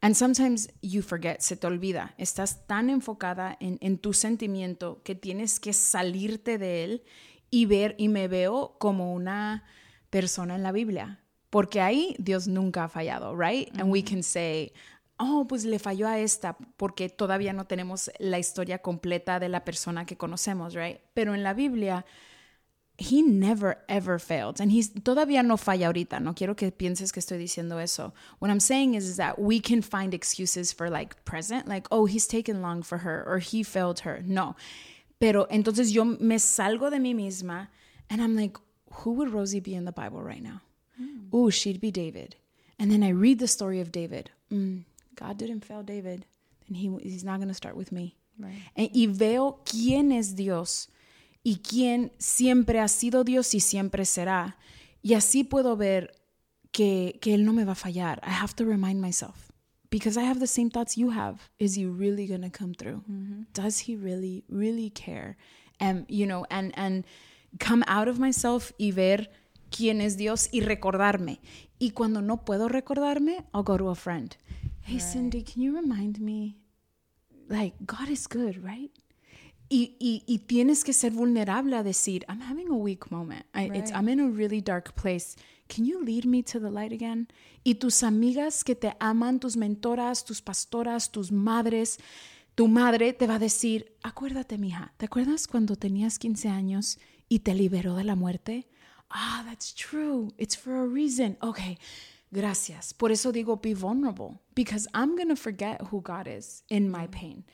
And 0.03 0.17
sometimes 0.17 0.67
you 0.81 1.01
forget, 1.01 1.43
se 1.43 1.55
te 1.55 1.67
olvida. 1.67 2.09
Estás 2.17 2.57
tan 2.67 2.89
enfocada 2.89 3.55
en, 3.59 3.77
en 3.81 3.97
tu 3.97 4.13
sentimiento 4.13 5.03
que 5.03 5.13
tienes 5.15 5.59
que 5.59 5.73
salirte 5.73 6.57
de 6.57 6.83
él 6.83 7.01
y 7.51 7.65
ver, 7.65 7.95
y 7.97 8.07
me 8.07 8.27
veo 8.27 8.77
como 8.79 9.13
una 9.13 9.63
persona 10.09 10.55
en 10.55 10.63
la 10.63 10.71
Biblia. 10.71 11.19
Porque 11.49 11.81
ahí 11.81 12.15
Dios 12.17 12.47
nunca 12.47 12.85
ha 12.85 12.89
fallado, 12.89 13.35
right? 13.35 13.69
And 13.77 13.91
we 13.91 14.01
can 14.03 14.23
say, 14.23 14.71
oh, 15.19 15.45
pues 15.47 15.65
le 15.65 15.79
falló 15.79 16.07
a 16.07 16.17
esta, 16.17 16.57
porque 16.77 17.09
todavía 17.09 17.51
no 17.51 17.65
tenemos 17.65 18.09
la 18.19 18.39
historia 18.39 18.79
completa 18.79 19.37
de 19.39 19.49
la 19.49 19.65
persona 19.65 20.05
que 20.05 20.15
conocemos, 20.15 20.73
right? 20.73 21.01
Pero 21.13 21.35
en 21.35 21.43
la 21.43 21.53
Biblia, 21.53 22.05
he 23.01 23.21
never 23.21 23.83
ever 23.89 24.19
failed 24.19 24.61
and 24.61 24.71
he's 24.71 24.91
todavía 24.93 25.43
no 25.43 25.57
falla 25.57 25.87
ahorita 25.87 26.19
no 26.19 26.35
quiero 26.35 26.55
que 26.55 26.71
pienses 26.71 27.11
que 27.11 27.19
estoy 27.19 27.37
diciendo 27.37 27.81
eso 27.81 28.13
what 28.39 28.51
i'm 28.51 28.59
saying 28.59 28.93
is, 28.93 29.07
is 29.07 29.17
that 29.17 29.39
we 29.39 29.59
can 29.59 29.81
find 29.81 30.13
excuses 30.13 30.71
for 30.71 30.89
like 30.89 31.15
present 31.25 31.67
like 31.67 31.87
oh 31.89 32.05
he's 32.05 32.27
taken 32.27 32.61
long 32.61 32.83
for 32.83 32.99
her 32.99 33.23
or 33.25 33.39
he 33.39 33.63
failed 33.63 34.01
her 34.01 34.21
no 34.25 34.55
pero 35.21 35.47
entonces 35.51 35.91
yo 35.91 36.03
me 36.03 36.39
salgo 36.39 36.89
de 36.89 36.99
mí 36.99 37.13
misma 37.13 37.69
and 38.09 38.21
i'm 38.21 38.35
like 38.35 38.57
who 38.89 39.11
would 39.11 39.31
rosie 39.31 39.61
be 39.61 39.75
in 39.75 39.85
the 39.85 39.91
bible 39.91 40.21
right 40.21 40.41
now 40.41 40.61
mm. 40.99 41.27
oh 41.31 41.51
she'd 41.51 41.79
be 41.79 41.91
david 41.91 42.35
and 42.79 42.91
then 42.91 43.03
i 43.03 43.11
read 43.11 43.37
the 43.37 43.47
story 43.47 43.79
of 43.79 43.91
david 43.91 44.31
mm, 44.49 44.83
god 45.15 45.37
didn't 45.37 45.63
fail 45.63 45.83
david 45.83 46.25
then 46.67 46.75
he, 46.75 46.89
he's 47.03 47.23
not 47.23 47.37
going 47.37 47.47
to 47.47 47.53
start 47.53 47.75
with 47.75 47.91
me 47.91 48.15
Right. 48.39 48.63
and, 48.75 48.89
y 48.93 49.05
veo 49.05 49.61
quién 49.63 50.11
es 50.11 50.35
dios 50.35 50.89
y 51.43 51.57
quién 51.57 52.11
siempre 52.17 52.79
ha 52.79 52.87
sido 52.87 53.23
Dios 53.23 53.53
y 53.53 53.59
siempre 53.59 54.05
será. 54.05 54.57
Y 55.01 55.13
así 55.13 55.43
puedo 55.43 55.75
ver 55.75 56.13
que, 56.71 57.19
que 57.21 57.33
Él 57.33 57.45
no 57.45 57.53
me 57.53 57.65
va 57.65 57.73
a 57.73 57.75
fallar. 57.75 58.21
I 58.25 58.31
have 58.31 58.53
to 58.55 58.65
remind 58.65 59.01
myself. 59.01 59.50
Because 59.91 60.17
I 60.17 60.23
have 60.23 60.39
the 60.39 60.47
same 60.47 60.71
thoughts 60.71 60.97
you 60.97 61.11
have. 61.11 61.51
Is 61.59 61.75
he 61.75 61.85
really 61.85 62.25
going 62.25 62.41
to 62.41 62.49
come 62.49 62.73
through? 62.73 63.03
Mm-hmm. 63.11 63.43
Does 63.53 63.77
he 63.79 63.95
really, 63.95 64.43
really 64.49 64.89
care? 64.89 65.37
And, 65.79 66.05
you 66.09 66.25
know, 66.25 66.45
and, 66.49 66.71
and 66.75 67.03
come 67.59 67.83
out 67.87 68.07
of 68.07 68.17
myself 68.17 68.71
y 68.79 68.91
ver 68.91 69.27
quién 69.69 70.01
es 70.01 70.15
Dios 70.15 70.49
y 70.51 70.61
recordarme. 70.61 71.39
Y 71.79 71.91
cuando 71.91 72.21
no 72.21 72.37
puedo 72.37 72.67
recordarme, 72.69 73.43
I'll 73.53 73.63
go 73.63 73.77
to 73.77 73.89
a 73.89 73.95
friend. 73.95 74.35
Hey, 74.81 74.99
Cindy, 74.99 75.43
can 75.43 75.61
you 75.61 75.75
remind 75.75 76.19
me? 76.19 76.57
Like, 77.49 77.75
God 77.85 78.09
is 78.09 78.27
good, 78.27 78.63
right? 78.63 78.91
Y, 79.69 79.95
y, 79.99 80.23
y, 80.27 80.39
tienes 80.39 80.83
que 80.83 80.93
ser 80.93 81.11
vulnerable 81.11 81.77
a 81.77 81.83
decir, 81.83 82.25
I'm 82.27 82.41
having 82.41 82.69
a 82.69 82.75
weak 82.75 83.09
moment. 83.09 83.45
I, 83.53 83.69
right. 83.69 83.79
it's, 83.79 83.91
I'm 83.91 84.09
in 84.09 84.19
a 84.19 84.27
really 84.27 84.59
dark 84.59 84.95
place. 84.95 85.37
Can 85.73 85.85
you 85.85 86.03
lead 86.03 86.25
me 86.25 86.43
to 86.43 86.59
the 86.59 86.69
light 86.69 86.91
again? 86.91 87.29
Y 87.63 87.75
tus 87.75 88.03
amigas 88.03 88.65
que 88.65 88.75
te 88.75 88.93
aman, 88.99 89.39
tus 89.39 89.55
mentoras, 89.55 90.25
tus 90.25 90.41
pastoras, 90.41 91.11
tus 91.11 91.31
madres, 91.31 91.97
tu 92.55 92.67
madre 92.67 93.13
te 93.13 93.25
va 93.25 93.35
a 93.35 93.39
decir, 93.39 93.95
acuérdate, 94.03 94.57
mija, 94.57 94.93
¿te 94.97 95.05
acuerdas 95.05 95.47
cuando 95.47 95.77
tenías 95.77 96.19
15 96.19 96.49
años 96.49 96.99
y 97.29 97.39
te 97.39 97.55
liberó 97.55 97.95
de 97.95 98.03
la 98.03 98.15
muerte? 98.15 98.67
Ah, 99.09 99.45
that's 99.47 99.73
true. 99.73 100.33
It's 100.37 100.57
for 100.57 100.73
a 100.73 100.85
reason. 100.85 101.37
Okay, 101.41 101.77
gracias. 102.31 102.93
Por 102.93 103.13
eso 103.13 103.31
digo, 103.31 103.61
be 103.61 103.73
vulnerable, 103.73 104.41
because 104.53 104.89
I'm 104.93 105.15
going 105.15 105.29
to 105.29 105.37
forget 105.37 105.81
who 105.89 106.01
God 106.01 106.27
is 106.27 106.63
in 106.69 106.91
my 106.91 107.07
pain. 107.07 107.45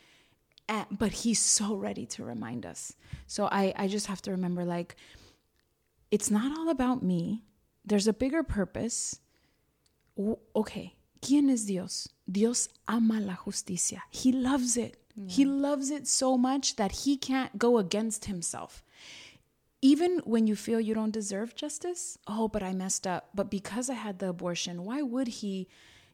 Uh, 0.67 0.85
but 0.89 1.23
he's 1.23 1.39
so 1.39 1.75
ready 1.75 2.07
to 2.07 2.23
remind 2.23 2.65
us. 2.65 2.93
So 3.27 3.47
I, 3.51 3.73
I 3.77 3.87
just 3.87 4.07
have 4.07 4.23
to 4.23 4.31
remember 4.31 4.65
like, 4.65 4.95
it's 6.09 6.31
not 6.31 6.57
all 6.57 6.69
about 6.69 7.03
me. 7.03 7.43
There's 7.87 8.07
a 8.07 8.13
bigger 8.13 8.43
purpose. 8.43 9.19
Okay, 10.55 10.95
¿quién 11.21 11.49
es 11.49 11.65
Dios? 11.65 12.09
Dios 12.29 12.67
ama 12.87 13.19
la 13.19 13.35
justicia. 13.35 14.03
He 14.11 14.31
loves 14.31 14.75
it. 14.75 14.97
Yeah. 15.15 15.29
He 15.29 15.45
loves 15.45 15.89
it 15.89 16.07
so 16.07 16.37
much 16.37 16.75
that 16.75 16.91
he 17.03 17.17
can't 17.17 17.57
go 17.57 17.77
against 17.77 18.25
himself. 18.25 18.83
Even 19.81 20.19
when 20.25 20.47
you 20.47 20.55
feel 20.55 20.81
you 20.81 20.93
don't 20.93 21.11
deserve 21.11 21.55
justice, 21.55 22.17
oh, 22.27 22.47
but 22.47 22.61
I 22.61 22.73
messed 22.73 23.07
up. 23.07 23.29
But 23.33 23.49
because 23.49 23.89
I 23.89 23.93
had 23.93 24.19
the 24.19 24.29
abortion, 24.29 24.83
why 24.83 25.01
would 25.01 25.27
he, 25.27 25.67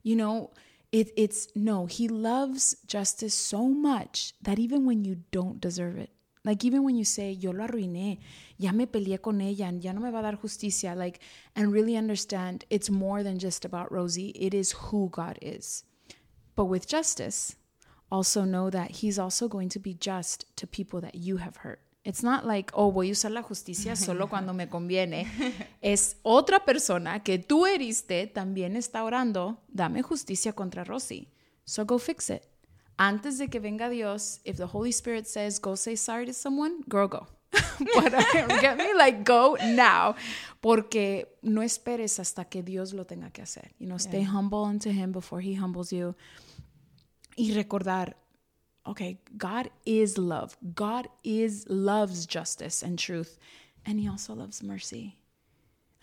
you 0.04 0.16
know, 0.16 0.52
it, 0.92 1.12
it's 1.18 1.48
no, 1.56 1.88
he 1.88 2.08
loves 2.08 2.76
justice 2.86 3.34
so 3.34 3.68
much 3.68 4.34
that 4.42 4.60
even 4.60 4.86
when 4.86 5.04
you 5.04 5.24
don't 5.32 5.60
deserve 5.60 5.98
it, 5.98 6.12
like 6.46 6.66
even 6.66 6.84
when 6.84 6.96
you 6.96 7.06
say, 7.06 7.32
yo 7.32 7.52
lo 7.52 7.64
arruiné, 7.64 8.20
ya 8.58 8.72
me 8.72 8.86
peleé 8.86 9.22
con 9.22 9.42
ella, 9.42 9.68
and 9.68 9.82
ya 9.82 9.94
no 9.94 10.02
me 10.02 10.12
va 10.12 10.20
a 10.20 10.24
dar 10.24 10.38
justicia, 10.38 10.96
like, 10.96 11.20
and 11.56 11.72
really 11.72 11.96
understand 11.96 12.66
it's 12.70 12.90
more 12.90 13.24
than 13.24 13.40
just 13.40 13.66
about 13.66 13.92
Rosie, 13.92 14.30
it 14.36 14.54
is 14.54 14.74
who 14.74 15.10
God 15.10 15.38
is. 15.42 15.84
But 16.56 16.66
with 16.66 16.88
justice, 16.88 17.56
also 18.12 18.44
know 18.44 18.70
that 18.70 18.92
he's 18.92 19.18
also 19.18 19.48
going 19.48 19.70
to 19.70 19.80
be 19.80 19.94
just 19.94 20.46
to 20.58 20.68
people 20.68 21.02
that 21.02 21.16
you 21.16 21.38
have 21.38 21.58
hurt. 21.58 21.80
It's 22.06 22.22
not 22.22 22.46
like, 22.46 22.70
oh, 22.74 22.92
voy 22.92 23.08
a 23.08 23.12
usar 23.12 23.32
la 23.32 23.44
justicia 23.44 23.96
solo 23.96 24.28
cuando 24.28 24.54
me 24.54 24.68
conviene. 24.68 25.26
es 25.82 26.18
otra 26.24 26.66
persona 26.66 27.24
que 27.24 27.40
tú 27.40 27.66
heriste 27.66 28.28
también 28.28 28.76
está 28.76 29.04
orando, 29.06 29.62
dame 29.70 30.02
justicia 30.02 30.52
contra 30.52 30.84
Rosie. 30.84 31.30
So 31.64 31.86
go 31.86 31.98
fix 31.98 32.30
it. 32.30 32.46
Antes 32.98 33.40
de 33.40 33.48
que 33.48 33.60
venga 33.60 33.90
Dios, 33.90 34.40
if 34.46 34.58
the 34.58 34.68
Holy 34.68 34.92
Spirit 34.92 35.28
says, 35.28 35.60
go 35.60 35.76
say 35.76 35.96
sorry 35.96 36.26
to 36.26 36.34
someone, 36.34 36.84
girl, 36.88 37.08
go. 37.08 37.28
But 37.96 38.12
get 38.62 38.78
me 38.78 38.94
like 38.96 39.24
go 39.24 39.58
now. 39.62 40.16
Porque 40.62 41.28
no 41.42 41.62
esperes 41.62 42.20
hasta 42.20 42.46
que 42.46 42.64
Dios 42.64 42.94
lo 42.94 43.04
tenga 43.04 43.32
que 43.32 43.44
hacer. 43.44 43.72
You 43.80 43.88
know, 43.88 43.98
stay 43.98 44.22
yeah. 44.22 44.28
humble 44.28 44.64
unto 44.64 44.92
Him 44.92 45.12
before 45.12 45.42
He 45.42 45.54
humbles 45.56 45.92
you. 45.92 46.16
Y 47.38 47.52
recordar, 47.54 48.14
okay, 48.88 49.20
God 49.38 49.70
is 49.86 50.18
love. 50.18 50.58
God 50.76 51.08
is 51.24 51.66
loves 51.68 52.26
justice 52.26 52.84
and 52.84 52.98
truth, 53.00 53.38
and 53.86 54.00
he 54.00 54.08
also 54.08 54.34
loves 54.34 54.62
mercy. 54.62 55.18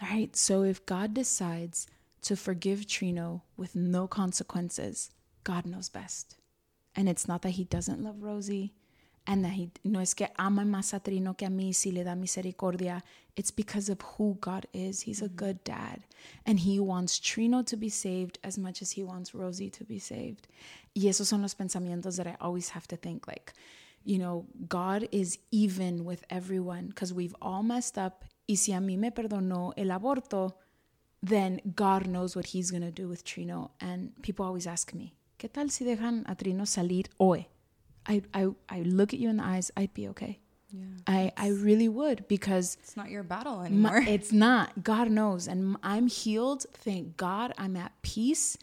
All 0.03 0.09
right? 0.09 0.35
So 0.35 0.62
if 0.62 0.85
God 0.87 1.14
decides 1.14 1.87
to 2.22 2.37
forgive 2.37 2.87
Trino 2.87 3.42
with 3.57 3.76
no 3.76 4.07
consequences, 4.07 5.11
God 5.44 5.66
knows 5.66 5.88
best. 5.88 6.37
And 7.01 7.09
it's 7.09 7.27
not 7.27 7.41
that 7.43 7.53
he 7.53 7.65
doesn't 7.65 8.05
love 8.05 8.23
Rosie 8.23 8.75
and 9.27 9.43
that 9.43 9.53
he 9.53 9.71
no 9.85 10.01
es 10.01 10.13
que 10.13 10.29
ama 10.39 10.65
más 10.65 10.93
a 10.93 11.01
Trino 11.01 11.35
que 11.35 11.47
a 11.47 11.51
mí 11.51 11.75
si 11.75 11.91
le 11.93 12.05
da 12.05 12.15
misericordia. 12.15 13.03
It's 13.37 13.51
because 13.51 13.89
of 13.89 14.03
who 14.03 14.37
God 14.39 14.67
is. 14.75 15.01
He's 15.01 15.23
a 15.23 15.25
mm-hmm. 15.25 15.37
good 15.37 15.65
dad. 15.65 16.05
And 16.45 16.61
he 16.61 16.79
wants 16.79 17.19
Trino 17.19 17.65
to 17.65 17.77
be 17.79 17.89
saved 17.89 18.39
as 18.45 18.59
much 18.59 18.83
as 18.83 18.91
he 18.91 19.03
wants 19.03 19.35
Rosie 19.35 19.71
to 19.71 19.83
be 19.83 19.99
saved. 19.99 20.47
Y 20.95 21.05
esos 21.09 21.29
son 21.29 21.41
los 21.41 21.55
pensamientos 21.55 22.19
that 22.19 22.27
I 22.27 22.37
always 22.39 22.69
have 22.69 22.87
to 22.89 22.97
think 22.97 23.27
like, 23.27 23.55
you 24.05 24.19
know, 24.19 24.45
God 24.69 25.09
is 25.11 25.39
even 25.51 26.05
with 26.05 26.23
everyone 26.29 26.89
because 26.89 27.15
we've 27.15 27.37
all 27.41 27.63
messed 27.63 27.97
up. 27.97 28.27
Y 28.47 28.57
si 28.57 28.75
a 28.75 28.79
mí 28.79 28.99
me 28.99 29.11
perdonó 29.11 29.73
el 29.79 29.99
aborto, 29.99 30.53
then 31.23 31.63
God 31.75 32.07
knows 32.07 32.37
what 32.37 32.45
he's 32.45 32.71
going 32.71 32.83
to 32.83 32.93
do 32.93 33.09
with 33.09 33.25
Trino. 33.25 33.71
And 33.81 34.13
people 34.21 34.45
always 34.45 34.67
ask 34.67 34.93
me, 34.93 35.15
¿qué 35.40 35.48
tal 35.48 35.70
si 35.70 35.85
dejan 35.85 36.24
a 36.26 36.35
Trino 36.35 36.66
salir 36.66 37.09
hoy? 37.18 37.48
I, 38.07 38.22
I, 38.35 38.48
I 38.68 38.83
look 38.83 39.14
at 39.14 39.20
you 39.20 39.31
in 39.31 39.38
the 39.38 39.44
eyes, 39.44 39.70
I'd 39.76 39.94
be 39.94 40.09
okay. 40.09 40.38
Yeah, 40.70 40.85
I, 41.07 41.33
I 41.37 41.48
really 41.48 41.88
would 41.88 42.29
because 42.29 42.76
it's 42.81 42.96
not 42.96 43.11
your 43.11 43.22
battle 43.22 43.62
anymore. 43.62 44.00
My, 44.03 44.07
it's 44.09 44.33
not. 44.33 44.85
God 44.85 45.11
knows. 45.11 45.48
And 45.48 45.76
I'm 45.83 46.07
healed. 46.07 46.66
Thank 46.72 47.16
God 47.16 47.53
I'm 47.59 47.76
at 47.76 47.92
peace. 48.03 48.57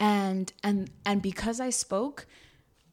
And 0.00 0.50
and 0.64 0.90
and 1.04 1.20
because 1.20 1.60
I 1.60 1.68
spoke, 1.68 2.26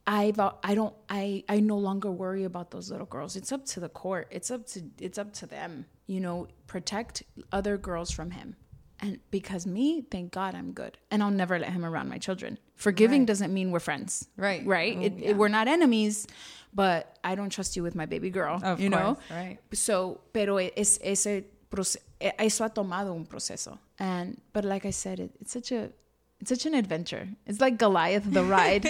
I 0.05 0.33
uh, 0.37 0.51
I 0.61 0.75
don't 0.75 0.93
I 1.09 1.45
I 1.47 1.61
no 1.61 1.77
longer 1.77 2.11
worry 2.11 2.43
about 2.43 2.71
those 2.71 2.91
little 2.91 3.05
girls. 3.05 3.37
It's 3.37 3.53
up 3.53 3.65
to 3.67 3.79
the 3.79 3.87
court. 3.87 4.27
It's 4.29 4.51
up 4.51 4.67
to 4.67 4.83
it's 4.99 5.17
up 5.17 5.31
to 5.35 5.45
them. 5.45 5.85
You 6.07 6.19
know, 6.19 6.47
protect 6.67 7.23
other 7.53 7.77
girls 7.77 8.11
from 8.11 8.31
him. 8.31 8.57
And 9.01 9.19
because 9.31 9.65
me, 9.65 10.01
thank 10.11 10.31
God 10.33 10.55
I'm 10.55 10.73
good. 10.73 10.97
And 11.09 11.23
I'll 11.23 11.31
never 11.31 11.57
let 11.57 11.71
him 11.71 11.85
around 11.85 12.09
my 12.09 12.17
children. 12.17 12.57
Forgiving 12.75 13.21
Right. 13.21 13.27
doesn't 13.27 13.53
mean 13.53 13.71
we're 13.71 13.79
friends. 13.79 14.27
Right. 14.35 14.65
Right? 14.65 14.95
Oh, 14.97 15.01
It- 15.01 15.13
yeah. 15.17 15.29
it- 15.29 15.37
we're 15.37 15.47
not 15.47 15.67
enemies, 15.67 16.27
but 16.73 17.17
I 17.23 17.35
don't 17.35 17.49
trust 17.49 17.75
you 17.77 17.83
with 17.83 17.95
my 17.95 18.05
baby 18.05 18.29
girl. 18.29 18.59
Of 18.63 18.79
you 18.81 18.89
know? 18.89 19.17
right. 19.31 19.57
So, 19.73 20.21
pero 20.33 20.57
es 20.57 20.99
ese 21.01 21.43
proce- 21.71 21.97
eso 22.19 22.63
ha 22.65 22.69
tomado 22.69 23.13
un 23.15 23.25
proceso. 23.25 23.79
And 23.99 24.39
but 24.53 24.65
like 24.65 24.85
I 24.85 24.91
said, 24.91 25.19
it, 25.19 25.31
it's 25.39 25.51
such 25.53 25.71
a 25.71 25.91
it's 26.41 26.49
such 26.49 26.65
an 26.65 26.73
adventure. 26.73 27.27
It's 27.45 27.59
like 27.59 27.77
Goliath 27.77 28.23
the 28.31 28.43
ride. 28.57 28.85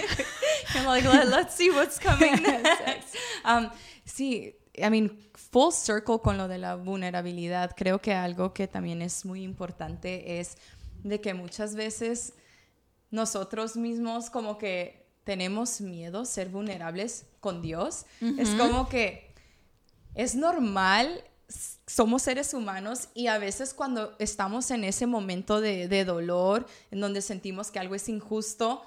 I'm 0.74 0.86
like, 0.86 1.04
Let, 1.04 1.28
let's 1.28 1.54
see 1.56 1.70
what's 1.70 1.98
coming 1.98 2.34
next. 2.42 3.16
Um, 3.44 3.70
sí, 4.06 4.54
I 4.80 4.90
mean, 4.90 5.18
full 5.34 5.72
circle 5.72 6.20
con 6.20 6.36
lo 6.36 6.48
de 6.48 6.58
la 6.58 6.76
vulnerabilidad. 6.76 7.72
Creo 7.76 8.00
que 8.00 8.12
algo 8.12 8.52
que 8.52 8.68
también 8.68 9.02
es 9.02 9.24
muy 9.24 9.42
importante 9.42 10.40
es 10.40 10.56
de 11.02 11.20
que 11.20 11.34
muchas 11.34 11.74
veces 11.74 12.34
nosotros 13.10 13.76
mismos 13.76 14.30
como 14.30 14.58
que 14.58 15.06
tenemos 15.24 15.80
miedo 15.80 16.24
ser 16.24 16.48
vulnerables 16.48 17.26
con 17.40 17.62
Dios. 17.62 18.06
Es 18.38 18.50
como 18.50 18.88
que 18.88 19.34
es 20.14 20.34
normal 20.34 21.24
somos 21.86 22.22
seres 22.22 22.54
humanos 22.54 23.08
y 23.14 23.26
a 23.26 23.38
veces 23.38 23.74
cuando 23.74 24.14
estamos 24.18 24.70
en 24.70 24.84
ese 24.84 25.06
momento 25.06 25.60
de, 25.60 25.88
de 25.88 26.04
dolor, 26.04 26.66
en 26.90 27.00
donde 27.00 27.22
sentimos 27.22 27.70
que 27.70 27.80
algo 27.80 27.94
es 27.94 28.08
injusto, 28.08 28.82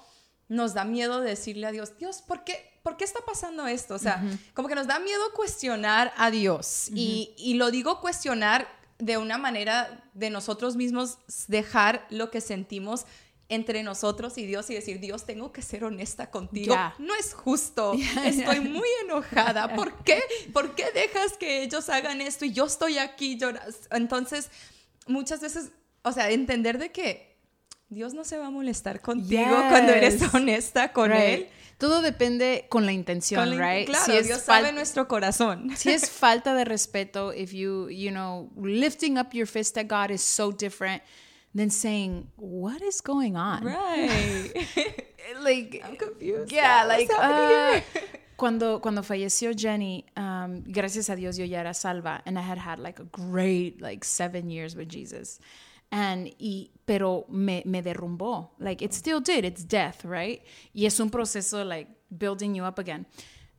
nos 0.48 0.74
da 0.74 0.84
miedo 0.84 1.20
decirle 1.20 1.66
a 1.66 1.72
Dios, 1.72 1.96
Dios, 1.98 2.22
¿por 2.22 2.44
qué, 2.44 2.78
¿por 2.82 2.96
qué 2.96 3.04
está 3.04 3.20
pasando 3.24 3.66
esto? 3.66 3.94
O 3.94 3.98
sea, 3.98 4.22
como 4.54 4.68
que 4.68 4.74
nos 4.74 4.86
da 4.86 4.98
miedo 4.98 5.22
cuestionar 5.34 6.12
a 6.16 6.30
Dios. 6.30 6.88
y, 6.94 7.34
y 7.36 7.54
lo 7.54 7.70
digo 7.70 8.00
cuestionar 8.00 8.68
de 8.98 9.18
una 9.18 9.38
manera 9.38 10.10
de 10.14 10.30
nosotros 10.30 10.76
mismos 10.76 11.18
dejar 11.48 12.06
lo 12.10 12.30
que 12.30 12.40
sentimos 12.40 13.06
entre 13.48 13.82
nosotros 13.82 14.38
y 14.38 14.46
Dios 14.46 14.68
y 14.70 14.74
decir, 14.74 15.00
Dios, 15.00 15.24
tengo 15.26 15.52
que 15.52 15.62
ser 15.62 15.84
honesta 15.84 16.30
contigo. 16.30 16.74
No 16.98 17.14
es 17.14 17.34
justo. 17.34 17.92
Estoy 18.24 18.60
muy 18.60 18.88
enojada. 19.04 19.74
¿Por 19.74 20.02
qué? 20.02 20.22
¿Por 20.52 20.74
qué 20.74 20.90
dejas 20.92 21.34
que 21.38 21.62
ellos 21.62 21.88
hagan 21.88 22.20
esto 22.20 22.44
y 22.44 22.52
yo 22.52 22.64
estoy 22.66 22.98
aquí 22.98 23.36
llorando? 23.36 23.76
Entonces, 23.90 24.50
muchas 25.06 25.40
veces, 25.40 25.70
o 26.02 26.12
sea, 26.12 26.30
entender 26.30 26.78
de 26.78 26.90
que 26.90 27.33
Dios 27.88 28.14
no 28.14 28.24
se 28.24 28.38
va 28.38 28.46
a 28.46 28.50
molestar 28.50 29.00
contigo 29.00 29.44
cuando 29.68 29.92
eres 29.92 30.20
Yes. 30.20 30.34
honesta 30.34 30.92
con 30.92 31.10
Right. 31.10 31.20
Él. 31.22 31.48
Todo 31.78 32.02
depende 32.02 32.66
con 32.70 32.86
la 32.86 32.92
intención, 32.92 33.48
Con 33.48 33.58
la- 33.58 33.72
right? 33.74 33.86
Claro, 33.86 34.04
Si 34.04 34.12
es 34.12 34.26
Dios 34.26 34.40
sabe 34.42 34.72
nuestro 34.72 35.06
corazón. 35.08 35.70
si 35.76 35.90
es 35.90 36.08
falta 36.10 36.54
de 36.54 36.64
respeto, 36.64 37.32
if 37.32 37.52
you, 37.52 37.88
you 37.90 38.10
know, 38.10 38.50
lifting 38.56 39.18
up 39.18 39.32
your 39.34 39.46
fist 39.46 39.76
at 39.76 39.86
God 39.88 40.10
is 40.10 40.22
so 40.22 40.50
different 40.52 41.02
than 41.54 41.70
saying, 41.70 42.28
what 42.36 42.80
is 42.82 43.00
going 43.02 43.36
on? 43.36 43.64
Right. 43.64 44.52
Like, 45.42 45.80
I'm 45.82 45.96
confused. 45.96 46.52
yeah, 46.52 46.84
like, 46.84 47.10
uh, 47.10 47.80
cuando, 48.36 48.80
cuando 48.82 49.02
falleció 49.02 49.52
Jenny, 49.56 50.04
um, 50.16 50.62
gracias 50.66 51.08
a 51.08 51.16
Dios 51.16 51.38
yo 51.38 51.46
ya 51.46 51.60
era 51.60 51.72
salva, 51.72 52.20
and 52.26 52.38
I 52.38 52.42
had 52.42 52.58
had 52.58 52.78
like 52.78 53.00
a 53.00 53.04
great, 53.10 53.80
like, 53.80 54.04
seven 54.04 54.50
years 54.50 54.76
with 54.76 54.88
Jesus. 54.88 55.40
And, 55.96 56.34
y, 56.40 56.70
pero 56.86 57.24
me, 57.28 57.62
me 57.64 57.80
derrumbó. 57.80 58.50
Like, 58.58 58.82
it 58.84 58.92
still 58.92 59.20
did. 59.20 59.44
It's 59.44 59.62
death, 59.64 60.04
right? 60.04 60.42
Y 60.74 60.86
es 60.86 60.98
un 60.98 61.08
proceso, 61.08 61.64
like, 61.64 61.88
building 62.10 62.56
you 62.56 62.64
up 62.64 62.80
again. 62.80 63.06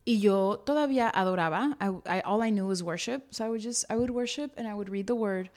Y 0.06 0.20
yo 0.20 0.62
todavía 0.66 1.10
adoraba. 1.16 1.78
I, 1.80 2.18
I, 2.18 2.20
all 2.26 2.42
I 2.42 2.50
knew 2.50 2.68
was 2.68 2.84
worship. 2.84 3.28
So 3.32 3.46
I 3.46 3.50
would 3.50 3.62
just, 3.62 3.86
I 3.90 3.96
would 3.96 4.10
worship 4.12 4.52
and 4.58 4.68
I 4.68 4.74
would 4.74 4.90
read 4.90 5.08
the 5.08 5.16
word, 5.16 5.50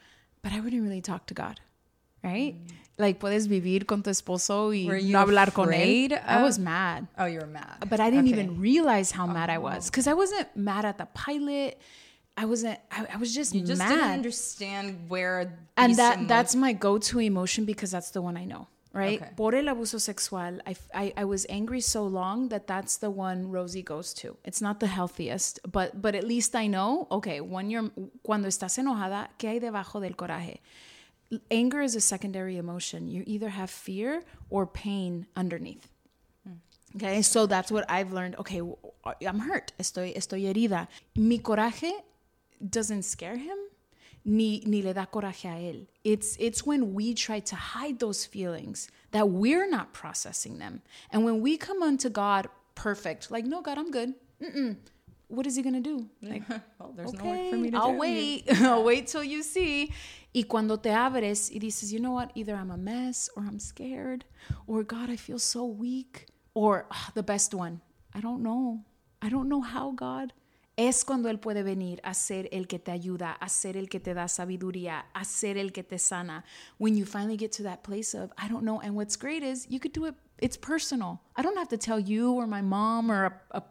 but 0.43 0.53
I 0.53 0.61
wouldn't 0.61 0.81
really 0.83 1.01
talk 1.03 1.27
to 1.27 1.35
God, 1.35 1.59
right? 2.23 2.55
Like, 2.97 3.19
puedes 3.19 3.49
vivir 3.49 3.85
con 3.85 4.03
tu 4.05 4.11
esposo 4.11 4.69
y 4.73 4.85
Mm. 4.85 4.87
Were 4.87 4.99
you 4.99 5.13
no 5.15 5.19
hablar 5.21 5.53
con 5.53 5.73
él. 5.73 6.13
I 6.25 6.43
was 6.45 6.61
mad. 6.61 7.09
Oh, 7.19 7.27
you're 7.27 7.47
mad. 7.47 7.89
But 7.91 7.99
I 7.99 8.09
didn't 8.11 8.29
Okay. 8.29 8.41
even 8.41 8.61
realize 8.61 9.11
how 9.11 9.27
mad 9.27 9.51
I 9.51 9.59
was 9.59 9.91
because 9.91 10.07
I 10.07 10.15
wasn't 10.15 10.47
mad 10.55 10.85
at 10.85 10.97
the 10.99 11.07
pilot. 11.07 11.79
I 12.39 12.45
wasn't. 12.45 12.79
I, 12.93 13.07
I 13.15 13.17
was 13.17 13.35
just, 13.35 13.53
You 13.53 13.63
just 13.63 13.83
didn't 13.83 14.11
understand 14.21 15.09
where 15.09 15.59
And 15.77 15.97
that 15.97 16.29
that's 16.29 16.55
my 16.55 16.73
go-to 16.73 17.19
emotion 17.19 17.65
because 17.65 17.91
that's 17.91 18.11
the 18.11 18.23
one 18.23 18.37
I 18.37 18.45
know. 18.45 18.69
Right? 18.93 19.21
Okay. 19.21 19.31
Por 19.37 19.55
el 19.55 19.67
abuso 19.67 20.01
sexual, 20.01 20.61
I—I 20.95 21.25
was 21.25 21.47
angry 21.51 21.81
so 21.81 22.05
long 22.05 22.49
that 22.49 22.67
that's 22.67 22.97
the 22.97 23.11
one 23.11 23.51
Rosie 23.51 23.83
goes 23.83 24.15
to. 24.15 24.37
It's 24.45 24.63
not 24.63 24.81
the 24.81 24.87
healthiest, 24.87 25.61
but 25.71 26.01
but 26.01 26.15
at 26.15 26.25
least 26.25 26.55
I 26.55 26.69
know. 26.69 27.07
Okay, 27.11 27.41
when 27.41 27.71
you're 27.71 27.91
cuando 28.23 28.49
estás 28.49 28.79
enojada, 28.79 29.29
¿qué 29.39 29.49
hay 29.51 29.59
debajo 29.59 30.01
del 30.01 30.15
coraje? 30.15 30.61
Anger 31.51 31.83
is 31.83 31.95
a 31.97 32.01
secondary 32.01 32.57
emotion. 32.57 33.09
You 33.09 33.25
either 33.27 33.51
have 33.51 33.69
fear 33.69 34.23
or 34.49 34.67
pain 34.67 35.27
underneath. 35.37 35.87
Hmm. 36.47 36.55
Okay, 36.97 37.23
so 37.23 37.47
that's 37.47 37.71
what 37.71 37.85
I've 37.91 38.13
learned. 38.13 38.37
Okay, 38.39 38.63
I'm 39.27 39.41
hurt. 39.41 39.73
Estoy, 39.79 40.17
estoy 40.17 40.47
herida. 40.47 40.89
Mi 41.15 41.39
coraje 41.39 41.93
doesn't 42.67 43.03
scare 43.03 43.37
him, 43.37 43.57
ni, 44.25 44.63
ni 44.67 44.83
le 44.83 44.95
da 44.95 45.07
coraje 45.07 45.47
a 45.47 45.73
él. 45.73 45.87
It's, 46.05 46.37
it's 46.39 46.65
when 46.65 46.95
we 46.95 47.15
try 47.15 47.41
to 47.41 47.57
hide 47.57 47.99
those 47.99 48.25
feelings 48.25 48.89
that 49.13 49.29
we're 49.29 49.69
not 49.69 49.93
processing 49.93 50.59
them. 50.59 50.83
And 51.11 51.25
when 51.25 51.41
we 51.41 51.57
come 51.57 51.83
unto 51.83 52.09
God 52.09 52.49
perfect, 52.75 53.31
like, 53.31 53.45
no, 53.45 53.63
God, 53.63 53.79
I'm 53.79 53.91
good. 53.91 54.15
Mm-mm. 54.43 54.77
What 55.29 55.47
is 55.47 55.57
he 55.57 55.63
going 55.63 55.75
to 55.75 55.81
do? 55.81 56.09
Like, 56.23 56.43
well, 56.79 56.93
there's 56.97 57.13
no 57.13 57.21
okay, 57.21 57.29
work 57.31 57.51
for 57.51 57.57
me 57.57 57.71
to 57.71 57.77
do. 57.77 57.77
I'll 57.77 57.93
do. 57.93 57.99
wait. 57.99 58.45
I'll 58.63 58.85
wait 58.85 59.07
till 59.09 59.25
you 59.25 59.43
see. 59.43 59.93
Y 60.35 60.45
cuando 60.49 60.77
te 60.77 60.91
abres 60.91 61.51
y 61.53 61.59
dices, 61.59 61.93
you 61.93 62.01
know 62.01 62.13
what? 62.13 62.31
Either 62.35 62.55
I'm 62.55 62.71
a 62.71 62.77
mess 62.77 63.29
or 63.37 63.43
I'm 63.43 63.59
scared 63.59 64.25
or 64.67 64.83
God, 64.85 65.11
I 65.11 65.17
feel 65.17 65.39
so 65.39 65.65
weak 65.65 66.27
or 66.55 66.87
ah, 66.91 67.11
the 67.15 67.23
best 67.23 67.55
one, 67.55 67.81
I 68.15 68.21
don't 68.21 68.43
know. 68.43 68.85
I 69.21 69.29
don't 69.29 69.49
know 69.49 69.61
how, 69.61 69.93
God. 69.93 70.33
Es 70.79 71.05
cuando 71.05 71.29
Él 71.29 71.41
puede 71.41 71.65
venir 71.65 72.01
a 72.05 72.15
ser 72.15 72.49
el 72.53 72.69
que 72.69 72.79
te 72.79 72.93
ayuda, 72.93 73.33
a 73.33 73.49
ser 73.49 73.77
el 73.77 73.89
que 73.89 73.99
te 73.99 74.15
da 74.15 74.29
sabiduría, 74.29 75.07
a 75.13 75.25
ser 75.25 75.59
el 75.59 75.73
que 75.73 75.83
te 75.83 75.99
sana. 75.99 76.45
When 76.79 76.97
you 76.97 77.05
finally 77.05 77.37
get 77.37 77.51
to 77.57 77.65
that 77.65 77.83
place 77.83 78.15
of, 78.15 78.31
I 78.39 78.47
don't 78.47 78.63
know. 78.63 78.81
And 78.81 78.95
what's 78.95 79.17
great 79.17 79.43
is 79.43 79.67
you 79.69 79.81
could 79.81 79.93
do 79.93 80.05
it, 80.05 80.15
it's 80.41 80.57
personal. 80.57 81.21
I 81.35 81.43
don't 81.43 81.57
have 81.57 81.69
to 81.71 81.77
tell 81.77 81.99
you 81.99 82.33
or 82.33 82.47
my 82.47 82.63
mom 82.63 83.11
or 83.11 83.25
a, 83.25 83.59
a, 83.59 83.63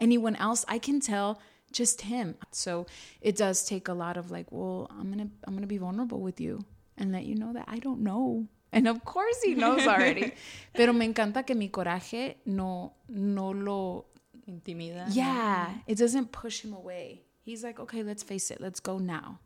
anyone 0.00 0.36
else. 0.36 0.66
I 0.68 0.78
can 0.78 1.00
tell 1.00 1.40
just 1.72 2.02
him. 2.02 2.34
So 2.50 2.84
it 3.22 3.36
does 3.36 3.64
take 3.64 3.88
a 3.88 3.94
lot 3.94 4.18
of 4.18 4.30
like, 4.30 4.48
well, 4.50 4.90
I'm 4.90 5.10
gonna 5.10 5.28
I'm 5.44 5.54
gonna 5.54 5.66
be 5.66 5.78
vulnerable 5.78 6.20
with 6.20 6.42
you 6.42 6.62
and 6.98 7.10
let 7.10 7.24
you 7.24 7.36
know 7.36 7.54
that 7.54 7.64
I 7.68 7.78
don't 7.78 8.00
know. 8.00 8.46
And 8.70 8.86
of 8.86 9.02
course 9.06 9.40
he 9.42 9.54
knows 9.54 9.86
already. 9.86 10.34
Pero 10.74 10.92
me 10.92 11.06
encanta 11.06 11.46
que 11.46 11.54
mi 11.54 11.70
coraje 11.70 12.36
no 12.44 12.92
no 13.08 13.50
lo 13.50 14.10
Intimida. 14.50 15.06
yeah, 15.10 15.70
it 15.86 15.96
doesn't 15.96 16.32
push 16.32 16.64
him 16.64 16.72
away. 16.72 17.22
He's 17.42 17.62
like, 17.62 17.78
okay, 17.80 18.02
let's 18.02 18.22
face 18.22 18.50
it, 18.50 18.60
let's 18.60 18.80
go 18.80 18.98
now. 18.98 19.38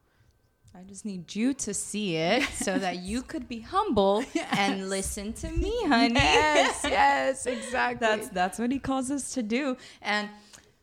I 0.77 0.83
just 0.83 1.05
need 1.05 1.33
you 1.37 1.55
to 1.55 1.73
see 1.73 2.17
it 2.17 2.43
so 2.49 2.77
that 2.81 2.99
you 2.99 3.23
could 3.23 3.49
be 3.49 3.61
humble 3.61 4.25
and 4.51 4.91
listen 4.91 5.33
to 5.35 5.49
me, 5.51 5.73
honey. 5.87 6.15
yes, 6.15 6.81
yes, 6.85 7.47
exactly. 7.47 8.05
that's 8.05 8.29
that's 8.31 8.59
what 8.59 8.73
he 8.73 8.81
calls 8.81 9.09
us 9.11 9.35
to 9.35 9.43
do. 9.43 9.77
And 10.03 10.29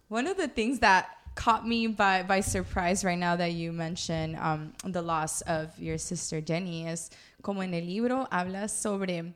one 0.07 0.27
of 0.27 0.37
the 0.37 0.47
things 0.47 0.79
that 0.79 1.09
caught 1.35 1.67
me 1.67 1.87
by 1.87 2.23
by 2.23 2.39
surprise 2.39 3.03
right 3.03 3.17
now 3.17 3.35
that 3.35 3.51
you 3.51 3.73
mentioned 3.73 4.37
um, 4.37 4.73
the 4.85 5.01
loss 5.01 5.41
of 5.41 5.77
your 5.77 5.97
sister 5.97 6.39
Jenny 6.39 6.87
is 6.87 7.09
como 7.41 7.61
en 7.61 7.73
el 7.73 7.81
libro 7.83 8.27
habla 8.31 8.69
sobre 8.69 9.33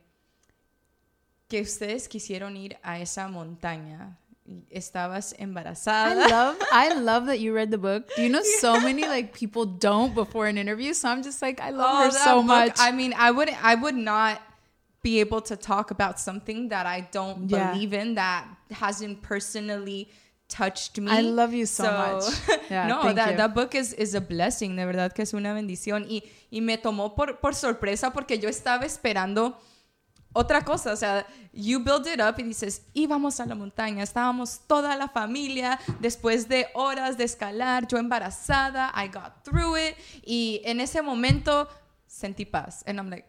que 1.50 1.60
ustedes 1.60 2.08
quisieron 2.08 2.56
ir 2.56 2.78
a 2.82 2.98
esa 3.00 3.28
montaña. 3.28 4.16
Estabas 4.70 5.34
embarazada. 5.38 6.24
I 6.24 6.28
love 6.30 6.56
I 6.72 6.94
love 6.94 7.26
that 7.26 7.40
you 7.40 7.52
read 7.54 7.70
the 7.70 7.78
book. 7.78 8.08
Do 8.14 8.22
you 8.22 8.28
know 8.28 8.42
so 8.60 8.80
many 8.80 9.02
like 9.02 9.32
people 9.32 9.66
don't 9.66 10.14
before 10.14 10.46
an 10.46 10.56
interview? 10.58 10.94
So 10.94 11.08
I'm 11.08 11.22
just 11.22 11.42
like 11.42 11.60
I 11.60 11.70
love 11.70 11.90
oh, 11.90 11.96
her 12.02 12.08
Oh, 12.08 12.10
that 12.12 12.24
so 12.24 12.36
book, 12.36 12.46
much. 12.46 12.76
I 12.78 12.92
mean, 12.92 13.14
I 13.16 13.30
would 13.30 13.50
I 13.62 13.74
would 13.74 13.96
not 13.96 14.40
be 15.02 15.20
able 15.20 15.40
to 15.40 15.56
talk 15.56 15.90
about 15.90 16.18
something 16.18 16.68
that 16.68 16.86
I 16.86 17.08
don't 17.12 17.48
Yeah. 17.48 17.72
believe 17.72 17.92
in 17.92 18.14
that 18.14 18.44
hasn't 18.70 19.22
personally 19.22 20.08
touched 20.48 20.98
me. 20.98 21.10
I 21.10 21.20
love 21.22 21.52
you 21.52 21.66
so 21.66 21.84
much. 21.84 22.24
Yeah, 22.70 22.88
no, 22.88 23.12
that, 23.12 23.30
you. 23.30 23.36
that 23.36 23.54
book 23.54 23.74
is, 23.76 23.92
is 23.92 24.14
a 24.14 24.20
blessing, 24.20 24.74
de 24.74 24.84
verdad 24.84 25.12
que 25.12 25.22
es 25.22 25.32
una 25.32 25.54
bendición. 25.54 26.04
Y, 26.08 26.22
y 26.50 26.60
me 26.60 26.76
tomó 26.76 27.14
por, 27.14 27.38
por 27.38 27.54
sorpresa 27.54 28.12
porque 28.12 28.38
yo 28.38 28.48
estaba 28.48 28.84
esperando 28.84 29.56
otra 30.36 30.62
cosa, 30.62 30.92
o 30.92 30.96
sea, 30.96 31.26
you 31.54 31.82
build 31.82 32.06
it 32.06 32.20
up 32.20 32.38
y 32.38 32.42
dices, 32.42 32.82
íbamos 32.92 33.40
a 33.40 33.46
la 33.46 33.54
montaña, 33.54 34.02
estábamos 34.02 34.60
toda 34.66 34.94
la 34.94 35.08
familia, 35.08 35.80
después 35.98 36.46
de 36.46 36.66
horas 36.74 37.16
de 37.16 37.24
escalar, 37.24 37.86
yo 37.88 37.96
embarazada, 37.96 38.92
I 38.94 39.08
got 39.08 39.42
through 39.42 39.78
it, 39.78 39.96
y 40.22 40.60
en 40.64 40.80
ese 40.80 41.00
momento 41.00 41.68
sentí 42.06 42.44
paz. 42.44 42.84
And 42.86 42.98
I'm 42.98 43.08
like, 43.08 43.26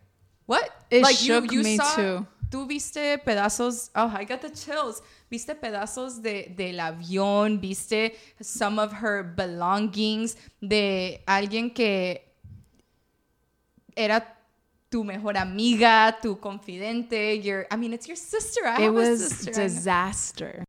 what? 0.48 0.66
It 0.90 1.02
like 1.02 1.16
shook 1.16 1.50
me 1.50 1.78
too. 1.96 2.28
Tú 2.50 2.68
viste 2.68 3.18
pedazos, 3.20 3.90
oh, 3.96 4.12
I 4.14 4.26
got 4.26 4.42
the 4.42 4.52
chills. 4.52 5.02
Viste 5.30 5.56
pedazos 5.56 6.22
de, 6.22 6.54
del 6.58 6.80
avión, 6.82 7.62
viste 7.62 8.18
some 8.42 8.80
of 8.80 8.92
her 9.02 9.24
belongings, 9.24 10.36
de 10.62 11.24
alguien 11.26 11.74
que 11.74 12.34
era 13.96 14.37
tu 14.90 15.04
mejor 15.04 15.38
amiga, 15.38 16.16
tu 16.22 16.36
confidente, 16.38 17.44
your, 17.44 17.66
I 17.72 17.76
mean, 17.76 17.94
it's 17.94 18.08
your 18.08 18.16
sister. 18.18 18.66
I 18.66 18.76
it 18.76 18.82
have 18.82 18.90
a 18.90 18.94
was 18.94 19.28
sister. 19.28 19.52
disaster. 19.52 20.64